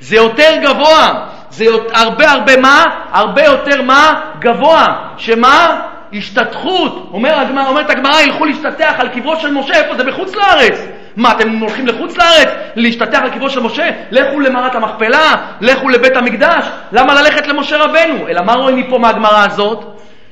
זה 0.00 0.16
יותר 0.16 0.56
גבוה, 0.62 1.26
זה 1.50 1.64
הרבה 1.92 2.30
הרבה 2.30 2.56
מה? 2.56 2.84
הרבה 3.12 3.44
יותר 3.44 3.82
מה? 3.82 4.20
גבוה. 4.38 4.86
שמה? 5.16 5.80
השתתחות. 6.12 7.08
אומר, 7.12 7.34
אומרת 7.66 7.90
הגמרא, 7.90 8.20
ילכו 8.20 8.44
להשתטח 8.44 8.94
על 8.98 9.08
קברו 9.08 9.36
של 9.36 9.52
משה, 9.52 9.74
איפה 9.74 9.96
זה? 9.96 10.04
בחוץ 10.04 10.34
לארץ. 10.34 10.78
מה, 11.16 11.32
אתם 11.32 11.58
הולכים 11.58 11.86
לחוץ 11.86 12.16
לארץ 12.16 12.48
להשתטח 12.76 13.18
על 13.22 13.30
קברו 13.30 13.50
של 13.50 13.60
משה? 13.60 13.90
לכו 14.10 14.40
למערת 14.40 14.74
המכפלה, 14.74 15.34
לכו 15.60 15.88
לבית 15.88 16.16
המקדש. 16.16 16.64
למה 16.92 17.14
ללכת 17.14 17.46
למשה 17.46 17.76
רבנו? 17.76 18.28
אלא 18.28 18.42
מה 18.42 18.52
רואים 18.52 18.76
מפה 18.76 18.98
מהגמרא 18.98 19.44
הזאת? 19.44 19.84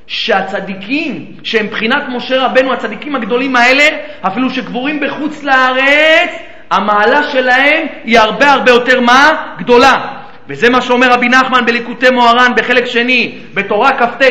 שהצדיקים, 0.07 1.27
שהם 1.43 1.67
מבחינת 1.67 2.03
משה 2.09 2.45
רבנו, 2.45 2.73
הצדיקים 2.73 3.17
הגדולים 3.17 3.57
האלה, 3.57 3.85
אפילו 4.23 4.51
שקבורים 4.51 5.01
בחוץ 5.01 5.43
לארץ, 5.43 6.31
המעלה 6.71 7.23
שלהם 7.23 7.87
היא 8.05 8.19
הרבה 8.19 8.53
הרבה 8.53 8.71
יותר 8.71 9.01
מה? 9.01 9.31
גדולה. 9.59 10.01
וזה 10.49 10.71
מה 10.71 10.81
שאומר 10.81 11.13
רבי 11.13 11.29
נחמן 11.29 11.67
בליקוטי 11.67 12.11
מוהר"ן 12.11 12.53
בחלק 12.57 12.87
שני, 12.87 13.39
בתורה 13.55 13.91
כ"ט. 13.99 14.23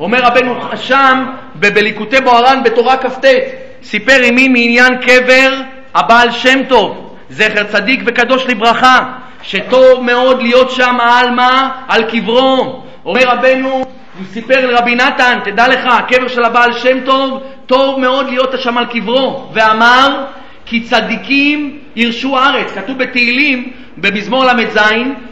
אומר 0.00 0.18
רבנו 0.22 0.60
שם 0.76 1.26
בליקוטי 1.54 2.20
מוהר"ן 2.20 2.62
בתורה 2.64 2.96
כ"ט, 2.96 3.24
סיפר 3.82 4.22
עמי 4.24 4.48
מעניין 4.48 4.96
קבר 4.96 5.52
הבעל 5.94 6.30
שם 6.30 6.58
טוב, 6.68 7.16
זכר 7.30 7.64
צדיק 7.64 8.00
וקדוש 8.06 8.46
לברכה, 8.46 8.98
שטוב 9.42 10.04
מאוד 10.04 10.42
להיות 10.42 10.70
שם 10.70 10.96
על 11.00 11.30
מה? 11.30 11.70
על 11.88 12.02
קברו. 12.02 12.82
אומר 13.04 13.22
רבנו, 13.26 13.68
הוא 14.18 14.26
סיפר 14.32 14.66
לרבי 14.66 14.94
נתן, 14.94 15.38
תדע 15.44 15.68
לך, 15.68 15.86
הקבר 15.86 16.28
של 16.28 16.44
הבעל 16.44 16.72
שם 16.72 17.00
טוב, 17.04 17.42
טוב 17.66 18.00
מאוד 18.00 18.26
להיות 18.28 18.54
שם 18.60 18.78
על 18.78 18.86
קברו, 18.86 19.48
ואמר, 19.52 20.24
כי 20.66 20.80
צדיקים 20.80 21.78
ירשו 21.96 22.38
ארץ. 22.38 22.72
כתוב 22.74 22.98
בתהילים, 22.98 23.72
במזמור 23.96 24.44
ל"ז, 24.44 24.78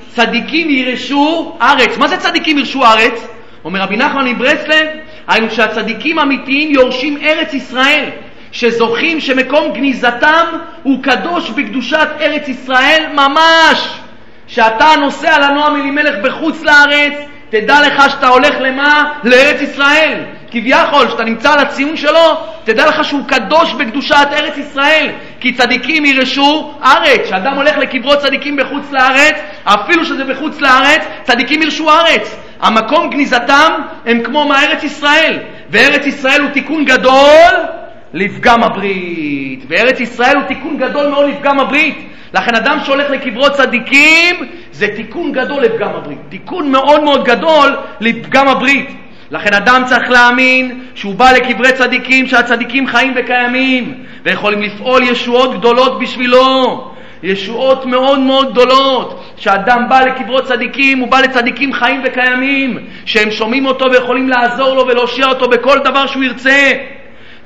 צדיקים 0.08 0.70
ירשו 0.70 1.56
ארץ. 1.62 1.98
מה 1.98 2.08
זה 2.08 2.16
צדיקים 2.16 2.58
ירשו 2.58 2.84
ארץ? 2.84 3.26
אומר 3.64 3.80
רבי 3.80 3.96
נחמן 3.96 4.28
מברסלב, 4.28 4.86
היינו 5.28 5.50
שהצדיקים 5.50 6.18
האמיתיים 6.18 6.70
יורשים 6.70 7.18
ארץ 7.22 7.54
ישראל, 7.54 8.10
שזוכים 8.56 9.20
שמקום 9.20 9.72
גניזתם 9.72 10.46
הוא 10.82 11.02
קדוש 11.02 11.50
בקדושת 11.50 12.08
ארץ 12.20 12.48
ישראל 12.48 13.04
ממש. 13.14 13.98
שאתה 14.46 14.86
נוסע 15.00 15.38
לנועם 15.38 15.76
אלימלך 15.76 16.14
בחוץ 16.22 16.62
לארץ, 16.62 17.12
תדע 17.50 17.80
לך 17.80 18.10
שאתה 18.10 18.28
הולך 18.28 18.54
למה? 18.60 19.12
לארץ 19.24 19.60
ישראל. 19.60 20.24
כביכול, 20.50 21.08
שאתה 21.10 21.24
נמצא 21.24 21.52
על 21.52 21.58
הציון 21.58 21.96
שלו, 21.96 22.36
תדע 22.64 22.86
לך 22.86 23.04
שהוא 23.04 23.24
קדוש 23.28 23.72
בקדושת 23.72 24.26
ארץ 24.32 24.56
ישראל. 24.56 25.10
כי 25.40 25.52
צדיקים 25.52 26.04
ירשו 26.04 26.74
ארץ. 26.84 27.20
כשאדם 27.24 27.54
הולך 27.54 27.76
לקברות 27.76 28.18
צדיקים 28.18 28.56
בחוץ 28.56 28.92
לארץ, 28.92 29.34
אפילו 29.64 30.04
שזה 30.04 30.24
בחוץ 30.24 30.60
לארץ, 30.60 31.02
צדיקים 31.22 31.62
ירשו 31.62 31.90
ארץ. 31.90 32.36
המקום 32.60 33.10
גניזתם 33.10 33.72
הם 34.06 34.22
כמו 34.22 34.48
מארץ 34.48 34.82
ישראל. 34.82 35.38
וארץ 35.70 36.06
ישראל 36.06 36.40
הוא 36.40 36.50
תיקון 36.50 36.84
גדול 36.84 37.76
לפגם 38.14 38.62
הברית. 38.62 39.64
וארץ 39.68 40.00
ישראל 40.00 40.36
הוא 40.36 40.44
תיקון 40.44 40.76
גדול 40.78 41.06
מאוד 41.06 41.28
לפגם 41.30 41.60
הברית. 41.60 42.08
לכן 42.34 42.54
אדם 42.54 42.78
שהולך 42.84 43.10
לקברות 43.10 43.52
צדיקים 43.52 44.34
זה 44.72 44.88
תיקון 44.96 45.32
גדול 45.32 45.62
לפגם 45.62 45.90
הברית. 45.94 46.18
תיקון 46.28 46.70
מאוד 46.70 47.02
מאוד 47.02 47.24
גדול 47.24 47.76
לפגם 48.00 48.48
הברית. 48.48 48.90
לכן 49.30 49.54
אדם 49.54 49.82
צריך 49.86 50.10
להאמין 50.10 50.80
שהוא 50.94 51.14
בא 51.14 51.32
לקברי 51.32 51.72
צדיקים, 51.72 52.26
שהצדיקים 52.26 52.86
חיים 52.86 53.12
וקיימים, 53.16 54.04
ויכולים 54.24 54.62
לפעול 54.62 55.02
ישועות 55.02 55.58
גדולות 55.58 55.98
בשבילו. 55.98 56.90
ישועות 57.22 57.86
מאוד 57.86 58.18
מאוד 58.18 58.52
גדולות. 58.52 59.22
כשאדם 59.36 59.88
בא 59.88 60.00
לקברות 60.00 60.44
צדיקים, 60.44 60.98
הוא 60.98 61.08
בא 61.08 61.20
לצדיקים 61.20 61.72
חיים 61.72 62.02
וקיימים, 62.04 62.78
שהם 63.04 63.30
שומעים 63.30 63.66
אותו 63.66 63.90
ויכולים 63.92 64.28
לעזור 64.28 64.74
לו 64.74 64.86
ולהושיע 64.86 65.26
אותו 65.26 65.48
בכל 65.48 65.78
דבר 65.78 66.06
שהוא 66.06 66.24
ירצה. 66.24 66.72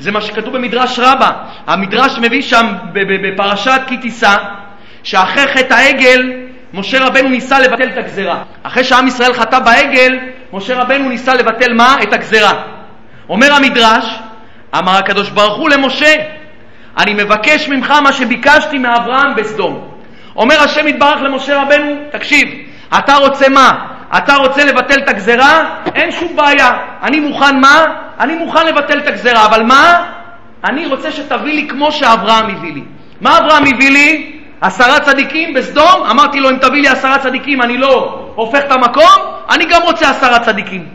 זה 0.01 0.11
מה 0.11 0.21
שכתוב 0.21 0.57
במדרש 0.57 0.99
רבה. 0.99 1.31
המדרש 1.67 2.19
מביא 2.19 2.43
שם 2.43 2.67
בפרשת 3.23 3.81
כי 3.87 3.97
תישא, 3.97 4.37
שאחרי 5.03 5.47
חטא 5.47 5.75
העגל, 5.75 6.33
משה 6.75 7.07
רבנו 7.07 7.29
ניסה 7.29 7.59
לבטל 7.59 7.89
את 7.89 7.99
הגזרה. 7.99 8.43
אחרי 8.63 8.85
שעם 8.85 9.09
ישראל 9.09 9.33
חטא 9.33 9.59
בעגל, 9.59 10.19
משה 10.53 10.81
רבנו 10.81 11.09
ניסה 11.09 11.35
לבטל 11.35 11.73
מה? 11.73 11.97
את 12.03 12.13
הגזרה. 12.13 12.53
אומר 13.29 13.53
המדרש, 13.53 14.19
אמר 14.79 14.97
הקדוש 14.97 15.31
ברוך 15.31 15.57
הוא 15.57 15.71
למשה, 15.71 16.15
אני 16.99 17.15
מבקש 17.15 17.69
ממך 17.69 17.91
מה 17.91 18.13
שביקשתי 18.13 18.79
מאברהם 18.79 19.35
בסדום. 19.37 19.89
אומר 20.37 20.61
השם 20.61 20.89
יתברך 20.89 21.23
למשה 21.23 21.63
רבנו, 21.63 21.95
תקשיב, 22.11 22.49
אתה 22.99 23.15
רוצה 23.15 23.49
מה? 23.49 23.87
אתה 24.17 24.35
רוצה 24.35 24.65
לבטל 24.65 24.99
את 24.99 25.09
הגזרה? 25.09 25.65
אין 25.95 26.13
שום 26.13 26.37
בעיה. 26.37 26.73
אני 27.03 27.21
מוכן 27.21 27.61
מה? 27.61 27.87
אני 28.21 28.35
מוכן 28.35 28.67
לבטל 28.67 28.99
את 28.99 29.07
הגזרה, 29.07 29.47
אבל 29.47 29.63
מה? 29.63 30.07
אני 30.65 30.87
רוצה 30.87 31.13
שתביא 31.13 31.55
לי 31.55 31.69
כמו 31.69 31.93
שאברהם 31.93 32.57
הביא 32.57 32.75
לי. 32.75 32.83
מה 33.21 33.39
אברהם 33.39 33.65
הביא 33.75 33.91
לי? 33.91 34.37
עשרה 34.61 35.01
צדיקים 35.01 35.55
בסדום? 35.55 36.03
אמרתי 36.11 36.41
לו, 36.41 36.51
אם 36.51 36.57
תביא 36.57 36.83
לי 36.83 36.89
עשרה 36.89 37.19
צדיקים 37.19 37.63
אני 37.63 37.79
לא 37.79 38.27
הופך 38.35 38.59
את 38.59 38.73
המקום, 38.73 39.35
אני 39.51 39.65
גם 39.65 39.83
רוצה 39.83 40.11
עשרה 40.11 40.39
צדיקים. 40.39 40.87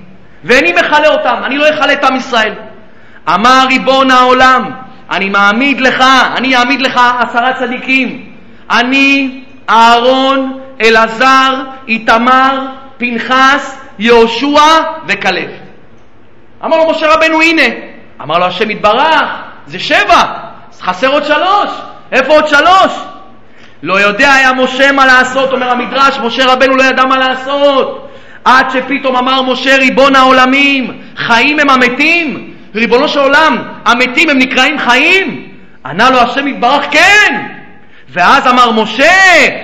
ואיני 0.43 0.71
מכלה 0.71 1.07
אותם, 1.07 1.36
אני 1.43 1.57
לא 1.57 1.69
אכלה 1.69 1.93
את 1.93 2.03
עם 2.03 2.15
ישראל. 2.15 2.53
אמר 3.34 3.65
ריבון 3.67 4.11
העולם, 4.11 4.71
אני 5.11 5.30
מעמיד 5.30 5.82
לך, 5.82 6.03
אני 6.38 6.55
אעמיד 6.55 6.82
לך 6.82 7.01
עשרה 7.19 7.53
צדיקים. 7.53 8.26
אני, 8.71 9.41
אהרון, 9.69 10.59
אלעזר, 10.82 11.63
איתמר, 11.88 12.65
פנחס, 12.97 13.78
יהושע 13.99 14.59
וכלב. 15.07 15.64
אמר 16.64 16.78
לו 16.78 16.91
משה 16.91 17.14
רבנו, 17.14 17.41
הנה. 17.41 17.76
אמר 18.22 18.39
לו 18.39 18.45
השם 18.45 18.72
יתברך, 18.72 19.24
זה 19.68 19.80
שבע, 19.80 20.24
חסר 20.82 21.08
עוד 21.08 21.26
שלוש. 21.26 21.70
איפה 22.12 22.34
עוד 22.34 22.47
שלוש? 22.47 22.93
לא 23.84 23.99
יודע 23.99 24.34
היה 24.34 24.53
משה 24.53 24.91
מה 24.91 25.06
לעשות, 25.06 25.51
אומר 25.51 25.70
המדרש, 25.70 26.20
משה 26.24 26.45
רבנו 26.53 26.76
לא 26.76 26.84
ידע 26.84 27.06
מה 27.06 27.18
לעשות. 27.18 28.10
עד 28.45 28.70
שפתאום 28.70 29.16
אמר 29.16 29.41
משה, 29.41 29.78
ריבון 29.78 30.16
העולמים, 30.16 31.01
חיים 31.16 31.60
הם 31.60 31.70
המתים? 31.70 32.53
ריבונו 32.76 33.08
של 33.08 33.20
עולם, 33.20 33.58
המתים 33.86 34.30
הם 34.30 34.38
נקראים 34.38 34.80
חיים? 34.80 35.47
ענה 35.86 36.10
לו 36.10 36.20
השם 36.20 36.47
יתברך, 36.47 36.86
כן. 36.91 37.41
ואז 38.10 38.47
אמר 38.47 38.72
משה, 38.72 39.14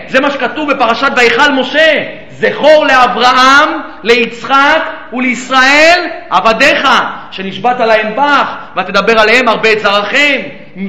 זה 0.08 0.20
מה 0.20 0.32
שכתוב 0.32 0.72
בפרשת 0.74 1.12
ויכל 1.16 1.52
משה, 1.52 2.04
זכור 2.42 2.86
לאברהם, 2.86 3.70
ליצחק 4.04 4.82
ולישראל 5.14 6.08
עבדיך, 6.30 6.88
שנשבעת 7.32 7.80
להם 7.80 8.16
בך, 8.16 8.56
ותדבר 8.78 9.20
עליהם 9.20 9.48
הרבה 9.48 9.72
את 9.72 9.80
זרעכם, 9.80 10.42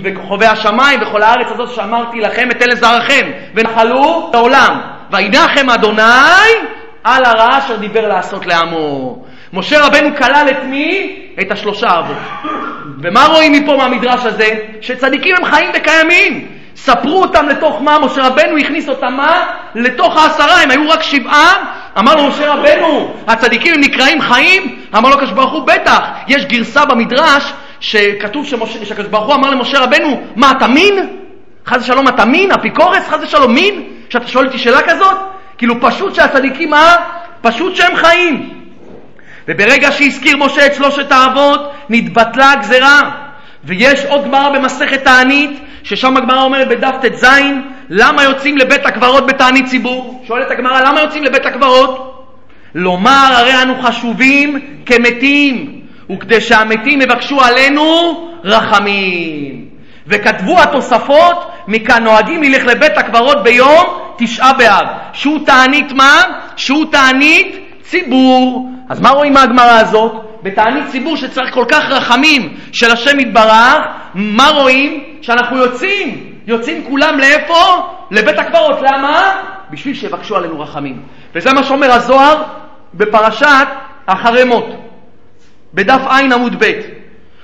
וכוכבי 0.03 0.47
השמיים 0.47 1.03
וכל 1.03 1.23
הארץ 1.23 1.47
הזאת 1.51 1.75
שאמרתי 1.75 2.21
לכם 2.21 2.51
את 2.51 2.63
אלה 2.63 2.75
זרעכם, 2.75 3.31
ונחלו 3.55 4.31
לעולם. 4.35 4.81
וינחם 5.11 5.71
אדוני 5.71 6.03
על 7.05 7.25
הרע 7.25 7.59
אשר 7.59 7.77
דיבר 7.77 8.09
לעשות 8.09 8.47
לעמו. 8.47 9.25
משה 9.53 9.87
רבנו 9.87 10.17
כלל 10.17 10.47
את 10.51 10.65
מי? 10.65 11.17
את 11.41 11.51
השלושה 11.51 11.99
אבות. 11.99 12.17
ומה 13.03 13.27
רואים 13.27 13.53
מפה 13.53 13.77
מהמדרש 13.77 14.27
הזה? 14.27 14.49
שצדיקים 14.81 15.37
הם 15.37 15.45
חיים 15.45 15.71
וקיימים. 15.75 16.62
ספרו 16.77 17.23
אותם 17.23 17.49
לתוך 17.49 17.83
מה? 17.83 17.99
משה 17.99 18.27
רבנו 18.27 18.57
הכניס 18.57 18.89
אותם 18.89 19.15
מה? 19.15 19.43
לתוך 19.75 20.17
העשרה, 20.17 20.63
הם 20.63 20.71
היו 20.71 20.91
רק 20.91 21.03
שבעה. 21.03 21.55
אמר 21.99 22.15
לו 22.15 22.27
משה 22.27 22.53
רבנו, 22.53 23.15
הצדיקים 23.27 23.75
הם 23.75 23.81
נקראים 23.81 24.21
חיים? 24.21 24.79
אמר 24.97 25.09
לו 25.09 25.15
הקדוש 25.15 25.31
ברוך 25.31 25.53
הוא, 25.53 25.67
בטח. 25.67 26.01
יש 26.29 26.45
גרסה 26.45 26.85
במדרש 26.85 27.53
שכתוב 27.81 28.47
שהקדוש 28.47 29.07
ברוך 29.11 29.27
הוא 29.27 29.35
אמר 29.35 29.51
למשה 29.51 29.81
רבנו, 29.81 30.23
מה 30.37 30.51
אתה 30.51 30.67
מין? 30.67 31.09
חס 31.67 31.83
ושלום 31.83 32.09
אתה 32.09 32.25
מין? 32.25 32.53
אפיקורס? 32.53 33.09
חס 33.09 33.19
ושלום 33.23 33.55
מין? 33.55 33.83
שאתה 34.09 34.29
שואל 34.29 34.47
אותי 34.47 34.59
שאלה 34.59 34.83
כזאת? 34.83 35.17
כאילו 35.59 35.81
פשוט 35.81 36.15
שהצדיקים 36.15 36.71
מה? 36.71 36.97
פשוט 37.41 37.77
שהם 37.77 37.97
חיים. 37.97 38.51
וברגע 39.49 39.93
שהזכיר 39.93 40.37
משה 40.37 40.67
את 40.67 40.75
שלושת 40.75 41.13
האבות, 41.13 41.73
נתבטלה 41.89 42.53
הגזרה. 42.53 43.11
ויש 43.65 44.05
עוד 44.05 44.25
גמרא 44.25 44.49
במסכת 44.49 45.05
תענית, 45.05 45.61
ששם 45.83 46.17
הגמרא 46.17 46.43
אומרת 46.43 46.69
בדף 46.69 46.95
ט"ז, 47.03 47.27
למה 47.91 48.25
יוצאים 48.25 48.59
לבית 48.59 48.87
הקברות 48.87 49.27
בתענית 49.27 49.67
ציבור? 49.67 50.23
שואלת 50.27 50.51
הגמרא, 50.51 50.81
למה 50.81 51.01
יוצאים 51.01 51.25
לבית 51.25 51.47
הקברות? 51.47 52.25
לומר, 52.75 53.29
הרי 53.37 53.63
אנו 53.63 53.83
חשובים 53.83 54.61
כמתים, 54.87 55.81
וכדי 56.11 56.41
שהמתים 56.41 57.03
יבקשו 57.03 57.41
עלינו 57.41 57.85
רחמים. 58.45 59.65
וכתבו 60.07 60.61
התוספות, 60.61 61.51
מכאן 61.69 62.05
נוהגים 62.05 62.43
ללך 62.43 62.67
לבית 62.67 62.99
הקברות 62.99 63.43
ביום 63.43 63.85
תשעה 64.17 64.53
באב, 64.53 64.87
שהוא 65.13 65.39
תענית 65.47 65.93
מה? 65.93 66.23
שהוא 66.57 66.85
תענית 66.93 67.57
ציבור. 67.83 68.71
אז 68.89 69.01
מה 69.01 69.11
רואים 69.11 69.33
מהגמרא 69.33 69.79
הזאת? 69.81 70.32
בתענית 70.43 70.87
ציבור 70.87 71.17
שצריך 71.17 71.55
כל 71.55 71.65
כך 71.69 71.85
רחמים 71.91 72.55
של 72.73 72.91
השם 72.91 73.21
יתברך, 73.21 73.77
מה 74.15 74.49
רואים? 74.49 75.05
שאנחנו 75.23 75.57
יוצאים, 75.57 76.33
יוצאים 76.47 76.85
כולם 76.85 77.19
לאיפה? 77.19 77.89
לבית 78.11 78.39
הקברות. 78.39 78.79
למה? 78.83 79.43
בשביל 79.71 79.95
שיבקשו 79.95 80.37
עלינו 80.37 80.61
רחמים. 80.61 81.03
וזה 81.35 81.53
מה 81.53 81.63
שאומר 81.63 81.93
הזוהר 81.93 82.43
בפרשת 82.95 83.69
אחרי 84.07 84.45
מות, 84.45 84.67
בדף 85.75 86.01
ע' 86.09 86.33
עמוד 86.33 86.65
ב'. 86.65 86.73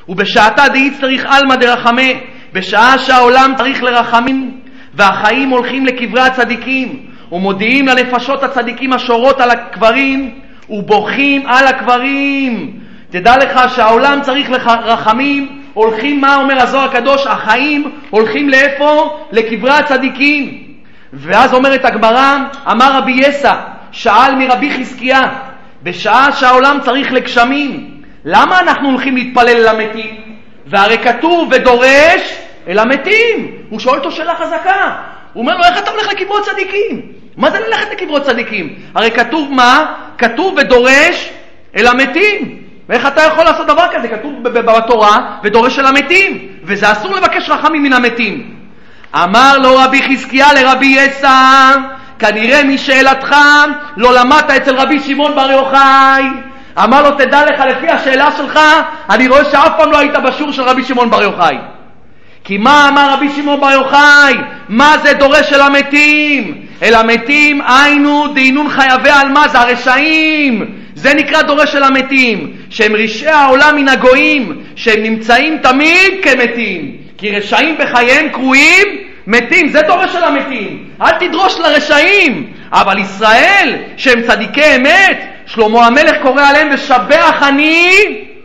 ובשעתה 0.09 0.69
דאי 0.69 0.91
צריך 1.01 1.25
עלמא 1.29 1.55
דרחמי, 1.55 2.21
בשעה 2.53 2.99
שהעולם 2.99 3.53
צריך 3.57 3.83
לרחמים, 3.83 4.61
והחיים 4.95 5.49
הולכים 5.49 5.87
לקברי 5.87 6.21
הצדיקים, 6.21 7.07
ומודיעים 7.33 7.87
לנפשות 7.87 8.43
הצדיקים 8.43 8.93
השורות 8.93 9.41
על 9.41 9.51
הקברים, 9.51 10.41
ובוכים 10.71 11.47
על 11.47 11.67
הקברים. 11.67 12.81
תדע 13.11 13.37
לך 13.37 13.61
שהעולם 13.77 14.19
צריך 14.23 14.51
רחמים, 14.67 15.63
הולכים, 15.75 16.21
מה 16.21 16.37
אומר 16.37 16.63
הזוהר 16.63 16.85
הקדוש? 16.85 17.27
החיים 17.27 17.91
הולכים 18.11 18.49
לאיפה? 18.49 19.19
לקברי 19.33 19.73
הצדיקים. 19.73 20.63
ואז 21.13 21.55
אומרת 21.55 21.85
הגמרא, 21.85 22.37
אמר 22.71 22.99
רבי 22.99 23.13
יסע, 23.13 23.55
שאל 23.93 24.35
מרבי 24.35 24.71
חזקיה, 24.79 25.23
בשעה 25.83 26.33
שהעולם 26.33 26.79
צריך 26.83 27.13
לגשמים, 27.13 27.91
למה 28.25 28.61
אנחנו 28.61 28.91
הולכים 28.91 29.17
להתפלל 29.17 29.49
אל 29.49 29.69
המתים? 29.69 30.17
והרי 30.67 30.99
כתוב 30.99 31.49
ודורש 31.53 32.39
אל 32.69 32.79
המתים. 32.79 33.57
הוא 33.69 33.81
שואל 33.81 33.99
אותו 33.99 34.13
שאלה 34.13 34.35
חזקה. 34.35 34.97
הוא 35.33 35.43
אומר 35.43 35.57
לו, 35.57 35.65
איך 35.65 35.79
אתה 35.79 35.91
הולך 35.91 36.09
לקברות 36.13 36.45
צדיקים? 36.45 37.03
מה 37.37 37.51
זה 37.51 37.59
ללכת 37.61 37.91
לקברות 37.91 38.23
צדיקים? 38.23 38.75
הרי 38.95 39.11
כתוב 39.11 39.53
מה? 39.53 39.95
כתוב 40.19 40.55
ודורש 40.59 41.31
אל 41.77 41.87
המתים. 41.87 42.58
ואיך 42.89 43.07
אתה 43.07 43.23
יכול 43.23 43.45
לעשות 43.45 43.67
דבר 43.67 43.87
כזה? 43.93 44.09
כתוב 44.09 44.43
בתורה, 44.43 45.19
ודורש 45.45 45.79
אל 45.79 45.87
המתים, 45.87 46.49
וזה 46.65 46.93
אסור 46.93 47.15
לבקש 47.17 47.51
רחמים 47.51 47.83
מן 47.83 47.93
המתים. 47.93 48.55
אמר 49.15 49.59
לו 49.59 49.77
רבי 49.77 50.03
חזקיה 50.03 50.53
לרבי 50.53 50.87
יסע, 50.87 51.73
כנראה 52.19 52.65
משאלתך 52.65 53.37
לא 53.97 54.15
למדת 54.15 54.51
אצל 54.51 54.77
רבי 54.77 55.01
שמעון 55.01 55.35
בר 55.35 55.51
יוחאי. 55.51 56.25
אמר 56.85 57.03
לו, 57.03 57.11
תדע 57.11 57.45
לך, 57.45 57.61
לפי 57.61 57.89
השאלה 57.89 58.29
שלך, 58.37 58.61
אני 59.11 59.29
רואה 59.29 59.45
שאף 59.45 59.71
פעם 59.77 59.93
לא 59.93 59.99
היית 59.99 60.17
בשיעור 60.17 60.53
של 60.53 60.63
רבי 60.63 60.85
שמעון 60.85 61.11
בר 61.11 61.23
יוחאי. 61.23 61.57
כי 62.45 62.59
מה 62.59 62.89
אמר 62.89 63.13
רבי 63.13 63.29
שמעון 63.37 63.61
בר 63.61 63.71
יוחאי? 63.71 64.35
מה 64.69 64.99
זה 65.03 65.13
דורש 65.13 65.53
אל 65.53 65.61
המתים? 65.61 66.55
אל 66.83 66.95
המתים 66.95 67.61
היינו 67.67 68.27
דהינון 68.35 68.69
חייבי 68.69 69.11
על 69.11 69.29
מה 69.29 69.49
זה 69.49 69.61
הרשעים. 69.61 70.79
זה 70.99 71.15
נקרא 71.15 71.43
דורש 71.43 71.75
אל 71.75 71.83
המתים, 71.83 72.53
שהם 72.71 72.97
רשעי 72.97 73.31
העולם 73.31 73.77
מן 73.77 73.89
הגויים, 73.89 74.63
שהם 74.77 75.03
נמצאים 75.03 75.59
תמיד 75.63 76.13
כמתים. 76.23 76.97
כי 77.19 77.37
רשעים 77.37 77.77
בחייהם 77.79 78.29
קרויים 78.29 78.87
מתים, 79.27 79.69
זה 79.69 79.83
דורש 79.83 80.17
אל 80.17 80.25
המתים. 80.25 80.85
אל 81.03 81.11
תדרוש 81.11 81.59
לרשעים. 81.59 82.53
אבל 82.73 82.99
ישראל, 82.99 83.75
שהם 83.97 84.23
צדיקי 84.23 84.77
אמת, 84.77 85.19
שלמה 85.47 85.87
המלך 85.87 86.17
קורא 86.23 86.43
עליהם 86.43 86.69
ושבח 86.73 87.43
אני 87.43 87.95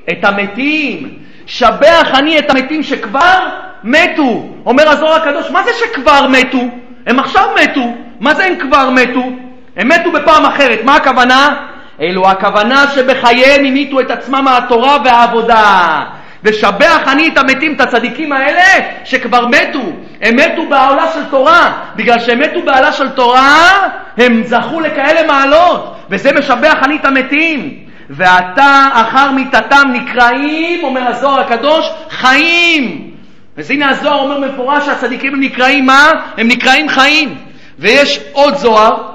את 0.10 0.26
המתים. 0.26 1.10
שבח 1.46 2.08
אני 2.14 2.40
את 2.40 2.50
המתים 2.50 2.84
שכבר 2.84 3.48
מתו. 3.84 4.50
אומר 4.66 4.90
הזוהר 4.90 5.16
הקדוש, 5.16 5.52
מה 5.52 5.64
זה 5.64 5.72
שכבר 5.80 6.28
מתו? 6.28 6.62
הם 7.08 7.20
עכשיו 7.20 7.48
מתו. 7.64 7.96
מה 8.20 8.34
זה 8.34 8.46
הם 8.46 8.56
כבר 8.60 8.90
מתו? 8.90 9.32
הם 9.78 9.88
מתו 9.88 10.12
בפעם 10.12 10.46
אחרת. 10.46 10.80
מה 10.84 10.96
הכוונה? 10.96 11.73
אלו 12.02 12.30
הכוונה 12.30 12.86
שבחייהם 12.96 13.66
המיתו 13.66 14.00
את 14.00 14.12
עצמם 14.12 14.42
מהתורה 14.46 14.98
והעבודה. 15.06 16.04
ושבח 16.44 17.00
אני 17.08 17.28
את 17.28 17.38
המתים, 17.38 17.74
את 17.76 17.82
הצדיקים 17.82 18.32
האלה, 18.32 18.64
שכבר 19.04 19.48
מתו. 19.48 19.84
הם 20.22 20.36
מתו 20.36 20.70
בעולה 20.70 21.12
של 21.14 21.24
תורה. 21.30 21.72
בגלל 21.96 22.20
שהם 22.20 22.40
מתו 22.40 22.62
בעולה 22.62 22.92
של 22.92 23.10
תורה, 23.10 23.90
הם 24.18 24.44
זכו 24.44 24.80
לכאלה 24.80 25.28
מעלות. 25.28 25.96
וזה 26.10 26.32
משבח 26.40 26.76
אני 26.84 26.96
את 26.96 27.06
המתים. 27.06 27.74
ועתה 28.10 28.90
אחר 28.94 29.32
מיתתם 29.32 29.88
נקראים, 29.94 30.84
אומר 30.84 31.08
הזוהר 31.08 31.40
הקדוש, 31.40 31.90
חיים. 32.10 33.12
אז 33.58 33.72
הנה 33.72 33.90
הזוהר 33.90 34.20
אומר 34.20 34.40
מפורש 34.40 34.86
שהצדיקים 34.86 35.40
נקראים 35.40 35.86
מה? 35.86 36.12
הם 36.38 36.48
נקראים 36.48 36.90
חיים. 36.90 37.36
ויש 37.80 38.20
עוד 38.34 38.56
זוהר, 38.56 39.13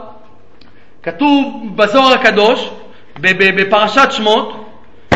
כתוב 1.09 1.63
בזוהר 1.77 2.15
הקדוש, 2.15 2.71
בפרשת 3.21 4.13
שמות, 4.13 4.71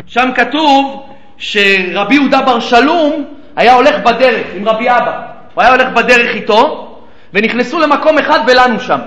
שם 0.07 0.31
כתוב 0.35 1.07
שרבי 1.39 2.15
יהודה 2.15 2.43
בר 2.43 2.61
שלום 2.61 3.25
היה 3.57 3.75
הולך 3.75 3.99
בדרך 3.99 4.47
עם 4.57 4.69
רבי 4.69 4.91
אבא. 4.91 5.21
הוא 5.55 5.63
היה 5.63 5.73
הולך 5.73 5.89
בדרך 5.89 6.35
איתו, 6.35 6.89
ונכנסו 7.35 7.79
למקום 7.79 8.19
אחד 8.19 8.39
ולנו 8.47 8.81
שם. 8.81 8.99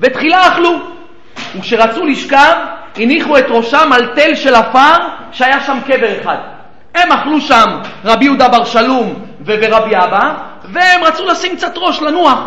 ותחילה 0.00 0.48
אכלו. 0.48 0.70
וכשרצו 1.56 2.06
לשכב, 2.06 2.54
הניחו 2.96 3.38
את 3.38 3.46
ראשם 3.48 3.92
על 3.92 4.06
תל 4.14 4.34
של 4.34 4.54
עפר, 4.54 4.96
שהיה 5.32 5.60
שם 5.60 5.78
קבר 5.86 6.20
אחד. 6.20 6.36
הם 6.94 7.12
אכלו 7.12 7.40
שם 7.40 7.78
רבי 8.04 8.24
יהודה 8.24 8.48
בר 8.48 8.64
שלום 8.64 9.14
ורבי 9.44 9.96
אבא, 9.96 10.34
והם 10.72 11.04
רצו 11.04 11.26
לשים 11.26 11.56
קצת 11.56 11.72
ראש, 11.76 12.02
לנוח. 12.02 12.40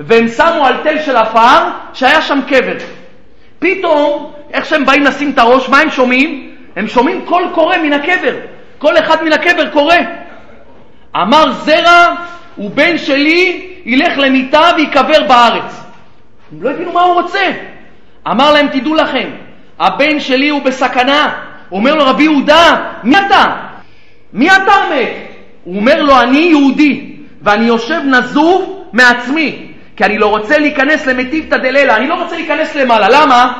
והם 0.00 0.28
שמו 0.28 0.66
על 0.66 0.76
תל 0.82 1.02
של 1.02 1.16
עפר 1.16 1.68
שהיה 1.92 2.22
שם 2.22 2.40
קבר. 2.48 2.76
פתאום, 3.58 4.32
איך 4.52 4.64
שהם 4.64 4.84
באים 4.84 5.02
לשים 5.02 5.30
את 5.30 5.38
הראש, 5.38 5.68
מה 5.68 5.78
הם 5.78 5.90
שומעים? 5.90 6.50
הם 6.76 6.88
שומעים 6.88 7.20
קול 7.24 7.48
קורא 7.54 7.76
מן 7.76 7.92
הקבר. 7.92 8.34
כל 8.78 8.98
אחד 8.98 9.24
מן 9.24 9.32
הקבר 9.32 9.68
קורא. 9.70 9.94
אמר 11.16 11.52
זרע, 11.52 12.14
הוא 12.56 12.70
בן 12.70 12.98
שלי, 12.98 13.66
ילך 13.84 14.18
למיטה 14.18 14.70
ויקבר 14.76 15.22
בארץ. 15.28 15.84
הם 16.52 16.62
לא 16.62 16.70
הבינו 16.70 16.92
מה 16.92 17.02
הוא 17.02 17.14
רוצה. 17.14 17.50
אמר 18.30 18.52
להם, 18.52 18.66
תדעו 18.68 18.94
לכם, 18.94 19.28
הבן 19.78 20.20
שלי 20.20 20.48
הוא 20.48 20.62
בסכנה. 20.62 21.32
אומר 21.72 21.94
לו 21.94 22.04
רבי 22.04 22.22
יהודה, 22.22 22.76
מי 23.02 23.16
אתה? 23.18 23.44
מי 24.32 24.50
אתה 24.50 24.72
מת? 24.90 25.08
הוא 25.64 25.76
אומר 25.76 26.02
לו, 26.02 26.20
אני 26.20 26.38
יהודי, 26.38 27.12
ואני 27.42 27.66
יושב 27.66 28.00
נזוב 28.04 28.84
מעצמי, 28.92 29.65
כי 29.96 30.04
אני 30.04 30.18
לא 30.18 30.26
רוצה 30.26 30.58
להיכנס 30.58 31.06
למטיבתא 31.06 31.56
דלילה, 31.56 31.96
אני 31.96 32.08
לא 32.08 32.22
רוצה 32.22 32.36
להיכנס 32.36 32.74
למעלה. 32.74 33.08
למה? 33.08 33.52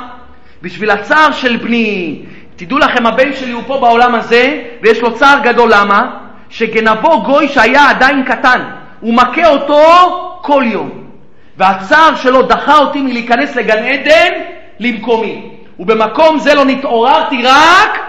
בשביל 0.62 0.91
הצער 0.91 1.32
של 1.32 1.57
בני. 1.57 2.22
תדעו 2.57 2.78
לכם, 2.78 3.07
הבן 3.07 3.32
שלי 3.32 3.53
הוא 3.53 3.62
פה 3.66 3.78
בעולם 3.80 4.14
הזה, 4.14 4.62
ויש 4.82 5.01
לו 5.01 5.14
צער 5.14 5.39
גדול. 5.43 5.70
למה? 5.74 6.11
שגנבו 6.51 7.22
גוי 7.22 7.49
שהיה 7.49 7.91
עדיין 7.91 8.22
קטן. 8.24 8.62
הוא 9.01 9.14
מכה 9.14 9.49
אותו 9.49 9.82
כל 10.43 10.64
יום. 10.66 10.91
והצער 11.57 12.14
שלו 12.14 12.43
דחה 12.43 12.78
אותי 12.78 13.01
מלהיכנס 13.01 13.57
לגן 13.57 13.84
עדן 13.84 14.32
למקומי. 14.80 15.51
ובמקום 15.78 16.39
זה 16.39 16.55
לא 16.55 16.64
נתעוררתי 16.64 17.43
רק 17.43 18.01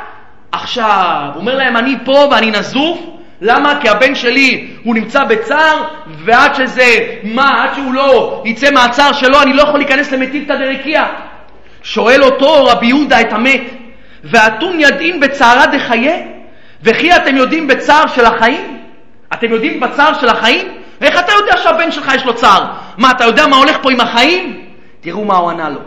עכשיו. 0.52 1.30
הוא 1.34 1.40
אומר 1.42 1.56
להם, 1.56 1.78
אני 1.78 1.96
פה 2.06 2.28
ואני 2.32 2.52
נזוף. 2.52 3.00
למה? 3.42 3.82
כי 3.82 3.90
הבן 3.90 4.16
שלי 4.16 4.68
הוא 4.84 4.96
נמצא 4.96 5.24
בצער, 5.24 5.84
ועד 6.26 6.56
שזה, 6.56 7.00
מה, 7.24 7.64
עד 7.64 7.76
שהוא 7.76 7.94
לא 7.94 8.42
יצא 8.46 8.72
מהצער 8.72 9.14
שלו, 9.14 9.42
אני 9.42 9.54
לא 9.54 9.62
יכול 9.62 9.80
להיכנס 9.80 10.12
למטיבתא 10.12 10.56
דרקיע. 10.56 11.06
שואל 11.84 12.24
אותו 12.24 12.66
רבי 12.66 12.86
יהודה 12.86 13.22
את 13.22 13.34
המת, 13.34 13.62
ואתון 14.24 14.80
ידעין 14.80 15.20
בצערה 15.20 15.66
דחיה? 15.66 16.16
וכי 16.84 17.16
אתם 17.16 17.38
יודעים 17.38 17.68
בצער 17.68 18.08
של 18.08 18.26
החיים? 18.26 18.78
אתם 19.34 19.52
יודעים 19.52 19.80
בצער 19.80 20.14
של 20.14 20.30
החיים? 20.30 20.68
איך 21.02 21.20
אתה 21.20 21.32
יודע 21.32 21.58
שהבן 21.58 21.92
שלך 21.92 22.12
יש 22.16 22.26
לו 22.26 22.36
צער? 22.36 22.66
מה, 22.98 23.12
אתה 23.12 23.26
יודע 23.26 23.48
מה 23.48 23.56
הולך 23.56 23.78
פה 23.82 23.92
עם 23.92 24.02
החיים? 24.02 24.62
תראו 25.02 25.26
מה 25.26 25.38
הוא 25.38 25.50
ענה 25.50 25.70
לו. 25.70 25.80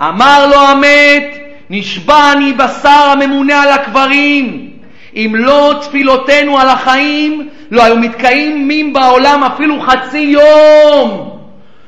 אמר 0.00 0.46
לו 0.46 0.60
המת, 0.60 1.38
נשבע 1.70 2.32
אני 2.32 2.52
בשר 2.52 2.88
הממונה 3.12 3.62
על 3.62 3.68
הקברים. 3.68 4.71
אם 5.16 5.32
לא 5.34 5.74
תפילותינו 5.80 6.58
על 6.58 6.68
החיים, 6.68 7.48
לא 7.70 7.84
היו 7.84 7.96
מתקיימים 7.96 8.92
בעולם 8.92 9.44
אפילו 9.44 9.80
חצי 9.80 10.18
יום. 10.18 11.38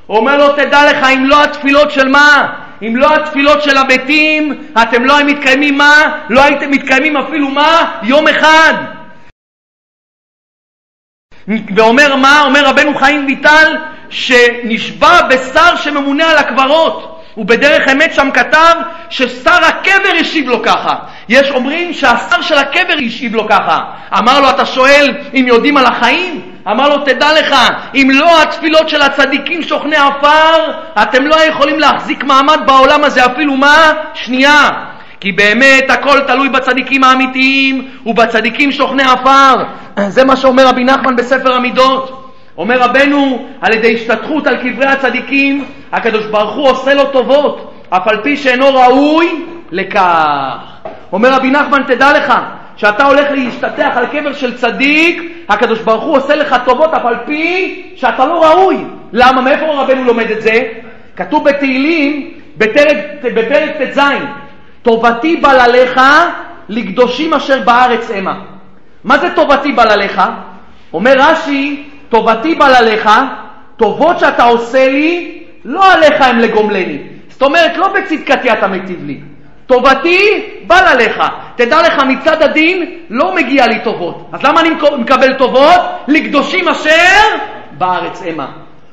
אומר 0.09 0.37
לו, 0.37 0.53
תדע 0.53 0.91
לך, 0.91 1.07
אם 1.07 1.25
לא 1.25 1.45
התפילות 1.45 1.91
של 1.91 2.09
מה? 2.09 2.55
אם 2.83 2.97
לא 2.97 3.15
התפילות 3.15 3.63
של 3.63 3.77
המתים, 3.77 4.65
אתם 4.83 5.05
לא 5.05 5.17
הייתם 5.17 5.37
מתקיימים 5.37 5.79
מה? 5.79 6.19
לא 6.31 6.45
הייתם 6.45 6.71
מתקיימים 6.71 7.17
אפילו 7.17 7.49
מה? 7.49 7.99
יום 8.03 8.29
אחד. 8.29 8.75
ואומר 11.77 12.17
מה? 12.17 12.43
אומר 12.43 12.67
רבנו 12.67 12.95
חיים 12.95 13.27
ויטל, 13.27 13.77
שנשבע 14.11 15.23
בשר 15.29 15.77
שממונה 15.77 16.31
על 16.31 16.39
הקברות. 16.39 17.14
ובדרך 17.37 17.89
אמת 17.93 18.15
שם 18.15 18.31
כתב 18.35 18.75
ששר 19.11 19.59
הקבר 19.69 20.13
השיב 20.21 20.49
לו 20.49 20.63
ככה. 20.63 20.95
יש 21.29 21.51
אומרים 21.51 21.93
שהשר 21.93 22.43
של 22.43 22.59
הקבר 22.59 22.95
השיב 23.07 23.35
לו 23.35 23.49
ככה. 23.49 23.81
אמר 24.19 24.41
לו, 24.41 24.51
אתה 24.51 24.67
שואל 24.67 25.15
אם 25.35 25.45
יודעים 25.49 25.77
על 25.77 25.87
החיים? 25.87 26.41
אמר 26.71 26.89
לו, 26.89 26.99
תדע 26.99 27.41
לך, 27.41 27.55
אם 27.95 28.09
לא 28.13 28.43
התפילות 28.43 28.89
של 28.89 29.03
הצדיקים 29.03 29.63
שוכני 29.63 29.97
עפר, 29.97 30.73
אתם 31.03 31.27
לא 31.27 31.37
יכולים 31.45 31.79
להחזיק 31.79 32.25
מעמד 32.25 32.61
בעולם 32.67 33.05
הזה 33.05 33.27
אפילו 33.27 33.57
מה? 33.57 33.93
שנייה. 34.15 34.71
כי 35.21 35.33
באמת 35.33 35.91
הכל 35.91 36.21
תלוי 36.21 36.49
בצדיקים 36.49 37.05
האמיתיים 37.05 37.89
ובצדיקים 38.07 38.73
שוכני 38.73 39.03
עפר. 39.03 39.65
זה 40.09 40.25
מה 40.25 40.37
שאומר 40.37 40.67
רבי 40.67 40.85
נחמן 40.85 41.17
בספר 41.17 41.55
המידות. 41.55 42.24
אומר 42.59 42.81
רבנו, 42.81 43.47
על 43.61 43.75
ידי 43.75 43.95
השתתחות 43.95 44.47
על 44.47 44.57
קברי 44.57 44.87
הצדיקים, 44.87 45.65
הקדוש 45.93 46.27
ברוך 46.27 46.55
הוא 46.55 46.69
עושה 46.69 46.95
לו 46.95 47.05
טובות, 47.05 47.73
אף 47.91 48.09
על 48.09 48.23
פי 48.23 48.37
שאינו 48.37 48.75
ראוי 48.75 49.45
לכך. 49.71 50.57
אומר 51.13 51.33
רבי 51.33 51.51
נחמן, 51.51 51.83
תדע 51.87 52.13
לך, 52.13 52.35
שאתה 52.77 53.07
הולך 53.07 53.31
להשתטח 53.31 53.91
על 53.97 54.07
קבר 54.07 54.33
של 54.33 54.57
צדיק, 54.57 55.33
הקדוש 55.49 55.79
ברוך 55.79 56.05
הוא 56.05 56.17
עושה 56.17 56.37
לך 56.37 56.57
טובות 56.65 56.95
אף 56.95 57.05
על 57.05 57.17
פי 57.27 57.83
שאתה 57.97 58.27
לא 58.27 58.45
ראוי. 58.45 58.77
למה? 59.13 59.43
מאיפה 59.43 59.65
רבנו 59.67 60.05
לומד 60.05 60.31
את 60.31 60.43
זה? 60.43 60.63
כתוב 61.17 61.45
בתהילים, 61.45 62.31
בפרק, 62.57 62.97
בפרק 63.23 63.71
ט"ז, 63.83 64.01
טובתי 64.83 65.37
בלליך 65.37 66.01
לקדושים 66.69 67.35
אשר 67.35 67.61
בארץ 67.65 68.11
המה. 68.11 68.35
מה 69.05 69.19
זה 69.19 69.29
טובתי 69.35 69.73
בלליך? 69.73 70.23
אומר 70.93 71.15
רש"י, 71.19 71.85
טובתי 72.15 72.55
בלליך, 72.55 73.11
טובות 73.77 74.19
שאתה 74.19 74.45
עושה 74.45 74.89
לי, 74.89 75.39
לא 75.65 75.93
עליך 75.93 76.21
הם 76.21 76.39
לגומלני. 76.39 76.99
זאת 77.29 77.43
אומרת, 77.43 77.77
לא 77.77 77.89
בצדקתי 77.89 78.53
אתה 78.53 78.67
מיטיב 78.67 79.05
לי. 79.07 79.21
טובתי 79.67 80.43
בא 80.67 80.81
לליך. 80.81 81.23
תדע 81.57 81.83
לך, 81.83 82.03
מצד 82.03 82.43
הדין 82.43 82.91
לא 83.11 83.35
מגיע 83.35 83.67
לי 83.67 83.81
טובות. 83.81 84.29
אז 84.33 84.43
למה 84.43 84.61
אני 84.61 84.71
מקבל 84.99 85.33
טובות? 85.33 85.81
לקדושים 86.09 86.69
אשר 86.69 87.37
בארץ 87.79 88.23
המה. 88.27 88.47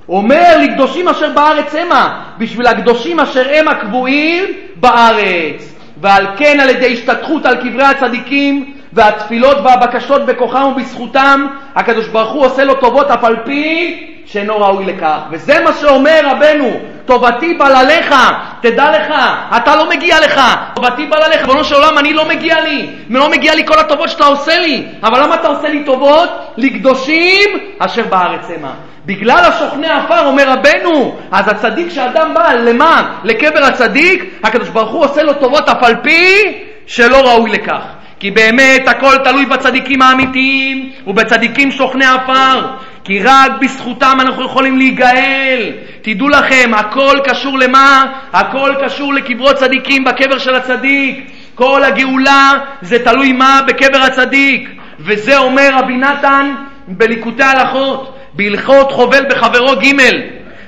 אומר 0.09 0.57
לקדושים 0.61 1.07
אשר 1.07 1.29
בארץ 1.29 1.75
המה, 1.75 2.23
בשביל 2.37 2.67
הקדושים 2.67 3.19
אשר 3.19 3.47
הם 3.53 3.67
הקבועים 3.67 4.43
בארץ. 4.75 5.75
ועל 6.01 6.25
כן 6.37 6.59
על 6.59 6.69
ידי 6.69 6.93
השתתחות 6.93 7.45
על 7.45 7.55
קברי 7.55 7.83
הצדיקים 7.83 8.73
והתפילות 8.93 9.57
והבקשות 9.63 10.25
בכוחם 10.25 10.63
ובזכותם, 10.63 11.47
הקדוש 11.75 12.07
ברוך 12.07 12.31
הוא 12.31 12.45
עושה 12.45 12.63
לו 12.63 12.73
טובות 12.73 13.11
אף 13.11 13.23
על 13.23 13.35
פי 13.45 14.07
שאינו 14.25 14.61
ראוי 14.61 14.85
לכך. 14.85 15.17
וזה 15.31 15.63
מה 15.63 15.73
שאומר 15.73 16.21
רבנו, 16.23 16.79
טובתי 17.05 17.53
בלליך, 17.53 18.15
תדע 18.61 18.91
לך, 18.91 19.13
אתה 19.57 19.75
לא 19.75 19.89
מגיע 19.89 20.19
לך, 20.19 20.41
טובתי 20.75 21.05
בלליך, 21.05 21.41
ריבונו 21.41 21.63
של 21.63 21.75
עולם, 21.75 21.97
אני 21.97 22.13
לא 22.13 22.27
מגיע 22.27 22.61
לי, 22.61 22.89
לא 23.09 23.29
מגיע 23.29 23.55
לי 23.55 23.67
כל 23.67 23.79
הטובות 23.79 24.09
שאתה 24.09 24.25
עושה 24.25 24.59
לי, 24.59 24.85
אבל 25.03 25.23
למה 25.23 25.35
אתה 25.35 25.47
עושה 25.47 25.69
לי 25.69 25.83
טובות? 25.83 26.29
לקדושים 26.57 27.49
אשר 27.79 28.03
בארץ 28.09 28.49
המה. 28.57 28.71
בגלל 29.05 29.39
השוכני 29.39 29.89
עפר, 29.89 30.25
אומר 30.25 30.49
רבנו, 30.49 31.15
אז 31.31 31.47
הצדיק 31.47 31.89
שאדם 31.89 32.33
בא, 32.33 32.53
למה? 32.53 33.13
לקבר 33.23 33.63
הצדיק, 33.63 34.39
הקדוש 34.43 34.69
ברוך 34.69 34.91
הוא 34.91 35.05
עושה 35.05 35.23
לו 35.23 35.33
טובות 35.33 35.69
אף 35.69 35.83
על 35.83 35.95
פי 35.95 36.43
שלא 36.87 37.17
ראוי 37.17 37.49
לכך. 37.49 37.81
כי 38.21 38.31
באמת 38.31 38.87
הכל 38.87 39.17
תלוי 39.23 39.45
בצדיקים 39.45 40.01
האמיתיים 40.01 40.91
ובצדיקים 41.07 41.71
שוכני 41.71 42.05
עפר. 42.05 42.67
כי 43.03 43.19
רק 43.19 43.51
בזכותם 43.61 44.17
אנחנו 44.21 44.45
יכולים 44.45 44.77
להיגאל. 44.77 45.71
תדעו 46.01 46.29
לכם, 46.29 46.71
הכל 46.73 47.19
קשור 47.23 47.59
למה? 47.59 48.05
הכל 48.33 48.73
קשור 48.83 49.13
לקברות 49.13 49.55
צדיקים 49.55 50.03
בקבר 50.03 50.37
של 50.37 50.55
הצדיק. 50.55 51.31
כל 51.55 51.83
הגאולה 51.83 52.53
זה 52.81 52.99
תלוי 52.99 53.33
מה? 53.33 53.61
בקבר 53.67 53.97
הצדיק. 53.97 54.69
וזה 54.99 55.37
אומר 55.37 55.69
רבי 55.73 55.97
נתן 55.97 56.55
בליקוטי 56.87 57.43
הלכות, 57.43 58.17
בהלכות 58.33 58.91
חובל 58.91 59.25
בחברו 59.29 59.75
ג' 59.75 60.01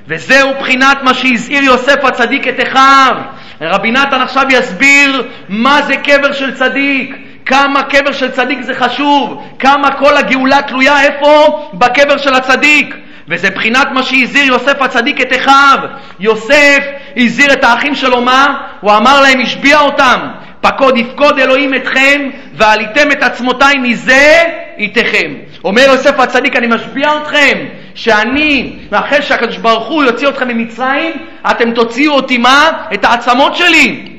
וזהו 0.08 0.54
בחינת 0.60 1.04
מה 1.04 1.14
שהזהיר 1.14 1.64
יוסף 1.64 2.06
הצדיק 2.06 2.48
את 2.48 2.60
אחיו. 2.68 3.16
רבי 3.62 3.92
נתן 3.92 4.22
עכשיו 4.22 4.44
יסביר 4.50 5.28
מה 5.50 5.82
זה 5.82 5.98
קבר 5.98 6.32
של 6.32 6.56
צדיק. 6.56 7.16
כמה 7.46 7.84
קבר 7.84 8.12
של 8.12 8.32
צדיק 8.32 8.62
זה 8.62 8.74
חשוב, 8.74 9.44
כמה 9.60 9.92
כל 9.92 10.18
הגאולה 10.18 10.62
תלויה 10.62 11.02
איפה? 11.02 11.60
בקבר 11.74 12.18
של 12.18 12.34
הצדיק. 12.34 12.96
וזה 13.28 13.50
בחינת 13.50 13.88
מה 13.92 14.04
שהזהיר 14.04 14.46
יוסף 14.46 14.82
הצדיק 14.82 15.22
את 15.22 15.34
אחיו. 15.34 15.80
יוסף 16.20 16.80
הזהיר 17.18 17.54
את 17.54 17.64
האחים 17.64 17.96
שלו 17.96 18.22
מה? 18.22 18.58
הוא 18.82 18.92
אמר 18.92 19.22
להם, 19.22 19.40
השביע 19.40 19.80
אותם, 19.80 20.20
פקוד 20.62 20.98
יפקוד 20.98 21.40
אלוהים 21.40 21.74
אתכם, 21.74 22.30
ועליתם 22.54 23.12
את 23.12 23.24
עצמותיי 23.24 23.78
מזה 23.78 24.44
איתכם. 24.78 25.34
אומר 25.64 25.82
יוסף 25.82 26.20
הצדיק, 26.20 26.56
אני 26.56 26.68
משביע 26.68 27.10
אתכם, 27.22 27.58
שאני, 27.96 28.74
אחרי 28.92 29.22
שהקדוש 29.22 29.58
ברוך 29.58 29.88
הוא 29.88 30.04
יוציא 30.04 30.28
אתכם 30.30 30.48
ממצרים, 30.48 31.12
אתם 31.52 31.72
תוציאו 31.72 32.14
אותי 32.14 32.38
מה? 32.38 32.72
את 32.94 33.06
העצמות 33.06 33.56
שלי. 33.56 34.13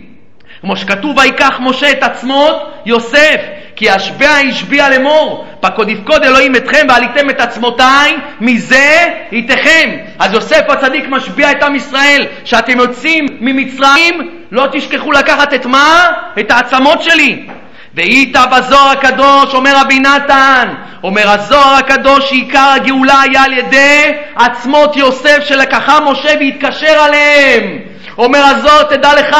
כמו 0.64 0.76
שכתוב, 0.76 1.18
ויקח 1.18 1.56
משה 1.60 1.90
את 1.90 2.02
עצמות 2.02 2.72
יוסף, 2.86 3.36
כי 3.76 3.90
השבע 3.90 4.30
השביע 4.30 4.88
לאמור, 4.88 5.46
פקוד 5.60 5.88
יפקוד 5.88 6.24
אלוהים 6.24 6.56
אתכם 6.56 6.86
ועליתם 6.88 7.30
את 7.30 7.40
עצמותיי, 7.40 8.16
מזה 8.40 9.08
איתכם. 9.32 9.90
אז 10.18 10.32
יוסף 10.32 10.62
הצדיק 10.68 11.04
משביע 11.08 11.50
את 11.50 11.62
עם 11.62 11.74
ישראל, 11.74 12.26
שאתם 12.44 12.78
יוצאים 12.78 13.26
ממצרים, 13.40 14.30
לא 14.50 14.66
תשכחו 14.72 15.12
לקחת 15.12 15.54
את 15.54 15.66
מה? 15.66 16.10
את 16.40 16.50
העצמות 16.50 17.02
שלי. 17.02 17.46
והיית 17.94 18.36
בזוהר 18.52 18.88
הקדוש, 18.88 19.54
אומר 19.54 19.72
רבי 19.80 19.98
נתן, 19.98 20.68
אומר 21.02 21.30
הזוהר 21.30 21.74
הקדוש 21.74 22.28
שעיקר 22.28 22.72
הגאולה 22.74 23.20
היה 23.20 23.44
על 23.44 23.52
ידי 23.52 24.12
עצמות 24.36 24.96
יוסף 24.96 25.44
שלקחה 25.44 25.98
משה 26.00 26.34
והתקשר 26.40 26.98
עליהם. 26.98 27.78
אומר 28.18 28.44
הזוהר, 28.44 28.82
תדע 28.82 29.14
לך, 29.14 29.36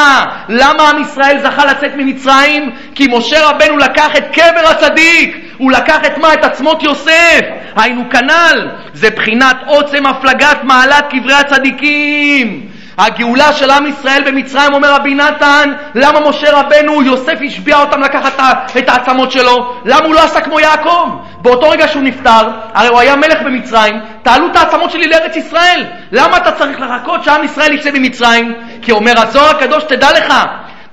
למה 0.49 0.91
עם 0.91 1.03
ישראל 1.03 1.39
זכה 1.43 1.65
לצאת 1.65 1.95
ממצרים? 1.97 2.71
כי 2.95 3.07
משה 3.11 3.49
רבנו 3.49 3.79
לקח 3.79 4.17
את 4.17 4.25
קבר 4.33 4.69
הצדיק, 4.71 5.37
הוא 5.59 5.73
לקח 5.73 5.99
את 6.07 6.19
מה? 6.19 6.35
את 6.35 6.45
עצמות 6.45 6.83
יוסף. 6.83 7.41
היינו 7.77 8.11
כנ"ל, 8.11 8.69
זה 8.93 9.11
בחינת 9.11 9.57
עוצם 9.67 10.07
הפלגת 10.07 10.59
מעלת 10.63 11.05
קברי 11.11 11.35
הצדיקים. 11.35 12.74
הגאולה 12.99 13.53
של 13.53 13.71
עם 13.71 13.87
ישראל 13.87 14.23
במצרים, 14.27 14.75
אומר 14.75 14.95
רבי 14.95 15.15
נתן, 15.15 15.73
למה 15.95 16.29
משה 16.29 16.53
רבנו, 16.53 17.03
יוסף 17.03 17.39
השביע 17.47 17.81
אותם 17.81 18.01
לקחת 18.01 18.33
את 18.79 18.89
העצמות 18.89 19.33
שלו? 19.33 19.75
למה 19.85 20.07
הוא 20.07 20.15
לא 20.15 20.25
עשה 20.25 20.41
כמו 20.41 20.61
יעקב? 20.61 21.11
באותו 21.43 21.69
רגע 21.71 21.89
שהוא 21.89 22.03
נפטר, 22.03 22.49
הרי 22.75 22.89
הוא 22.89 23.01
היה 23.01 23.17
מלך 23.17 23.43
במצרים, 23.45 24.01
תעלו 24.23 24.47
את 24.47 24.57
העצמות 24.57 24.91
שלי 24.91 25.07
לארץ 25.07 25.37
ישראל. 25.37 25.85
למה 26.13 26.37
אתה 26.37 26.53
צריך 26.53 26.81
לחכות 26.81 27.25
שעם 27.25 27.45
ישראל 27.45 27.73
יצא 27.73 27.91
ממצרים? 27.91 28.55
כי 28.83 28.93
אומר 28.93 29.13
הזוהר 29.17 29.57
הקדוש, 29.57 29.85
תדע 29.85 30.09
לך, 30.13 30.35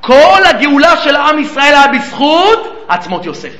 כל 0.02 0.41
הגאולה 0.49 0.97
של 0.97 1.16
עם 1.16 1.39
ישראל 1.39 1.74
היה 1.74 1.88
בזכות 1.88 2.86
עצמות 2.89 3.26
יוסף. 3.26 3.54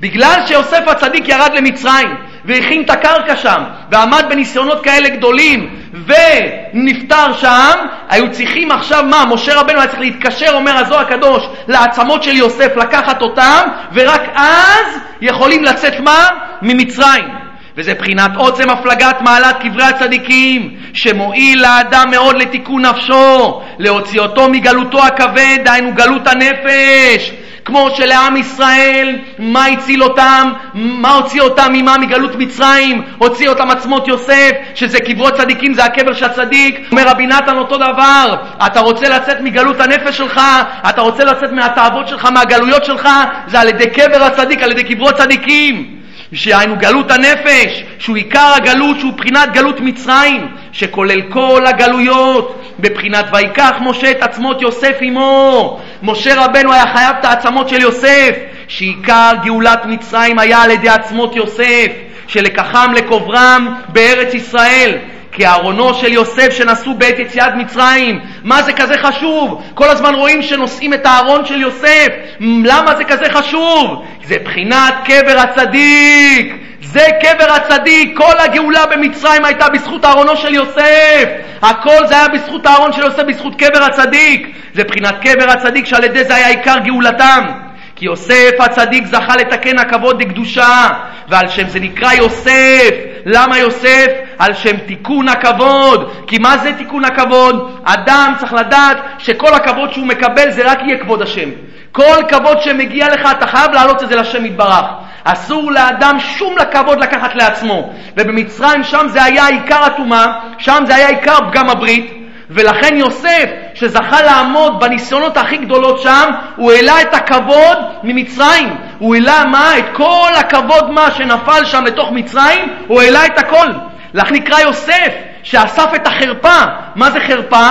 בגלל 0.00 0.42
שיוסף 0.46 0.88
הצדיק 0.88 1.28
ירד 1.28 1.50
למצרים 1.54 2.16
והכין 2.44 2.82
את 2.82 2.90
הקרקע 2.90 3.36
שם 3.36 3.62
ועמד 3.90 4.24
בניסיונות 4.30 4.84
כאלה 4.84 5.08
גדולים 5.08 5.76
ונפטר 6.06 7.32
שם, 7.32 7.78
היו 8.08 8.30
צריכים 8.30 8.70
עכשיו 8.70 9.04
מה? 9.10 9.24
משה 9.30 9.60
רבנו 9.60 9.78
היה 9.78 9.88
צריך 9.88 10.00
להתקשר, 10.00 10.52
אומר 10.54 10.76
הזוהר 10.76 11.00
הקדוש, 11.00 11.42
לעצמות 11.68 12.22
של 12.22 12.36
יוסף, 12.36 12.76
לקחת 12.76 13.22
אותם 13.22 13.68
ורק 13.92 14.22
אז 14.34 14.98
יכולים 15.20 15.64
לצאת 15.64 16.00
מה? 16.00 16.28
ממצרים. 16.62 17.42
וזה 17.76 17.94
בחינת 17.94 18.30
עוצם 18.36 18.70
הפלגת 18.70 19.20
מעלת 19.20 19.56
קברי 19.62 19.84
הצדיקים, 19.84 20.76
שמועיל 20.92 21.62
לאדם 21.62 22.10
מאוד 22.10 22.36
לתיקון 22.36 22.86
נפשו, 22.86 23.62
להוציא 23.78 24.20
אותו 24.20 24.48
מגלותו 24.48 25.04
הכבד, 25.06 25.58
דהיינו 25.64 25.92
גלות 25.94 26.26
הנפש, 26.26 27.32
כמו 27.64 27.90
שלעם 27.96 28.36
ישראל, 28.36 29.18
מה 29.38 29.66
הציל 29.66 30.02
אותם? 30.02 30.52
מה 30.74 31.14
הוציא 31.14 31.40
אותם 31.42 31.72
ממה? 31.72 31.98
מגלות 31.98 32.36
מצרים? 32.36 33.02
הוציא 33.18 33.48
אותם 33.48 33.70
עצמות 33.70 34.08
יוסף, 34.08 34.50
שזה 34.74 35.00
קברות 35.00 35.34
צדיקים, 35.34 35.74
זה 35.74 35.84
הקבר 35.84 36.12
של 36.12 36.24
הצדיק. 36.24 36.88
אומר 36.90 37.08
רבי 37.08 37.26
נתן 37.26 37.56
אותו 37.56 37.76
דבר, 37.76 38.36
אתה 38.66 38.80
רוצה 38.80 39.08
לצאת 39.08 39.40
מגלות 39.40 39.80
הנפש 39.80 40.16
שלך, 40.16 40.40
אתה 40.88 41.00
רוצה 41.00 41.24
לצאת 41.24 41.52
מהתאוות 41.52 42.08
שלך, 42.08 42.24
מהגלויות 42.26 42.84
שלך, 42.84 43.08
זה 43.46 43.60
על 43.60 43.68
ידי 43.68 43.90
קבר 43.90 44.24
הצדיק, 44.24 44.62
על 44.62 44.70
ידי 44.70 44.84
קברות 44.84 45.14
צדיקים. 45.14 46.01
שהיינו 46.32 46.76
גלות 46.76 47.10
הנפש, 47.10 47.84
שהוא 47.98 48.16
עיקר 48.16 48.52
הגלות, 48.56 49.00
שהוא 49.00 49.12
בחינת 49.12 49.52
גלות 49.52 49.80
מצרים, 49.80 50.48
שכולל 50.72 51.22
כל 51.22 51.66
הגלויות, 51.66 52.74
בבחינת 52.80 53.24
ויקח 53.32 53.72
משה 53.80 54.10
את 54.10 54.22
עצמות 54.22 54.62
יוסף 54.62 54.96
עמו. 55.00 55.80
משה 56.02 56.44
רבנו 56.44 56.72
היה 56.72 56.86
חייב 56.86 57.16
את 57.20 57.24
העצמות 57.24 57.68
של 57.68 57.80
יוסף, 57.80 58.36
שעיקר 58.68 59.32
גאולת 59.44 59.86
מצרים 59.86 60.38
היה 60.38 60.62
על 60.62 60.70
ידי 60.70 60.88
עצמות 60.88 61.36
יוסף, 61.36 61.86
שלקחם 62.26 62.92
לקוברם 62.96 63.74
בארץ 63.88 64.34
ישראל. 64.34 64.98
כי 65.32 65.46
ארונו 65.46 65.94
של 65.94 66.12
יוסף 66.12 66.48
שנשאו 66.50 66.94
בעת 66.94 67.18
יציאת 67.18 67.54
מצרים, 67.54 68.20
מה 68.42 68.62
זה 68.62 68.72
כזה 68.72 68.94
חשוב? 68.98 69.62
כל 69.74 69.88
הזמן 69.88 70.14
רואים 70.14 70.42
שנושאים 70.42 70.94
את 70.94 71.06
הארון 71.06 71.44
של 71.44 71.60
יוסף, 71.60 72.08
למה 72.40 72.94
זה 72.96 73.04
כזה 73.04 73.24
חשוב? 73.32 74.04
זה 74.24 74.36
בחינת 74.44 74.94
קבר 75.04 75.38
הצדיק, 75.38 76.54
זה 76.82 77.06
קבר 77.20 77.52
הצדיק, 77.52 78.16
כל 78.16 78.38
הגאולה 78.38 78.86
במצרים 78.86 79.44
הייתה 79.44 79.68
בזכות 79.68 80.04
ארונו 80.04 80.36
של 80.36 80.54
יוסף, 80.54 81.24
הכל 81.62 82.06
זה 82.06 82.14
היה 82.14 82.28
בזכות 82.28 82.66
הארון 82.66 82.92
של 82.92 83.02
יוסף, 83.02 83.22
בזכות 83.22 83.54
קבר 83.58 83.84
הצדיק, 83.84 84.56
זה 84.74 84.84
בחינת 84.84 85.14
קבר 85.22 85.50
הצדיק 85.50 85.86
שעל 85.86 86.04
ידי 86.04 86.24
זה 86.24 86.34
היה 86.34 86.48
עיקר 86.48 86.78
גאולתם. 86.78 87.71
כי 88.02 88.06
יוסף 88.06 88.50
הצדיק 88.58 89.06
זכה 89.06 89.36
לתקן 89.36 89.78
הכבוד 89.78 90.22
לקדושה, 90.22 90.88
ועל 91.28 91.48
שם 91.48 91.68
זה 91.68 91.80
נקרא 91.80 92.12
יוסף. 92.12 92.90
למה 93.26 93.58
יוסף? 93.58 94.06
על 94.38 94.54
שם 94.54 94.76
תיקון 94.76 95.28
הכבוד. 95.28 96.12
כי 96.26 96.38
מה 96.38 96.58
זה 96.58 96.72
תיקון 96.72 97.04
הכבוד? 97.04 97.80
אדם 97.84 98.32
צריך 98.38 98.52
לדעת 98.52 98.96
שכל 99.18 99.54
הכבוד 99.54 99.92
שהוא 99.92 100.06
מקבל 100.06 100.50
זה 100.50 100.72
רק 100.72 100.78
יהיה 100.82 100.98
כבוד 100.98 101.22
השם. 101.22 101.48
כל 101.92 102.16
כבוד 102.28 102.62
שמגיע 102.62 103.08
לך, 103.08 103.28
אתה 103.30 103.46
חייב 103.46 103.70
להעלות 103.72 104.02
את 104.02 104.08
זה 104.08 104.16
לשם 104.16 104.46
יתברך. 104.46 104.86
אסור 105.24 105.72
לאדם 105.72 106.16
שום 106.20 106.56
לכבוד 106.58 106.98
לקחת 107.00 107.34
לעצמו. 107.34 107.92
ובמצרים 108.16 108.84
שם 108.84 109.06
זה 109.08 109.24
היה 109.24 109.46
עיקר 109.46 109.84
הטומאה, 109.84 110.26
שם 110.58 110.84
זה 110.86 110.94
היה 110.94 111.08
עיקר 111.08 111.36
פגם 111.50 111.70
הברית. 111.70 112.21
ולכן 112.54 112.96
יוסף, 112.96 113.46
שזכה 113.74 114.22
לעמוד 114.22 114.80
בניסיונות 114.80 115.36
הכי 115.36 115.56
גדולות 115.56 116.00
שם, 116.02 116.30
הוא 116.56 116.72
העלה 116.72 117.02
את 117.02 117.14
הכבוד 117.14 117.78
ממצרים. 118.02 118.76
הוא 118.98 119.14
העלה 119.14 119.44
מה? 119.44 119.78
את 119.78 119.84
כל 119.92 120.30
הכבוד 120.36 120.90
מה 120.90 121.10
שנפל 121.10 121.64
שם 121.64 121.84
לתוך 121.84 122.10
מצרים, 122.12 122.74
הוא 122.86 123.00
העלה 123.00 123.26
את 123.26 123.38
הכל. 123.38 123.66
לך 124.14 124.32
נקרא 124.32 124.60
יוסף, 124.60 125.12
שאסף 125.42 125.94
את 125.94 126.06
החרפה. 126.06 126.58
מה 126.94 127.10
זה 127.10 127.20
חרפה? 127.20 127.70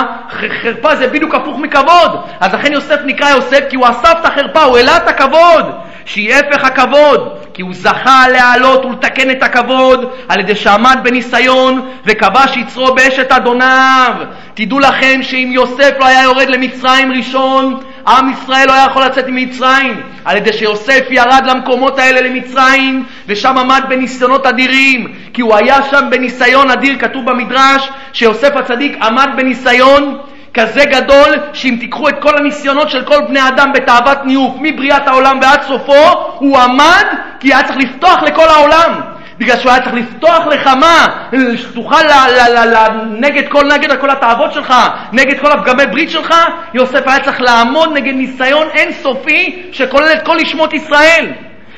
חרפה 0.62 0.96
זה 0.96 1.06
בדיוק 1.06 1.34
הפוך 1.34 1.58
מכבוד. 1.58 2.20
אז 2.40 2.54
לכן 2.54 2.72
יוסף 2.72 2.98
נקרא 3.04 3.30
יוסף 3.30 3.60
כי 3.70 3.76
הוא 3.76 3.86
אסף 3.88 4.14
את 4.20 4.24
החרפה, 4.24 4.62
הוא 4.62 4.76
העלה 4.76 4.96
את 4.96 5.08
הכבוד, 5.08 5.72
שהיא 6.04 6.34
הפך 6.34 6.64
הכבוד. 6.64 7.38
כי 7.54 7.62
הוא 7.62 7.74
זכה 7.74 8.28
להעלות 8.28 8.84
ולתקן 8.84 9.30
את 9.30 9.42
הכבוד 9.42 10.10
על 10.28 10.40
ידי 10.40 10.56
שעמד 10.56 10.98
בניסיון 11.02 11.88
וכבש 12.06 12.56
יצרו 12.56 12.94
באשת 12.94 13.32
אדוניו. 13.32 14.14
תדעו 14.54 14.78
לכם 14.78 15.22
שאם 15.22 15.48
יוסף 15.52 15.90
לא 15.98 16.06
היה 16.06 16.22
יורד 16.22 16.48
למצרים 16.48 17.12
ראשון, 17.12 17.80
עם 18.06 18.32
ישראל 18.32 18.66
לא 18.66 18.72
היה 18.72 18.86
יכול 18.90 19.04
לצאת 19.04 19.24
ממצרים. 19.28 20.02
על 20.24 20.36
ידי 20.36 20.52
שיוסף 20.52 21.04
ירד 21.10 21.42
למקומות 21.46 21.98
האלה 21.98 22.20
למצרים, 22.20 23.04
ושם 23.26 23.58
עמד 23.58 23.82
בניסיונות 23.88 24.46
אדירים. 24.46 25.12
כי 25.34 25.42
הוא 25.42 25.56
היה 25.56 25.82
שם 25.90 26.08
בניסיון 26.10 26.70
אדיר, 26.70 26.98
כתוב 26.98 27.30
במדרש 27.30 27.88
שיוסף 28.12 28.56
הצדיק 28.56 28.96
עמד 29.02 29.28
בניסיון 29.36 30.18
כזה 30.54 30.84
גדול, 30.84 31.34
שאם 31.52 31.76
תיקחו 31.80 32.08
את 32.08 32.14
כל 32.20 32.36
הניסיונות 32.38 32.90
של 32.90 33.04
כל 33.04 33.20
בני 33.28 33.48
אדם 33.48 33.72
בתאוות 33.72 34.18
ניוף, 34.24 34.54
מבריאת 34.60 35.08
העולם 35.08 35.38
ועד 35.42 35.62
סופו, 35.62 36.04
הוא 36.38 36.58
עמד 36.58 37.04
כי 37.40 37.54
היה 37.54 37.62
צריך 37.62 37.78
לפתוח 37.78 38.22
לכל 38.22 38.48
העולם. 38.48 39.00
בגלל 39.38 39.58
שהוא 39.58 39.72
היה 39.72 39.82
צריך 39.82 39.94
לפתוח 39.94 40.46
לך 40.46 40.66
מה? 40.66 41.06
שתוכל 41.56 42.04
נגד 43.10 43.48
כל, 43.48 43.64
נגד 43.64 44.00
כל 44.00 44.10
התאוות 44.10 44.52
שלך, 44.52 44.74
נגד 45.12 45.40
כל 45.40 45.52
הפגמי 45.52 45.86
ברית 45.86 46.10
שלך, 46.10 46.34
יוסף 46.74 47.08
היה 47.08 47.20
צריך 47.20 47.40
לעמוד 47.40 47.92
נגד 47.92 48.14
ניסיון 48.14 48.68
אינסופי 48.74 49.62
שכולל 49.72 50.12
את 50.12 50.22
כל 50.26 50.34
לשמות 50.34 50.72
ישראל. 50.72 51.32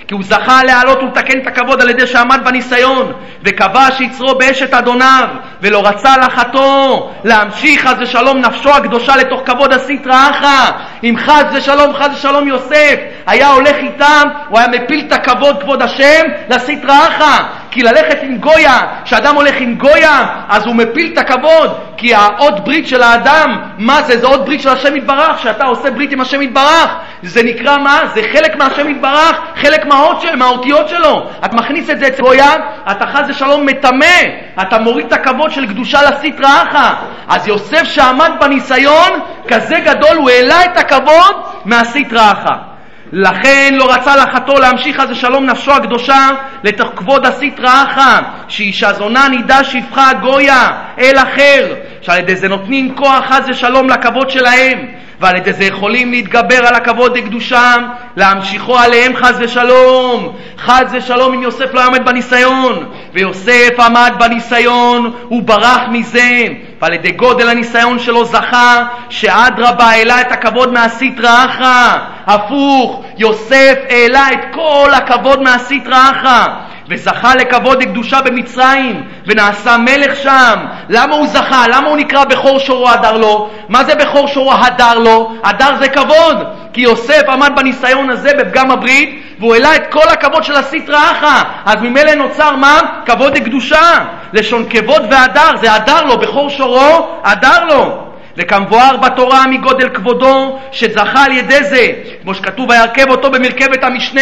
כי 0.09 0.15
הוא 0.15 0.23
זכה 0.25 0.65
להעלות 0.65 1.03
ולתקן 1.03 1.39
את 1.39 1.47
הכבוד 1.47 1.81
על 1.81 1.91
ידי 1.91 2.07
שעמד 2.07 2.41
בניסיון, 2.45 3.13
וכבש 3.43 4.01
יצרו 4.01 4.35
באשת 4.39 4.75
אדוניו, 4.75 5.29
ולא 5.63 5.87
רצה 5.87 6.17
לחתו 6.17 7.11
להמשיך 7.25 7.87
חס 7.87 7.95
ושלום 7.99 8.39
נפשו 8.39 8.71
הקדושה 8.71 9.17
לתוך 9.17 9.43
כבוד 9.47 9.73
הסטרא 9.73 10.31
אחא. 10.31 10.71
אם 11.05 11.15
חס 11.19 11.45
ושלום, 11.53 11.95
חס 11.95 12.09
ושלום 12.15 12.49
יוסף 12.49 12.95
היה 13.27 13.49
הולך 13.49 13.77
איתם, 13.77 14.29
הוא 14.49 14.59
היה 14.59 14.69
מפיל 14.69 15.05
את 15.07 15.13
הכבוד, 15.13 15.63
כבוד 15.63 15.83
השם, 15.83 16.23
לסטרא 16.49 17.09
אחא. 17.09 17.43
כי 17.75 17.83
ללכת 17.83 18.19
עם 18.23 18.37
גויה, 18.37 18.81
כשאדם 19.05 19.35
הולך 19.35 19.55
עם 19.59 19.75
גויה, 19.75 20.27
אז 20.49 20.67
הוא 20.67 20.75
מפיל 20.75 21.13
את 21.13 21.19
הכבוד, 21.19 21.79
כי 21.97 22.15
האות 22.15 22.65
ברית 22.65 22.89
של 22.89 23.03
האדם, 23.03 23.59
מה 23.79 24.03
זה? 24.03 24.19
זה 24.19 24.27
אות 24.27 24.45
ברית 24.45 24.61
של 24.61 24.69
השם 24.69 24.97
יתברך, 24.97 25.39
שאתה 25.39 25.65
עושה 25.65 25.91
ברית 25.91 26.13
עם 26.13 26.21
השם 26.21 26.43
יתברך. 26.43 26.97
זה 27.23 27.43
נקרא 27.43 27.79
מה? 27.79 28.01
זה 28.15 28.23
חלק 28.33 28.57
מהשם 28.57 28.89
יתברך, 28.89 29.41
חלק 29.57 29.85
מהאות 29.87 30.21
של, 30.21 30.37
מהאותיות 30.37 30.89
שלו. 30.89 31.29
את 31.45 31.53
מכניס 31.53 31.91
את 31.91 31.99
זה 31.99 32.07
אצל 32.07 32.23
גויה, 32.23 32.53
אתה 32.91 33.07
חס 33.07 33.25
ושלום 33.29 33.67
מטמא, 33.67 34.17
אתה 34.63 34.79
מוריד 34.79 35.07
את 35.07 35.13
הכבוד 35.13 35.51
של 35.51 35.67
קדושה 35.67 35.99
לסטרא 36.03 36.63
אחא. 36.63 36.93
אז 37.29 37.49
יוסף 37.49 37.85
שעמד 37.85 38.31
בניסיון, 38.41 39.21
כזה 39.49 39.77
גדול, 39.85 40.17
הוא 40.17 40.31
העלה 40.31 40.65
את 40.65 40.77
הכבוד 40.77 41.37
מהסטרא 41.65 42.33
אחא. 42.33 42.74
לכן 43.13 43.75
לא 43.77 43.95
רצה 43.95 44.17
לחתו 44.17 44.59
להמשיך 44.59 45.01
אז 45.01 45.17
שלום 45.17 45.47
נפשו 45.47 45.73
הקדושה 45.73 46.29
לתוך 46.65 46.91
כבוד 46.97 47.27
הסטרא 47.27 47.85
אחא, 47.85 48.21
שאישה 48.49 48.93
זונה 48.93 49.29
נידה 49.29 49.65
שפחה 49.65 50.13
גויה 50.13 50.71
אל 50.99 51.15
אחר, 51.17 51.75
שעל 52.01 52.19
ידי 52.19 52.37
זה 52.37 52.49
נותנים 52.49 52.95
כוח 52.95 53.25
חס 53.25 53.45
ושלום 53.49 53.89
לכבוד 53.89 54.31
שלהם. 54.31 55.04
ועל 55.21 55.37
ידי 55.37 55.53
זה 55.53 55.65
יכולים 55.65 56.11
להתגבר 56.11 56.67
על 56.67 56.75
הכבוד 56.75 57.13
וקדושם, 57.15 57.83
להמשיכו 58.17 58.79
עליהם 58.79 59.17
חס 59.17 59.35
ושלום. 59.39 60.37
חס 60.59 60.85
ושלום 60.93 61.35
אם 61.35 61.43
יוסף 61.43 61.75
לא 61.75 61.85
עמד 61.85 62.05
בניסיון, 62.05 62.87
ויוסף 63.13 63.81
עמד 63.81 64.13
בניסיון, 64.19 65.13
הוא 65.29 65.43
ברח 65.43 65.81
מזה, 65.91 66.47
ועל 66.83 66.93
ידי 66.93 67.11
גודל 67.11 67.49
הניסיון 67.49 67.99
שלו 67.99 68.25
זכה 68.25 68.85
שאדרבה 69.09 69.85
העלה 69.85 70.21
את 70.21 70.33
הכבוד 70.33 70.73
מהסטרא 70.73 71.45
אחרא. 71.45 71.99
הפוך, 72.27 73.05
יוסף 73.19 73.75
העלה 73.89 74.33
את 74.33 74.55
כל 74.55 74.91
הכבוד 74.95 75.43
מהסטרא 75.43 76.11
אחרא. 76.11 76.64
וזכה 76.89 77.35
לכבוד 77.35 77.83
לקדושה 77.83 78.21
במצרים, 78.21 79.03
ונעשה 79.27 79.77
מלך 79.77 80.17
שם. 80.17 80.59
למה 80.89 81.15
הוא 81.15 81.27
זכה? 81.27 81.65
למה 81.69 81.89
הוא 81.89 81.97
נקרא 81.97 82.25
בכור 82.25 82.59
שורו 82.59 82.91
הדר 82.91 83.17
לו? 83.17 83.51
מה 83.69 83.85
זה 83.85 83.95
בכור 83.95 84.29
שורו 84.29 84.53
הדר 84.53 84.99
לו? 84.99 85.33
הדר 85.45 85.77
זה 85.79 85.89
כבוד. 85.89 86.45
כי 86.73 86.81
יוסף 86.81 87.23
עמד 87.29 87.53
בניסיון 87.57 88.11
הזה 88.11 88.31
בפגם 88.39 88.71
הברית, 88.71 89.23
והוא 89.39 89.55
העלה 89.55 89.77
את 89.77 89.83
כל 89.91 90.09
הכבוד 90.09 90.45
של 90.45 90.57
הסטרא 90.57 91.11
אחא. 91.13 91.43
אז 91.65 91.83
ממילא 91.83 92.15
נוצר 92.15 92.57
מה? 92.57 92.81
כבוד 93.07 93.37
לקדושה. 93.37 93.91
לשון 94.33 94.65
כבוד 94.71 95.03
והדר, 95.11 95.57
זה 95.57 95.73
הדר 95.73 96.05
לו, 96.05 96.19
בכור 96.19 96.51
שורו 96.51 97.09
הדר 97.25 97.65
לו. 97.65 98.05
וכמבואר 98.37 98.97
בתורה 98.97 99.47
מגודל 99.47 99.89
כבודו 99.89 100.59
שזכה 100.73 101.25
על 101.25 101.33
ידי 101.33 101.65
זה, 101.65 101.89
כמו 102.23 102.35
שכתוב 102.35 102.71
וירכב 102.71 103.11
אותו 103.11 103.31
במרכבת 103.31 103.85
המשנה, 103.85 104.21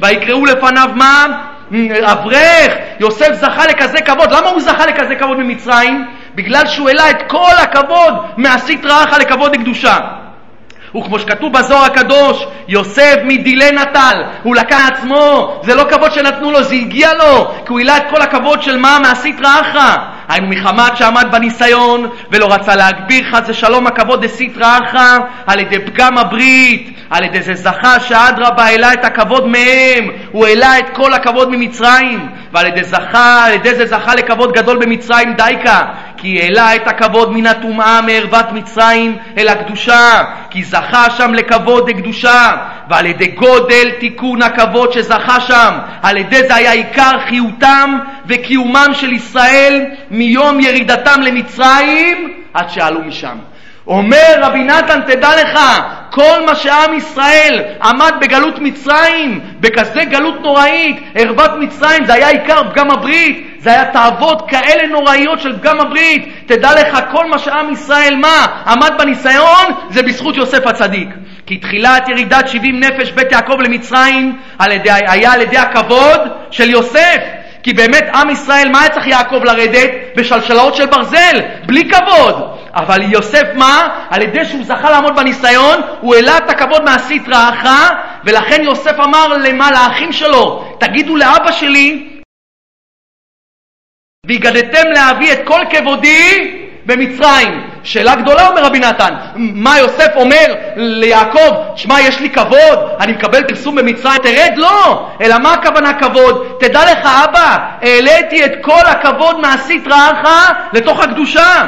ויקראו 0.00 0.44
לפניו 0.44 0.88
מה? 0.94 1.26
אברך, 2.02 2.74
יוסף 3.00 3.32
זכה 3.32 3.66
לכזה 3.66 4.00
כבוד. 4.00 4.32
למה 4.32 4.48
הוא 4.48 4.60
זכה 4.60 4.86
לכזה 4.86 5.14
כבוד 5.14 5.38
ממצרים? 5.38 6.06
בגלל 6.34 6.66
שהוא 6.66 6.88
העלה 6.88 7.10
את 7.10 7.22
כל 7.28 7.52
הכבוד 7.62 8.14
מהסטרא 8.36 9.04
אחא 9.04 9.16
לכבוד 9.16 9.56
לקדושה. 9.56 9.98
וכמו 10.96 11.18
שכתוב 11.18 11.52
בזוהר 11.52 11.84
הקדוש, 11.84 12.46
יוסף 12.68 13.16
מדילי 13.24 13.70
נטל, 13.70 14.22
הוא 14.42 14.56
לקח 14.56 14.88
עצמו, 14.92 15.60
זה 15.62 15.74
לא 15.74 15.84
כבוד 15.90 16.12
שנתנו 16.12 16.50
לו, 16.50 16.62
זה 16.62 16.74
הגיע 16.74 17.14
לו, 17.14 17.50
כי 17.66 17.72
הוא 17.72 17.78
העלה 17.78 17.96
את 17.96 18.02
כל 18.10 18.22
הכבוד 18.22 18.62
של 18.62 18.78
מה? 18.78 18.98
מהסטרא 18.98 19.60
אחרא. 19.60 19.96
היינו 20.28 20.46
מחמת 20.46 20.96
שעמד 20.96 21.26
בניסיון 21.32 22.08
ולא 22.30 22.54
רצה 22.54 22.76
להגביר 22.76 23.24
חס 23.30 23.48
ושלום 23.48 23.86
הכבוד 23.86 24.24
דסיטרא 24.24 24.78
אחרא 24.84 25.18
על 25.46 25.60
ידי 25.60 25.78
פגם 25.78 26.18
הברית, 26.18 26.90
על 27.10 27.24
ידי 27.24 27.42
זה 27.42 27.54
זכה 27.54 28.00
שאדרבה 28.00 28.64
העלה 28.64 28.92
את 28.92 29.04
הכבוד 29.04 29.46
מהם, 29.48 30.10
הוא 30.32 30.46
העלה 30.46 30.78
את 30.78 30.84
כל 30.92 31.12
הכבוד 31.12 31.50
ממצרים, 31.50 32.28
ועל 32.52 32.66
ידי, 32.66 32.84
זכה, 32.84 33.44
על 33.46 33.52
ידי 33.52 33.74
זה 33.74 33.86
זכה 33.86 34.14
לכבוד 34.14 34.52
גדול 34.52 34.76
במצרים 34.76 35.32
דייקה, 35.32 35.82
כי 36.24 36.40
העלה 36.40 36.76
את 36.76 36.88
הכבוד 36.88 37.32
מן 37.32 37.46
הטומאה 37.46 38.00
מערוות 38.00 38.52
מצרים 38.52 39.18
אל 39.38 39.48
הקדושה, 39.48 40.24
כי 40.50 40.64
זכה 40.64 41.10
שם 41.10 41.34
לכבוד 41.34 41.90
לקדושה, 41.90 42.52
ועל 42.90 43.06
ידי 43.06 43.26
גודל 43.26 43.90
תיקון 44.00 44.42
הכבוד 44.42 44.92
שזכה 44.92 45.40
שם, 45.40 45.74
על 46.02 46.16
ידי 46.16 46.48
זה 46.48 46.54
היה 46.54 46.72
עיקר 46.72 47.18
חיותם 47.28 47.98
וקיומם 48.26 48.88
של 48.92 49.12
ישראל 49.12 49.84
מיום 50.10 50.60
ירידתם 50.60 51.20
למצרים 51.20 52.32
עד 52.54 52.70
שעלו 52.70 53.02
משם. 53.02 53.36
אומר 53.86 54.34
רבי 54.42 54.64
נתן, 54.64 55.00
תדע 55.06 55.42
לך, 55.42 55.60
כל 56.10 56.46
מה 56.46 56.54
שעם 56.54 56.94
ישראל 56.94 57.62
עמד 57.82 58.12
בגלות 58.20 58.58
מצרים, 58.58 59.40
בכזה 59.60 60.04
גלות 60.04 60.40
נוראית, 60.40 60.96
ערוות 61.14 61.50
מצרים, 61.60 62.04
זה 62.04 62.14
היה 62.14 62.28
עיקר 62.28 62.70
פגם 62.70 62.90
הברית, 62.90 63.56
זה 63.58 63.70
היה 63.70 63.84
תאוות 63.84 64.50
כאלה 64.50 64.86
נוראיות 64.86 65.40
של 65.40 65.58
פגם 65.58 65.80
הברית. 65.80 66.28
תדע 66.46 66.70
לך, 66.80 66.98
כל 67.12 67.26
מה 67.26 67.38
שעם 67.38 67.72
ישראל, 67.72 68.16
מה, 68.16 68.46
עמד 68.66 68.92
בניסיון, 68.98 69.64
זה 69.90 70.02
בזכות 70.02 70.36
יוסף 70.36 70.66
הצדיק. 70.66 71.08
כי 71.46 71.56
תחילת 71.56 72.08
ירידת 72.08 72.48
70 72.48 72.80
נפש 72.80 73.10
בית 73.10 73.32
יעקב 73.32 73.60
למצרים 73.60 74.38
על 74.58 74.72
ידי, 74.72 74.90
היה 74.90 75.32
על 75.32 75.40
ידי 75.40 75.58
הכבוד 75.58 76.20
של 76.50 76.70
יוסף. 76.70 77.43
כי 77.64 77.72
באמת 77.72 78.04
עם 78.14 78.30
ישראל, 78.30 78.68
מה 78.68 78.80
היה 78.80 78.90
צריך 78.90 79.06
יעקב 79.06 79.44
לרדת? 79.44 79.90
בשלשלאות 80.16 80.74
של 80.74 80.86
ברזל, 80.86 81.40
בלי 81.66 81.90
כבוד. 81.90 82.58
אבל 82.74 83.12
יוסף 83.12 83.46
מה? 83.54 84.06
על 84.10 84.22
ידי 84.22 84.44
שהוא 84.44 84.64
זכה 84.64 84.90
לעמוד 84.90 85.16
בניסיון, 85.16 85.80
הוא 86.00 86.14
העלה 86.14 86.38
את 86.38 86.50
הכבוד 86.50 86.84
מהסטרא 86.84 87.48
אחרא, 87.48 87.90
ולכן 88.24 88.62
יוסף 88.64 89.00
אמר 89.00 89.28
למה? 89.28 89.70
לאחים 89.70 90.12
שלו, 90.12 90.76
תגידו 90.80 91.16
לאבא 91.16 91.52
שלי, 91.52 92.10
והגדתם 94.26 94.90
להביא 94.94 95.32
את 95.32 95.38
כל 95.44 95.60
כבודי 95.70 96.56
במצרים. 96.86 97.73
שאלה 97.84 98.14
גדולה, 98.14 98.48
אומר 98.48 98.64
רבי 98.64 98.78
נתן. 98.78 99.14
מה 99.36 99.78
יוסף 99.78 100.08
אומר 100.16 100.54
ליעקב, 100.76 101.54
שמע, 101.76 102.00
יש 102.00 102.20
לי 102.20 102.30
כבוד, 102.30 102.78
אני 103.00 103.12
מקבל 103.12 103.42
פרסום 103.48 103.74
במצרים, 103.74 104.18
תרד? 104.22 104.52
לא. 104.56 105.08
אלא 105.20 105.38
מה 105.38 105.52
הכוונה 105.52 105.94
כבוד? 105.94 106.46
תדע 106.60 106.92
לך, 106.92 107.08
אבא, 107.24 107.56
העליתי 107.82 108.44
את 108.44 108.52
כל 108.60 108.82
הכבוד 108.86 109.40
מהסטרא 109.40 110.10
אחרא 110.12 110.52
לתוך 110.72 111.00
הקדושה. 111.00 111.62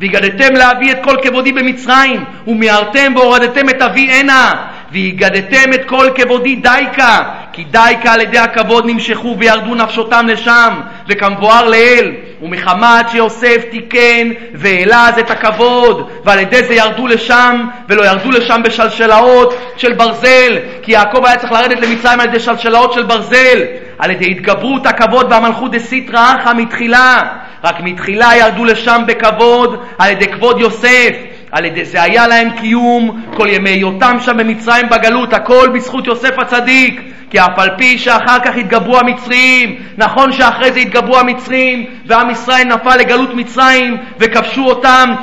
והגדתם 0.00 0.54
להביא 0.54 0.92
את 0.92 0.98
כל 1.02 1.16
כבודי 1.22 1.52
במצרים, 1.52 2.24
ומיהרתם 2.46 3.12
והורדתם 3.16 3.68
את 3.68 3.82
אבי 3.82 4.10
הנה, 4.12 4.54
והגדתם 4.92 5.72
את 5.74 5.84
כל 5.84 6.08
כבודי 6.14 6.56
דייקה, 6.56 7.22
כי 7.52 7.64
דייקה 7.64 8.12
על 8.12 8.20
ידי 8.20 8.38
הכבוד 8.38 8.86
נמשכו 8.86 9.36
וירדו 9.38 9.74
נפשותם 9.74 10.26
לשם, 10.28 10.80
וכמבואר 11.08 11.68
לעיל, 11.68 12.14
ומחמת 12.42 13.10
שיוסף 13.10 13.64
תיקן 13.70 14.28
והעלה 14.54 15.08
אז 15.08 15.18
את 15.18 15.30
הכבוד, 15.30 16.10
ועל 16.24 16.38
ידי 16.38 16.64
זה 16.64 16.74
ירדו 16.74 17.06
לשם, 17.06 17.64
ולא 17.88 18.02
ירדו 18.06 18.30
לשם 18.30 18.62
בשלשלאות 18.64 19.54
של 19.76 19.92
ברזל, 19.92 20.58
כי 20.82 20.92
יעקב 20.92 21.24
היה 21.24 21.36
צריך 21.36 21.52
לרדת 21.52 21.80
למצרים 21.80 22.20
על 22.20 22.28
ידי 22.28 22.40
שלשלאות 22.40 22.92
של 22.92 23.02
ברזל, 23.02 23.62
על 23.98 24.10
ידי 24.10 24.30
התגברות 24.30 24.86
הכבוד 24.86 25.26
והמלכות 25.32 25.70
דסיטרא 25.70 26.34
אחא 26.40 26.52
מתחילה, 26.56 27.22
רק 27.64 27.76
מתחילה 27.80 28.30
ירדו 28.36 28.64
לשם 28.64 29.02
בכבוד 29.06 29.84
על 29.98 30.10
ידי 30.10 30.26
כבוד 30.26 30.60
יוסף, 30.60 31.10
על 31.52 31.64
ידי 31.64 31.84
זה 31.84 32.02
היה 32.02 32.26
להם 32.26 32.50
קיום 32.50 33.22
כל 33.36 33.46
ימי 33.50 33.70
היותם 33.70 34.16
שם 34.20 34.36
במצרים 34.36 34.88
בגלות, 34.88 35.32
הכל 35.32 35.68
בזכות 35.74 36.06
יוסף 36.06 36.38
הצדיק. 36.38 37.00
כי 37.30 37.40
אף 37.40 37.58
על 37.58 37.70
פי 37.76 37.98
שאחר 37.98 38.38
כך 38.38 38.56
התגברו 38.56 38.98
המצרים, 38.98 39.76
נכון 39.98 40.32
שאחרי 40.32 40.72
זה 40.72 40.78
התגברו 40.78 41.18
המצרים, 41.18 41.86
ועם 42.06 42.30
ישראל 42.30 42.64
נפל 42.64 42.96
לגלות 42.96 43.34
מצרים, 43.34 43.96
וכבשו 44.18 44.64
אותם 44.64 45.14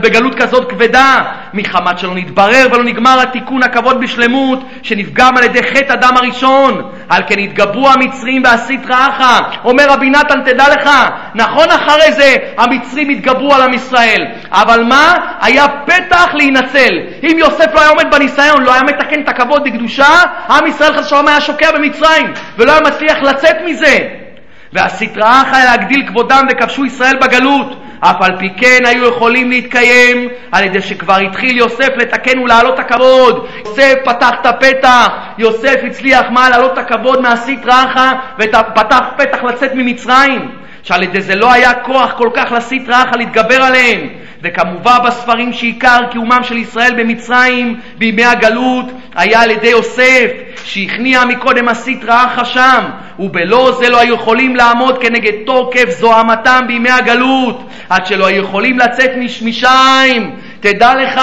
בגלות 0.00 0.34
כזאת 0.34 0.70
כבדה, 0.70 1.20
מחמת 1.54 1.98
שלא 1.98 2.14
נתברר 2.14 2.66
ולא 2.72 2.84
נגמר 2.84 3.20
התיקון 3.20 3.62
הכבוד 3.62 4.00
בשלמות, 4.00 4.64
שנפגם 4.82 5.36
על 5.36 5.44
ידי 5.44 5.62
חטא 5.62 5.92
אדם 5.92 6.16
הראשון. 6.16 6.90
על 7.08 7.22
כן 7.26 7.38
התגברו 7.38 7.88
המצרים 7.88 8.42
והסטרא 8.44 9.08
אחא. 9.08 9.40
אומר 9.64 9.84
רבי 9.88 10.10
נתן, 10.10 10.40
תדע 10.44 10.68
לך, 10.68 10.90
נכון 11.34 11.70
אחרי 11.70 12.12
זה 12.12 12.36
המצרים 12.58 13.08
התגברו 13.08 13.54
על 13.54 13.62
עם 13.62 13.74
ישראל, 13.74 14.26
אבל 14.50 14.82
מה? 14.82 15.14
היה 15.40 15.63
פתח 15.86 16.30
להינצל. 16.34 16.98
אם 17.22 17.36
יוסף 17.38 17.74
לא 17.74 17.80
היה 17.80 17.88
עומד 17.88 18.10
בניסיון, 18.10 18.62
לא 18.62 18.72
היה 18.72 18.82
מתקן 18.82 19.20
את 19.20 19.28
הכבוד 19.28 19.68
לקדושה, 19.68 20.22
עם 20.50 20.66
ישראל 20.66 20.92
חס 20.92 21.06
ושלום 21.06 21.28
היה 21.28 21.40
שוקע 21.40 21.72
במצרים, 21.72 22.32
ולא 22.58 22.72
היה 22.72 22.80
מצליח 22.80 23.22
לצאת 23.22 23.56
מזה. 23.64 23.98
והסטרא 24.72 25.42
אחא 25.42 25.56
היה 25.56 25.64
להגדיל 25.64 26.06
כבודם 26.08 26.46
וכבשו 26.50 26.84
ישראל 26.84 27.16
בגלות. 27.16 27.80
אף 28.00 28.22
על 28.22 28.38
פי 28.38 28.50
כן 28.56 28.86
היו 28.86 29.08
יכולים 29.08 29.50
להתקיים 29.50 30.28
על 30.52 30.64
ידי 30.64 30.80
שכבר 30.80 31.16
התחיל 31.16 31.58
יוסף 31.58 31.88
לתקן 31.96 32.38
ולהעלות 32.38 32.78
הכבוד. 32.78 33.46
יוסף 33.66 33.94
פתח 34.04 34.30
את 34.40 34.46
הפתח, 34.46 35.08
יוסף 35.38 35.76
הצליח 35.86 36.26
מה? 36.30 36.48
להעלות 36.48 36.72
את 36.72 36.78
הכבוד 36.78 37.20
מהסטרא 37.22 37.84
אחא 37.84 38.12
ופתח 38.38 39.02
פתח 39.16 39.44
לצאת 39.44 39.70
ממצרים. 39.74 40.63
שעל 40.84 41.02
ידי 41.02 41.20
זה 41.20 41.34
לא 41.34 41.52
היה 41.52 41.74
כוח 41.74 42.12
כל 42.16 42.28
כך 42.34 42.52
לסטרא 42.52 43.02
אחא 43.02 43.16
להתגבר 43.16 43.62
עליהם. 43.62 44.08
וכמובן 44.42 44.96
בספרים 45.06 45.52
שעיקר 45.52 45.98
קיומם 46.10 46.40
של 46.42 46.56
ישראל 46.56 46.94
במצרים 46.96 47.80
בימי 47.98 48.24
הגלות 48.24 48.86
היה 49.14 49.42
על 49.42 49.50
ידי 49.50 49.68
יוסף, 49.68 50.30
שהכניע 50.64 51.24
מקודם 51.24 51.68
הסטרא 51.68 52.24
אחא 52.24 52.44
שם, 52.44 52.84
ובלא 53.18 53.76
זה 53.78 53.88
לא 53.88 54.00
היו 54.00 54.14
יכולים 54.14 54.56
לעמוד 54.56 55.02
כנגד 55.02 55.32
תוקף 55.46 55.90
זוהמתם 55.90 56.64
בימי 56.66 56.90
הגלות, 56.90 57.70
עד 57.88 58.06
שלא 58.06 58.26
היו 58.26 58.42
יכולים 58.42 58.78
לצאת 58.78 59.10
משמיים. 59.16 60.36
תדע 60.60 60.94
לך, 60.94 61.20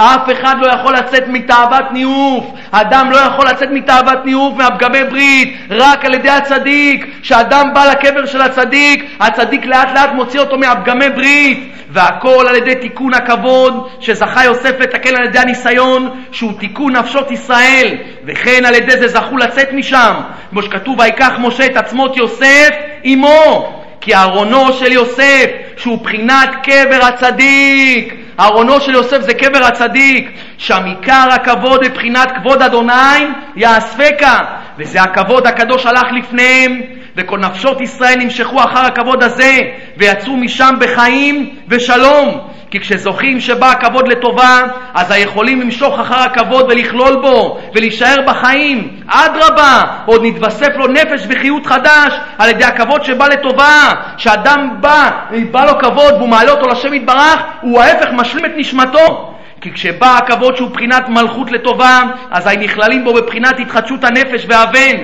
אף 0.00 0.30
אחד 0.32 0.56
לא 0.60 0.66
יכול 0.66 0.94
לצאת 0.94 1.28
מתאוות 1.28 1.92
ניאוף. 1.92 2.44
אדם 2.70 3.10
לא 3.10 3.16
יכול 3.16 3.46
לצאת 3.46 3.68
מתאוות 3.70 4.24
ניאוף 4.24 4.54
מהפגמי 4.56 5.04
ברית, 5.04 5.56
רק 5.70 6.04
על 6.04 6.14
ידי 6.14 6.30
הצדיק. 6.30 7.06
כשאדם 7.22 7.70
בא 7.74 7.84
לקבר 7.84 8.26
של 8.26 8.40
הצדיק, 8.40 9.04
הצדיק 9.20 9.66
לאט 9.66 9.88
לאט 9.94 10.10
מוציא 10.14 10.40
אותו 10.40 10.58
מהפגמי 10.58 11.08
ברית. 11.08 11.72
והכל 11.90 12.46
על 12.48 12.56
ידי 12.56 12.74
תיקון 12.74 13.14
הכבוד 13.14 13.88
שזכה 14.00 14.44
יוסף 14.44 14.80
לתקן 14.80 15.16
על 15.16 15.24
ידי 15.24 15.38
הניסיון 15.38 16.22
שהוא 16.32 16.52
תיקון 16.58 16.96
נפשות 16.96 17.30
ישראל 17.30 17.96
וכן 18.26 18.64
על 18.64 18.74
ידי 18.74 18.98
זה 18.98 19.08
זכו 19.08 19.36
לצאת 19.36 19.72
משם 19.72 20.14
כמו 20.50 20.62
שכתוב 20.62 20.98
ויקח 20.98 21.32
משה 21.38 21.66
את 21.66 21.76
עצמות 21.76 22.16
יוסף 22.16 22.70
עמו 23.02 23.74
כי 24.00 24.14
ארונו 24.14 24.72
של 24.72 24.92
יוסף 24.92 25.46
שהוא 25.76 25.98
בחינת 25.98 26.48
קבר 26.62 27.04
הצדיק 27.04 28.14
ארונו 28.40 28.80
של 28.80 28.92
יוסף 28.92 29.20
זה 29.20 29.34
קבר 29.34 29.64
הצדיק, 29.64 30.30
שם 30.58 30.84
עיקר 30.84 31.28
הכבוד 31.32 31.84
מבחינת 31.84 32.32
כבוד 32.32 32.62
אדוני 32.62 33.26
יאספקה, 33.56 34.40
וזה 34.78 35.02
הכבוד 35.02 35.46
הקדוש 35.46 35.86
הלך 35.86 36.06
לפניהם, 36.12 36.82
וכל 37.18 37.38
נפשות 37.38 37.80
ישראל 37.80 38.18
נמשכו 38.18 38.58
אחר 38.64 38.80
הכבוד 38.80 39.22
הזה, 39.22 39.60
ויצאו 39.96 40.36
משם 40.36 40.74
בחיים 40.80 41.54
ושלום. 41.68 42.48
כי 42.70 42.80
כשזוכים 42.80 43.40
שבא 43.40 43.70
הכבוד 43.70 44.08
לטובה, 44.08 44.62
אז 44.94 45.10
היכולים 45.10 45.60
למשוך 45.60 46.00
אחר 46.00 46.14
הכבוד 46.18 46.66
ולכלול 46.68 47.16
בו, 47.22 47.60
ולהישאר 47.74 48.16
בחיים. 48.26 49.00
אדרבה, 49.06 49.82
עוד 50.06 50.20
נתווסף 50.24 50.76
לו 50.76 50.86
נפש 50.86 51.26
וחיות 51.28 51.66
חדש 51.66 52.12
על 52.38 52.50
ידי 52.50 52.64
הכבוד 52.64 53.04
שבא 53.04 53.28
לטובה. 53.28 53.92
שאדם 54.16 54.70
בא, 54.80 55.10
בא 55.50 55.64
לו 55.64 55.78
כבוד 55.78 56.14
והוא 56.14 56.28
מעלה 56.28 56.50
אותו 56.50 56.66
לשם 56.68 56.94
יתברך, 56.94 57.42
הוא 57.60 57.80
ההפך 57.80 58.08
משלים 58.12 58.44
את 58.44 58.50
נשמתו. 58.56 59.34
כי 59.60 59.72
כשבא 59.72 60.16
הכבוד 60.18 60.56
שהוא 60.56 60.70
בחינת 60.70 61.08
מלכות 61.08 61.52
לטובה, 61.52 62.02
אזי 62.30 62.56
נכללים 62.58 63.04
בו 63.04 63.14
בבחינת 63.14 63.58
התחדשות 63.58 64.04
הנפש 64.04 64.46
והבן. 64.48 64.96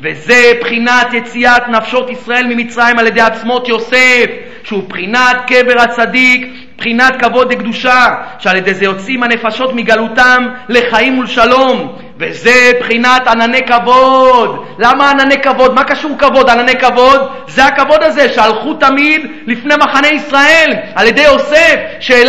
וזה 0.00 0.52
בחינת 0.60 1.14
יציאת 1.14 1.68
נפשות 1.68 2.10
ישראל 2.10 2.46
ממצרים 2.46 2.98
על 2.98 3.06
ידי 3.06 3.20
עצמות 3.20 3.68
יוסף, 3.68 4.26
שהוא 4.64 4.88
בחינת 4.88 5.36
קבר 5.46 5.80
הצדיק, 5.80 6.52
בחינת 6.82 7.16
כבוד 7.24 7.48
וקדושה, 7.50 8.06
שעל 8.38 8.56
ידי 8.56 8.74
זה 8.74 8.84
יוצאים 8.84 9.22
הנפשות 9.22 9.74
מגלותם 9.74 10.48
לחיים 10.68 11.18
ולשלום, 11.18 11.92
וזה 12.18 12.72
בחינת 12.80 13.26
ענני 13.28 13.66
כבוד. 13.66 14.66
למה 14.78 15.10
ענני 15.10 15.42
כבוד? 15.42 15.74
מה 15.74 15.84
קשור 15.84 16.18
כבוד? 16.18 16.50
ענני 16.50 16.76
כבוד? 16.76 17.20
זה 17.48 17.64
הכבוד 17.64 18.02
הזה 18.02 18.28
שהלכו 18.28 18.74
תמיד 18.74 19.26
לפני 19.46 19.74
מחנה 19.76 20.08
ישראל 20.08 20.72
על 20.94 21.06
ידי 21.06 21.22
יוסף, 21.22 21.76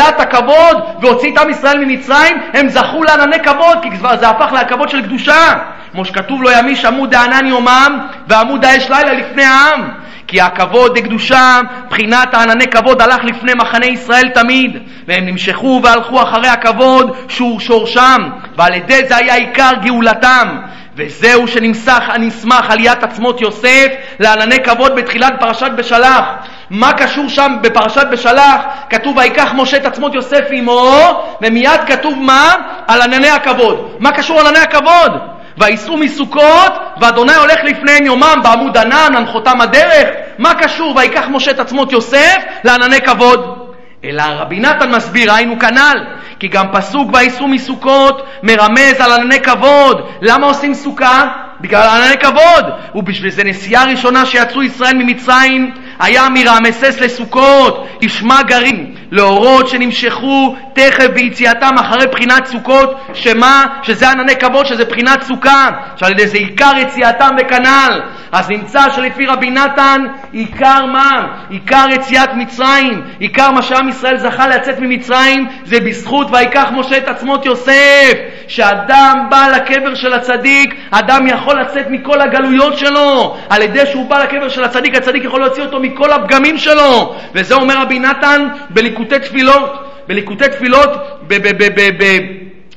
את 0.10 0.20
הכבוד 0.20 0.78
והוציא 1.02 1.34
את 1.34 1.38
עם 1.38 1.50
ישראל 1.50 1.86
ממצרים, 1.86 2.38
הם 2.54 2.70
זכו 2.70 3.04
לענני 3.04 3.40
כבוד, 3.40 3.78
כי 3.82 3.90
זה 4.20 4.30
הפך 4.30 4.54
לכבוד 4.54 4.90
של 4.90 5.02
קדושה. 5.02 5.54
כמו 5.92 6.06
שכתוב 6.06 6.44
לו 6.44 6.52
ימיש 6.52 6.86
עמוד 6.86 7.16
הענן 7.16 7.46
יומם 7.46 8.00
ועמוד 8.28 8.66
האש 8.66 8.90
לילה 8.90 9.14
לפני 9.14 9.44
העם. 9.44 10.03
כי 10.34 10.42
הכבוד 10.42 10.98
לקדושה, 10.98 11.60
בחינת 11.90 12.34
הענני 12.34 12.68
כבוד 12.68 13.02
הלך 13.02 13.24
לפני 13.24 13.52
מחנה 13.54 13.86
ישראל 13.86 14.30
תמיד, 14.30 14.78
והם 15.08 15.26
נמשכו 15.26 15.82
והלכו 15.84 16.22
אחרי 16.22 16.48
הכבוד 16.48 17.16
שהוא 17.28 17.60
שורשם, 17.60 18.22
ועל 18.58 18.74
ידי 18.74 19.02
זה 19.08 19.18
היה 19.18 19.36
עיקר 19.36 19.72
גאולתם. 19.82 20.58
וזהו 20.96 21.48
שנמסך 21.48 22.04
הנסמך 22.08 22.72
עליית 22.72 23.04
עצמות 23.04 23.42
יוסף 23.42 23.88
לענני 24.20 24.64
כבוד 24.64 24.96
בתחילת 24.96 25.34
פרשת 25.40 25.72
בשלח. 25.76 26.26
מה 26.70 26.94
קשור 26.94 27.30
שם 27.30 27.56
בפרשת 27.62 28.08
בשלח? 28.12 28.62
כתוב 28.90 29.18
ויקח 29.18 29.52
משה 29.56 29.78
את 29.78 29.86
עצמות 29.86 30.14
יוסף 30.16 30.44
עמו, 30.52 31.24
ומיד 31.42 31.82
כתוב 31.86 32.20
מה? 32.20 32.56
על 32.88 33.02
ענני 33.02 33.30
הכבוד. 33.30 33.96
מה 34.00 34.12
קשור 34.12 34.40
ענני 34.40 34.60
הכבוד? 34.60 35.12
וייסעו 35.58 35.98
מסוכות, 35.98 36.74
ואדוני 37.02 37.36
הולך 37.36 37.60
לפניהם 37.64 38.06
יומם 38.06 38.40
בעמוד 38.44 38.78
ענן, 38.78 39.16
הנחותם 39.16 39.62
הדרך. 39.62 40.23
מה 40.38 40.54
קשור 40.54 40.96
ויקח 40.96 41.26
משה 41.30 41.52
את 41.52 41.60
עצמות 41.60 41.92
יוסף 41.92 42.38
לענני 42.64 43.02
כבוד? 43.02 43.70
אלא 44.04 44.24
רבי 44.24 44.60
נתן 44.60 44.92
מסביר, 44.92 45.34
היינו 45.34 45.60
כנ"ל, 45.60 45.98
כי 46.40 46.48
גם 46.48 46.66
פסוק 46.74 47.10
וייסעו 47.14 47.48
מסוכות 47.48 48.26
מרמז 48.44 49.00
על 49.00 49.12
ענני 49.12 49.40
כבוד. 49.40 50.10
למה 50.22 50.48
עושים 50.48 50.74
סוכה? 50.74 51.28
בגלל 51.62 51.90
ענני 51.90 52.18
כבוד. 52.18 52.66
ובשביל 52.96 53.32
זה 53.32 53.44
נסיעה 53.44 53.86
ראשונה 53.86 54.26
שיצאו 54.26 54.64
ישראל 54.64 54.94
ממצרים 54.98 55.72
היה 56.00 56.30
מרעמסס 56.30 57.00
לסוכות, 57.00 57.88
ישמע 58.02 58.42
גרים, 58.42 58.96
לאורות 59.12 59.68
שנמשכו 59.68 60.56
תכף 60.74 61.08
ביציאתם 61.14 61.78
אחרי 61.80 62.08
בחינת 62.08 62.46
סוכות, 62.46 62.96
שמה? 63.14 63.66
שזה 63.84 64.12
ענני 64.12 64.36
כבוד, 64.36 64.66
שזה 64.66 64.86
בחינת 64.86 65.22
סוכה, 65.24 65.70
שעל 65.96 66.12
ידי 66.12 66.28
זה 66.28 66.38
עיקר 66.38 66.72
יציאתם 66.78 67.30
וכנ"ל. 67.40 68.02
אז 68.32 68.50
נמצא 68.50 68.90
שלפי 68.90 69.26
רבי 69.26 69.50
נתן, 69.50 70.02
עיקר 70.32 70.86
מה? 70.86 71.28
עיקר 71.50 71.86
יציאת 71.90 72.30
מצרים, 72.34 73.02
עיקר 73.20 73.52
מה 73.52 73.62
שעם 73.62 73.90
ישראל 73.90 74.18
זכה 74.18 74.48
לצאת 74.48 74.80
ממצרים, 74.80 75.48
זה 75.66 75.80
בזכות 75.80 76.28
ויקח 76.32 76.70
משה 76.74 76.98
את 76.98 77.08
עצמות 77.08 77.46
יוסף. 77.46 78.14
שאדם 78.48 79.28
בא 79.30 79.48
לקבר 79.56 79.96
של 79.96 80.14
הצדיק, 80.14 80.76
אדם 80.92 81.28
יכול 81.28 81.62
לצאת 81.62 81.86
מכל 81.90 82.22
הגלויות 82.22 82.78
שלו. 82.78 83.38
על 83.50 83.62
ידי 83.62 83.86
שהוא 83.86 84.10
בא 84.10 84.24
לקבר 84.24 84.50
של 84.50 84.64
הצדיק, 84.64 84.96
הצדיק 84.96 85.24
יכול 85.24 85.42
להוציא 85.42 85.64
אותו 85.64 85.80
מכל 85.84 86.12
הפגמים 86.12 86.58
שלו. 86.58 87.16
וזה 87.34 87.56
אומר 87.56 87.82
רבי 87.82 88.00
נתן 88.00 88.48
בליקוטי 88.70 89.20
תפילות. 89.20 89.90
בליקוטי 90.08 90.48
תפילות, 90.50 90.90
ב... 91.28 91.34
ב, 91.34 91.64
ב, 91.64 91.64
ב, 91.76 92.04
ב 92.04 92.20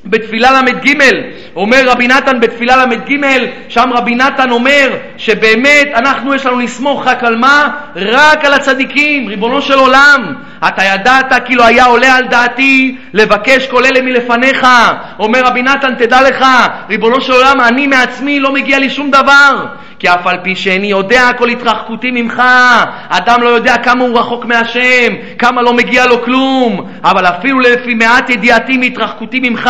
בתפילה 0.09 0.61
ל"ג, 0.61 0.93
אומר 1.55 1.89
רבי 1.89 2.07
נתן 2.07 2.39
בתפילה 2.39 2.85
ל"ג, 2.85 3.17
שם 3.69 3.89
רבי 3.93 4.15
נתן 4.15 4.51
אומר 4.51 4.89
שבאמת 5.17 5.87
אנחנו 5.95 6.35
יש 6.35 6.45
לנו 6.45 6.59
לסמוך 6.59 7.07
רק 7.07 7.23
על 7.23 7.35
מה? 7.35 7.69
רק 7.95 8.45
על 8.45 8.53
הצדיקים, 8.53 9.27
ריבונו 9.27 9.61
של 9.61 9.73
עולם. 9.73 10.33
אתה 10.67 10.83
ידעת 10.83 11.45
כאילו 11.45 11.63
היה 11.63 11.85
עולה 11.85 12.15
על 12.15 12.27
דעתי 12.27 12.97
לבקש 13.13 13.67
כל 13.67 13.85
אלה 13.85 14.01
מלפניך. 14.01 14.67
אומר 15.19 15.41
רבי 15.45 15.61
נתן, 15.61 15.95
תדע 15.95 16.21
לך, 16.21 16.45
ריבונו 16.89 17.21
של 17.21 17.33
עולם, 17.33 17.61
אני 17.61 17.87
מעצמי 17.87 18.39
לא 18.39 18.53
מגיע 18.53 18.79
לי 18.79 18.89
שום 18.89 19.11
דבר. 19.11 19.65
כי 19.99 20.09
אף 20.09 20.27
על 20.27 20.37
פי 20.43 20.55
שאיני 20.55 20.87
יודע 20.87 21.29
כל 21.37 21.49
התרחקותי 21.49 22.11
ממך, 22.11 22.41
אדם 23.09 23.43
לא 23.43 23.49
יודע 23.49 23.77
כמה 23.77 24.03
הוא 24.03 24.19
רחוק 24.19 24.45
מהשם, 24.45 25.13
כמה 25.39 25.61
לא 25.61 25.73
מגיע 25.73 26.05
לו 26.05 26.23
כלום, 26.23 26.89
אבל 27.03 27.25
אפילו 27.25 27.59
לפי 27.59 27.93
מעט 27.93 28.29
ידיעתי 28.29 28.77
מהתרחקותי 28.77 29.39
ממך, 29.39 29.69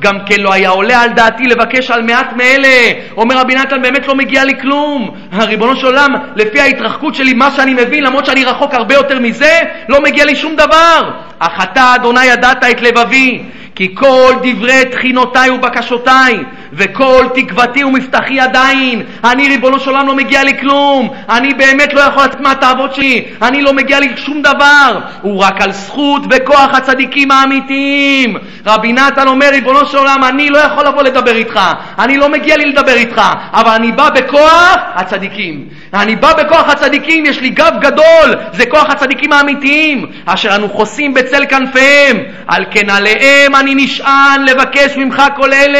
גם 0.00 0.18
כן 0.26 0.40
לא 0.40 0.52
היה 0.52 0.70
עולה 0.70 1.00
על 1.00 1.10
דעתי 1.10 1.44
לבקש 1.44 1.90
על 1.90 2.02
מעט 2.02 2.32
מאלה. 2.36 2.92
אומר 3.16 3.38
רבי 3.38 3.54
נתן, 3.54 3.82
באמת 3.82 4.06
לא 4.06 4.14
מגיע 4.14 4.44
לי 4.44 4.60
כלום. 4.60 5.10
ריבונו 5.32 5.76
של 5.76 5.86
עולם, 5.86 6.14
לפי 6.36 6.60
ההתרחקות 6.60 7.14
שלי, 7.14 7.34
מה 7.34 7.50
שאני 7.50 7.74
מבין, 7.74 8.04
למרות 8.04 8.26
שאני 8.26 8.44
רחוק 8.44 8.74
הרבה 8.74 8.94
יותר 8.94 9.18
מזה, 9.18 9.60
לא 9.88 10.00
מגיע 10.02 10.24
לי 10.24 10.36
שום 10.36 10.56
דבר. 10.56 11.10
אך 11.38 11.64
אתה, 11.64 11.94
אדוני, 11.94 12.24
ידעת 12.24 12.64
את 12.64 12.82
לבבי. 12.82 13.42
כי 13.76 13.94
כל 13.94 14.34
דברי 14.42 14.84
תחינותיי 14.84 15.50
ובקשותיי, 15.50 16.44
וכל 16.72 17.26
תקוותי 17.34 17.84
ומבטחי 17.84 18.40
עדיין, 18.40 19.02
אני 19.24 19.48
ריבונו 19.48 19.80
של 19.80 19.90
עולם 19.90 20.06
לא 20.06 20.14
מגיע 20.14 20.44
לי 20.44 20.58
כלום, 20.60 21.10
אני 21.28 21.54
באמת 21.54 21.94
לא 21.94 22.00
יכול 22.00 22.24
לצאת 22.24 22.40
מהתאוות 22.40 22.94
שלי, 22.94 23.24
אני 23.42 23.62
לא 23.62 23.72
מגיע 23.72 24.00
לי 24.00 24.08
שום 24.16 24.42
דבר, 24.42 24.98
הוא 25.22 25.42
רק 25.42 25.60
על 25.60 25.72
זכות 25.72 26.22
וכוח 26.30 26.74
הצדיקים 26.74 27.30
האמיתיים. 27.30 28.36
רבי 28.66 28.92
נתן 28.92 29.28
אומר, 29.28 29.48
ריבונו 29.50 29.86
של 29.86 29.98
עולם, 29.98 30.24
אני 30.24 30.50
לא 30.50 30.58
יכול 30.58 30.86
לבוא 30.86 31.02
לדבר 31.02 31.36
איתך, 31.36 31.60
אני 31.98 32.16
לא 32.16 32.28
מגיע 32.28 32.56
לי 32.56 32.64
לדבר 32.64 32.94
איתך, 32.94 33.22
אבל 33.52 33.70
אני 33.70 33.92
בא 33.92 34.10
בכוח 34.10 34.76
הצדיקים. 34.94 35.64
אני 35.94 36.16
בא 36.16 36.32
בכוח 36.32 36.68
הצדיקים, 36.68 37.26
יש 37.26 37.40
לי 37.40 37.50
גב 37.50 37.72
גדול, 37.80 38.34
זה 38.52 38.66
כוח 38.66 38.90
הצדיקים 38.90 39.32
האמיתיים, 39.32 40.06
אשר 40.26 40.56
אנו 40.56 40.68
חוסים 40.68 41.14
בצל 41.14 41.46
כנפיהם, 41.48 42.16
על 42.46 42.64
כן 42.70 42.90
עליהם 42.90 43.54
אני 43.54 43.65
נשען 43.74 44.44
לבקש 44.44 44.96
ממך 44.96 45.22
כל 45.36 45.52
אלה. 45.52 45.78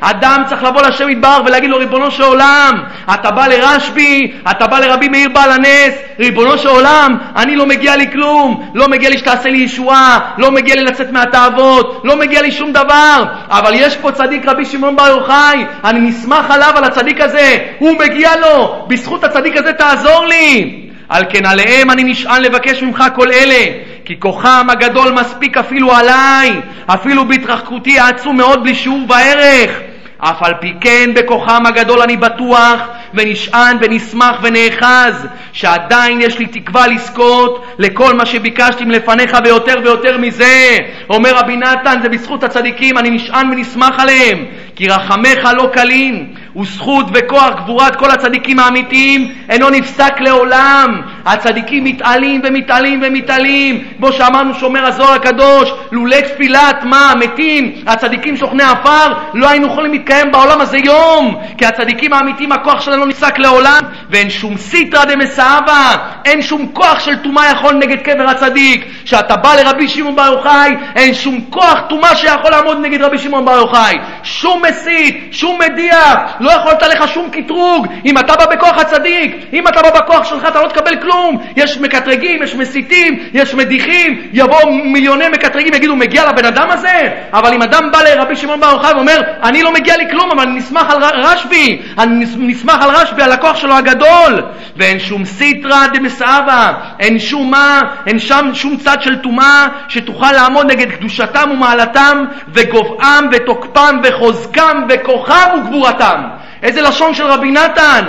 אדם 0.00 0.42
צריך 0.48 0.62
לבוא 0.62 0.82
לשם 0.82 1.10
יתברך 1.10 1.40
ולהגיד 1.46 1.70
לו, 1.70 1.78
ריבונו 1.78 2.10
של 2.10 2.22
עולם, 2.22 2.82
אתה 3.14 3.30
בא 3.30 3.46
לרשב"י, 3.46 4.32
אתה 4.50 4.66
בא 4.66 4.78
לרבי 4.78 5.08
מאיר 5.08 5.28
בעל 5.28 5.50
הנס, 5.50 5.94
ריבונו 6.18 6.58
של 6.58 6.68
עולם, 6.68 7.16
אני 7.36 7.56
לא 7.56 7.66
מגיע 7.66 7.96
לי 7.96 8.12
כלום, 8.12 8.70
לא 8.74 8.88
מגיע 8.88 9.10
לי 9.10 9.18
שתעשה 9.18 9.48
לי 9.48 9.58
ישועה, 9.58 10.20
לא 10.38 10.50
מגיע 10.50 10.74
לי 10.74 10.84
לצאת 10.84 11.12
מהתאוות, 11.12 12.00
לא 12.04 12.16
מגיע 12.16 12.42
לי 12.42 12.52
שום 12.52 12.72
דבר, 12.72 13.24
אבל 13.48 13.70
יש 13.74 13.96
פה 13.96 14.12
צדיק 14.12 14.46
רבי 14.46 14.64
שמעון 14.64 14.96
בר 14.96 15.08
יוחאי, 15.08 15.64
אני 15.84 16.00
נסמך 16.00 16.50
עליו, 16.50 16.72
על 16.76 16.84
הצדיק 16.84 17.20
הזה, 17.20 17.58
הוא 17.78 17.98
מגיע 17.98 18.36
לו, 18.36 18.84
בזכות 18.88 19.24
הצדיק 19.24 19.56
הזה 19.56 19.72
תעזור 19.72 20.26
לי. 20.26 20.85
על 21.08 21.24
כן 21.28 21.46
עליהם 21.46 21.90
אני 21.90 22.04
נשען 22.04 22.42
לבקש 22.42 22.82
ממך 22.82 23.04
כל 23.14 23.32
אלה, 23.32 23.72
כי 24.04 24.20
כוחם 24.20 24.66
הגדול 24.70 25.12
מספיק 25.12 25.56
אפילו 25.56 25.92
עליי, 25.92 26.60
אפילו 26.86 27.28
בהתרחקותי 27.28 27.98
העצום 27.98 28.36
מאוד 28.36 28.62
בלי 28.62 28.74
שיעור 28.74 29.00
וערך. 29.08 29.70
אף 30.18 30.42
על 30.42 30.54
פי 30.60 30.74
כן 30.80 31.10
בכוחם 31.14 31.66
הגדול 31.66 32.02
אני 32.02 32.16
בטוח 32.16 32.80
ונשען 33.14 33.76
ונשמח 33.80 34.36
ונאחז 34.42 35.26
שעדיין 35.52 36.20
יש 36.20 36.38
לי 36.38 36.46
תקווה 36.46 36.86
לזכות 36.86 37.64
לכל 37.78 38.14
מה 38.14 38.26
שביקשתי 38.26 38.84
מלפניך 38.84 39.36
ויותר 39.44 39.74
ויותר 39.84 40.18
מזה. 40.18 40.78
אומר 41.10 41.36
רבי 41.36 41.56
נתן, 41.56 41.98
זה 42.02 42.08
בזכות 42.08 42.44
הצדיקים, 42.44 42.98
אני 42.98 43.10
נשען 43.10 43.50
ונשמח 43.50 44.00
עליהם, 44.00 44.44
כי 44.76 44.88
רחמך 44.88 45.48
לא 45.56 45.70
קלים, 45.72 46.34
וזכות 46.56 47.06
וכוח 47.14 47.50
גבורת 47.56 47.96
כל 47.96 48.10
הצדיקים 48.10 48.58
האמיתיים 48.58 49.34
אינו 49.48 49.70
נפסק 49.70 50.20
לעולם. 50.20 51.00
הצדיקים 51.24 51.84
מתעלים 51.84 52.40
ומתעלים 52.44 53.00
ומתעלים. 53.02 53.84
כמו 53.96 54.12
שאמרנו 54.12 54.54
שומר 54.54 54.86
הזוהר 54.86 55.12
הקדוש, 55.12 55.72
לולא 55.92 56.20
תפילת 56.20 56.84
מה? 56.84 57.12
מתים, 57.18 57.72
הצדיקים 57.86 58.36
שוכני 58.36 58.62
עפר, 58.62 59.12
לא 59.34 59.48
היינו 59.48 59.66
יכולים 59.66 59.92
להתקיים 59.92 60.32
בעולם 60.32 60.60
הזה 60.60 60.78
יום. 60.78 61.40
כי 61.58 61.66
הצדיקים 61.66 62.12
האמיתיים, 62.12 62.52
הכוח 62.52 62.80
שלהם 62.96 63.00
לא 63.00 63.06
נפסק 63.06 63.38
לעולם, 63.38 63.80
ואין 64.10 64.30
שום 64.30 64.56
סיטרא 64.56 65.04
דמסאבה, 65.04 65.96
אין 66.24 66.42
שום 66.42 66.66
כוח 66.72 67.00
של 67.00 67.16
טומאה 67.16 67.50
יכול 67.50 67.74
נגד 67.74 68.02
קבר 68.02 68.28
הצדיק. 68.28 68.84
כשאתה 69.04 69.36
בא 69.36 69.54
לרבי 69.54 69.88
שמעון 69.88 70.16
בר 70.16 70.32
יוחאי, 70.32 70.76
אין 70.96 71.14
שום 71.14 71.40
כוח 71.50 71.80
טומאה 71.88 72.16
שיכול 72.16 72.50
לעמוד 72.50 72.78
נגד 72.80 73.02
רבי 73.02 73.18
שמעון 73.18 73.44
בר 73.44 73.56
יוחאי. 73.56 73.96
שום 74.22 74.62
מסית, 74.62 75.28
שום 75.30 75.58
מדיח, 75.60 76.18
לא 76.40 76.50
יכולת 76.50 76.82
לך 76.82 77.08
שום 77.14 77.30
קטרוג. 77.30 77.86
אם 78.04 78.18
אתה 78.18 78.36
בא 78.36 78.46
בכוח 78.46 78.78
הצדיק, 78.78 79.36
אם 79.52 79.68
אתה 79.68 79.82
בא 79.82 79.90
בכוח 79.90 80.24
שלך 80.24 80.48
אתה 80.48 80.62
לא 80.62 80.68
תקבל 80.68 80.96
כלום. 80.96 81.38
יש 81.56 81.78
מקטרגים, 81.78 82.42
יש 82.42 82.54
מסיתים, 82.54 83.18
יש 83.32 83.54
מדיחים, 83.54 84.22
יבואו 84.32 84.72
מיליוני 84.72 85.28
מקטרגים, 85.28 85.74
יגידו, 85.74 85.96
מגיע 85.96 86.28
לבן 86.28 86.44
אדם 86.44 86.70
הזה? 86.70 87.10
אבל 87.32 87.54
אם 87.54 87.62
אדם 87.62 87.92
בא 87.92 88.02
לרבי 88.02 88.36
שמעון 88.36 88.60
בר 88.60 88.70
יוחאי 88.72 88.94
ואומר, 88.94 89.20
אני 89.42 89.62
לא 89.62 89.72
מגיע 89.72 89.96
לי 89.96 90.04
כלום, 90.10 90.30
אבל 90.30 90.42
אני 90.42 90.58
נסמך 90.58 90.90
על 90.90 91.04
רשב"י, 91.04 91.82
אני 91.98 92.24
נסמך 92.36 92.85
על 92.90 92.96
רשב"י, 92.96 93.22
על 93.22 93.32
הכוח 93.32 93.56
שלו 93.56 93.74
הגדול. 93.74 94.42
ואין 94.76 94.98
שום 94.98 95.24
סיטרא 95.24 95.86
דמסאבה, 95.86 96.72
אין 97.00 97.18
שום 97.18 97.50
מה, 97.50 97.80
אין 98.06 98.18
שם 98.18 98.50
שום 98.54 98.76
צד 98.76 99.02
של 99.02 99.16
טומאה 99.16 99.66
שתוכל 99.88 100.32
לעמוד 100.32 100.66
נגד 100.70 100.90
קדושתם 100.90 101.50
ומעלתם 101.52 102.24
וגובעם 102.48 103.28
ותוקפם 103.32 104.00
וחוזקם 104.02 104.86
וכוחם 104.88 105.48
וגבורתם. 105.58 106.22
איזה 106.62 106.82
לשון 106.82 107.14
של 107.14 107.26
רבי 107.26 107.50
נתן? 107.50 108.04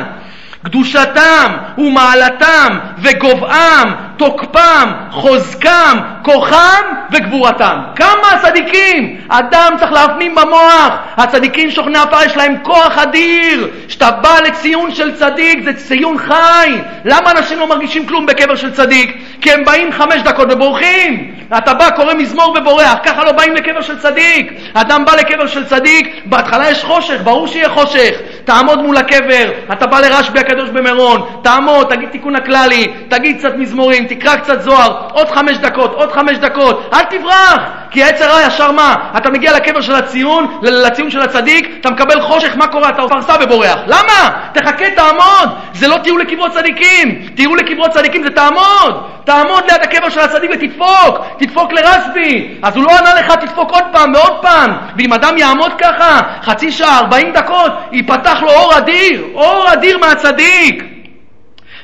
קדושתם 0.67 1.57
ומעלתם 1.77 2.77
וגובעם, 3.01 3.93
תוקפם, 4.17 4.91
חוזקם, 5.11 5.97
כוחם 6.23 6.83
וגבורתם. 7.11 7.77
כמה 7.95 8.31
הצדיקים! 8.33 9.17
אדם 9.29 9.75
צריך 9.79 9.91
להפנים 9.91 10.35
במוח. 10.35 10.97
הצדיקים 11.17 11.71
שוכני 11.71 11.97
עפר 11.97 12.23
יש 12.25 12.37
להם 12.37 12.55
כוח 12.63 12.97
אדיר. 12.97 13.67
כשאתה 13.87 14.11
בא 14.11 14.39
לציון 14.45 14.93
של 14.93 15.15
צדיק 15.15 15.59
זה 15.63 15.73
ציון 15.73 16.17
חי. 16.17 16.77
למה 17.05 17.31
אנשים 17.31 17.59
לא 17.59 17.67
מרגישים 17.67 18.05
כלום 18.07 18.25
בקבר 18.25 18.55
של 18.55 18.73
צדיק? 18.73 19.17
כי 19.41 19.51
הם 19.51 19.65
באים 19.65 19.91
חמש 19.91 20.21
דקות 20.21 20.47
ובורחים. 20.51 21.31
אתה 21.57 21.73
בא, 21.73 21.89
קורא 21.89 22.13
מזמור 22.13 22.55
ובורח, 22.59 22.97
ככה 23.03 23.23
לא 23.23 23.31
באים 23.31 23.55
לקבר 23.55 23.81
של 23.81 23.99
צדיק. 23.99 24.53
אדם 24.73 25.05
בא 25.05 25.15
לקבר 25.15 25.47
של 25.47 25.65
צדיק, 25.65 26.21
בהתחלה 26.25 26.71
יש 26.71 26.83
חושך, 26.83 27.21
ברור 27.23 27.47
שיהיה 27.47 27.69
חושך. 27.69 28.11
תעמוד 28.47 28.79
מול 28.79 28.97
הקבר, 28.97 29.49
אתה 29.71 29.87
בא 29.87 29.99
לרשב"י 29.99 30.39
הקדוש 30.39 30.69
במירון, 30.69 31.21
תעמוד, 31.41 31.87
תגיד 31.95 32.09
תיקון 32.09 32.35
הכללי, 32.35 32.93
תגיד 33.09 33.37
קצת 33.37 33.55
מזמורים, 33.57 34.05
תקרא 34.05 34.35
קצת 34.35 34.61
זוהר, 34.61 35.07
עוד 35.11 35.29
חמש 35.29 35.57
דקות, 35.57 35.93
עוד 35.93 36.11
חמש 36.11 36.37
דקות, 36.37 36.89
אל 36.93 37.03
תברח! 37.03 37.61
כי 37.91 38.03
העץ 38.03 38.21
הרע 38.21 38.41
ישר 38.41 38.71
מה? 38.71 38.95
אתה 39.17 39.29
מגיע 39.29 39.53
לקבר 39.53 39.81
של 39.81 39.95
הציון, 39.95 40.57
לציון 40.61 41.11
של 41.11 41.21
הצדיק, 41.21 41.69
אתה 41.81 41.89
מקבל 41.89 42.21
חושך, 42.21 42.57
מה 42.57 42.67
קורה? 42.67 42.89
אתה 42.89 43.01
פרסה 43.07 43.33
ובורח. 43.41 43.79
למה? 43.87 44.29
תחכה, 44.53 44.89
תעמוד! 44.95 45.49
זה 45.73 45.87
לא 45.87 45.97
טיול 45.97 46.21
לקברות 46.21 46.51
צדיקים, 46.51 47.27
טיול 47.35 47.59
לקברות 47.59 47.91
צדיקים 47.91 48.23
זה 48.23 48.29
תעמוד! 48.29 49.03
תעמוד 49.23 49.63
ליד 49.71 49.81
הקבר 49.81 50.09
של 50.09 50.19
הצדיק 50.19 50.51
ותדפוק, 50.53 51.25
תדפוק 51.37 51.73
לרשב"י. 51.73 52.47
אז 52.63 52.75
הוא 52.75 52.83
לא 52.83 52.97
ענה 52.97 53.13
לך, 53.13 53.31
תדפוק 53.31 53.71
עוד 53.71 53.83
פעם 53.91 54.13
ועוד 54.13 54.41
פעם. 54.41 54.71
ואם 54.97 55.13
אדם 55.13 55.37
יעמוד 55.37 55.71
ככה, 55.77 56.21
חצי 56.43 56.71
שעה, 56.71 56.99
ארבעים 56.99 57.33
דקות, 57.33 57.71
ייפתח 57.91 58.41
לו 58.41 58.49
אור 58.49 58.77
אדיר, 58.77 59.23
אור 59.33 59.73
אדיר 59.73 59.97
מהצדיק. 59.97 60.83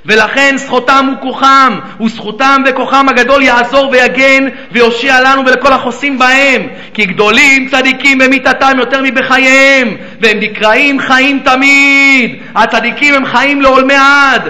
ולכן 0.06 0.56
זכותם 0.58 1.14
וכוחם, 1.18 1.80
וזכותם 2.02 2.64
וכוחם 2.66 3.10
הגדול 3.10 3.42
יעזור 3.42 3.90
ויגן 3.90 4.48
ויושיע 4.72 5.22
לנו 5.22 5.46
ולכל 5.46 5.74
החוסים 5.74 6.20
בהם. 6.20 6.68
כי 6.94 7.06
גדולים 7.06 7.68
צדיקים 7.70 8.18
במיתתם 8.18 8.78
יותר 8.78 9.02
מבחייהם, 9.04 9.96
והם 10.22 10.40
נקראים 10.40 11.00
חיים 11.00 11.40
תמיד. 11.40 12.36
הצדיקים 12.56 13.14
הם 13.14 13.26
חיים 13.26 13.62
לעולמי 13.62 13.94
עד, 13.94 14.50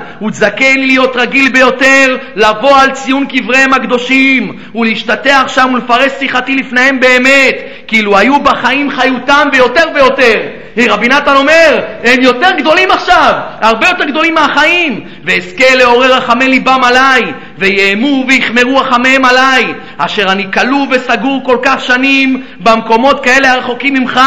לי 0.59 0.85
להיות 0.85 1.15
רגיל 1.15 1.51
ביותר 1.51 2.17
לבוא 2.35 2.77
על 2.77 2.91
ציון 2.91 3.25
קבריהם 3.25 3.73
הקדושים, 3.73 4.57
ולהשתטח 4.75 5.43
שם 5.47 5.71
ולפרש 5.73 6.11
שיחתי 6.19 6.55
לפניהם 6.55 6.99
באמת, 6.99 7.55
כאילו 7.87 8.17
היו 8.17 8.39
בחיים 8.39 8.89
חיותם 8.89 9.47
ויותר 9.53 9.85
ויותר. 9.95 10.41
רבי 10.77 11.07
נתן 11.07 11.35
אומר, 11.35 11.79
הם 12.03 12.21
יותר 12.21 12.49
גדולים 12.57 12.91
עכשיו, 12.91 13.33
הרבה 13.61 13.87
יותר 13.87 14.03
גדולים 14.03 14.33
מהחיים, 14.33 15.03
ואזכה 15.43 15.75
לעורר 15.75 16.13
רחמי 16.13 16.47
ליבם 16.47 16.81
עליי, 16.83 17.21
ויאמו 17.57 18.25
ויחמרו 18.27 18.77
רחמיהם 18.77 19.25
עליי, 19.25 19.73
אשר 19.97 20.31
אני 20.31 20.51
כלוא 20.53 20.87
וסגור 20.89 21.41
כל 21.43 21.57
כך 21.63 21.81
שנים 21.81 22.43
במקומות 22.59 23.23
כאלה 23.23 23.53
הרחוקים 23.53 23.93
ממך. 23.93 24.19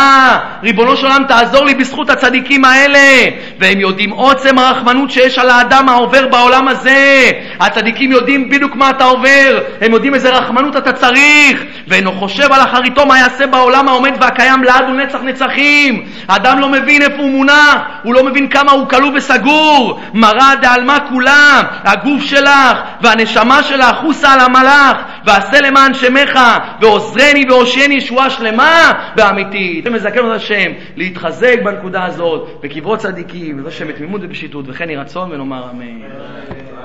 ריבונו 0.62 0.96
של 0.96 1.06
עולם, 1.06 1.24
תעזור 1.28 1.64
לי 1.64 1.74
בזכות 1.74 2.10
הצדיקים 2.10 2.64
האלה. 2.64 3.30
והם 3.58 3.80
יודעים 3.80 4.10
עוצם 4.10 4.58
הרחמנות 4.58 5.10
שיש 5.10 5.38
על 5.38 5.50
האדם 5.50 5.88
העובר 5.88 6.26
בעולם 6.26 6.68
הזה. 6.68 7.30
הצדיקים 7.60 8.12
יודעים 8.12 8.48
בדיוק 8.48 8.76
מה 8.76 8.90
אתה 8.90 9.04
עובר, 9.04 9.60
הם 9.80 9.92
יודעים 9.92 10.14
איזה 10.14 10.30
רחמנות 10.30 10.76
אתה 10.76 10.92
צריך, 10.92 11.64
ואינו 11.88 12.12
חושב 12.12 12.52
על 12.52 12.60
אחריתו 12.60 13.06
מה 13.06 13.18
יעשה 13.18 13.46
בעולם 13.46 13.88
העומד 13.88 14.12
והקיים 14.20 14.64
לעד 14.64 14.84
ונצח 14.88 15.18
נצחים. 15.22 16.04
האדם 16.28 16.58
לא 16.58 16.68
מבין 16.68 17.02
איפה 17.02 17.16
הוא 17.16 17.30
מונח, 17.30 17.76
הוא 18.02 18.14
לא 18.14 18.24
מבין 18.24 18.48
כמה 18.48 18.72
הוא 18.72 18.88
כלוא 18.88 19.10
וסגור. 19.14 20.00
מרא 20.14 20.54
דעלמא 20.54 20.98
כולה, 21.10 21.62
הגוף 21.84 22.22
שלך 22.22 22.82
והנשמה 23.02 23.62
שלך, 23.62 23.96
חוסה 24.00 24.32
על 24.32 24.40
המלאך, 24.40 24.96
ועשה 25.24 25.60
למען 25.60 25.94
שמך, 25.94 26.38
ועוזרני 26.80 27.44
והושיעני 27.48 27.94
ישועה 27.94 28.30
שלמה 28.30 28.92
ואמיתית. 29.16 29.86
ומזכן 29.86 30.18
אותה 30.18 30.34
השם 30.34 30.72
להתחזק 30.96 31.56
בנקודה 31.64 32.04
הזאת, 32.04 32.48
בקברות 32.62 32.98
צדיקים, 32.98 33.60
ובשם 33.60 33.88
בתמימות 33.88 34.20
ובשיטות, 34.24 34.64
וכן 34.68 34.90
יהי 34.90 34.96
רצון 34.96 35.32
ונאמר 35.32 35.70
אמן. 35.70 36.76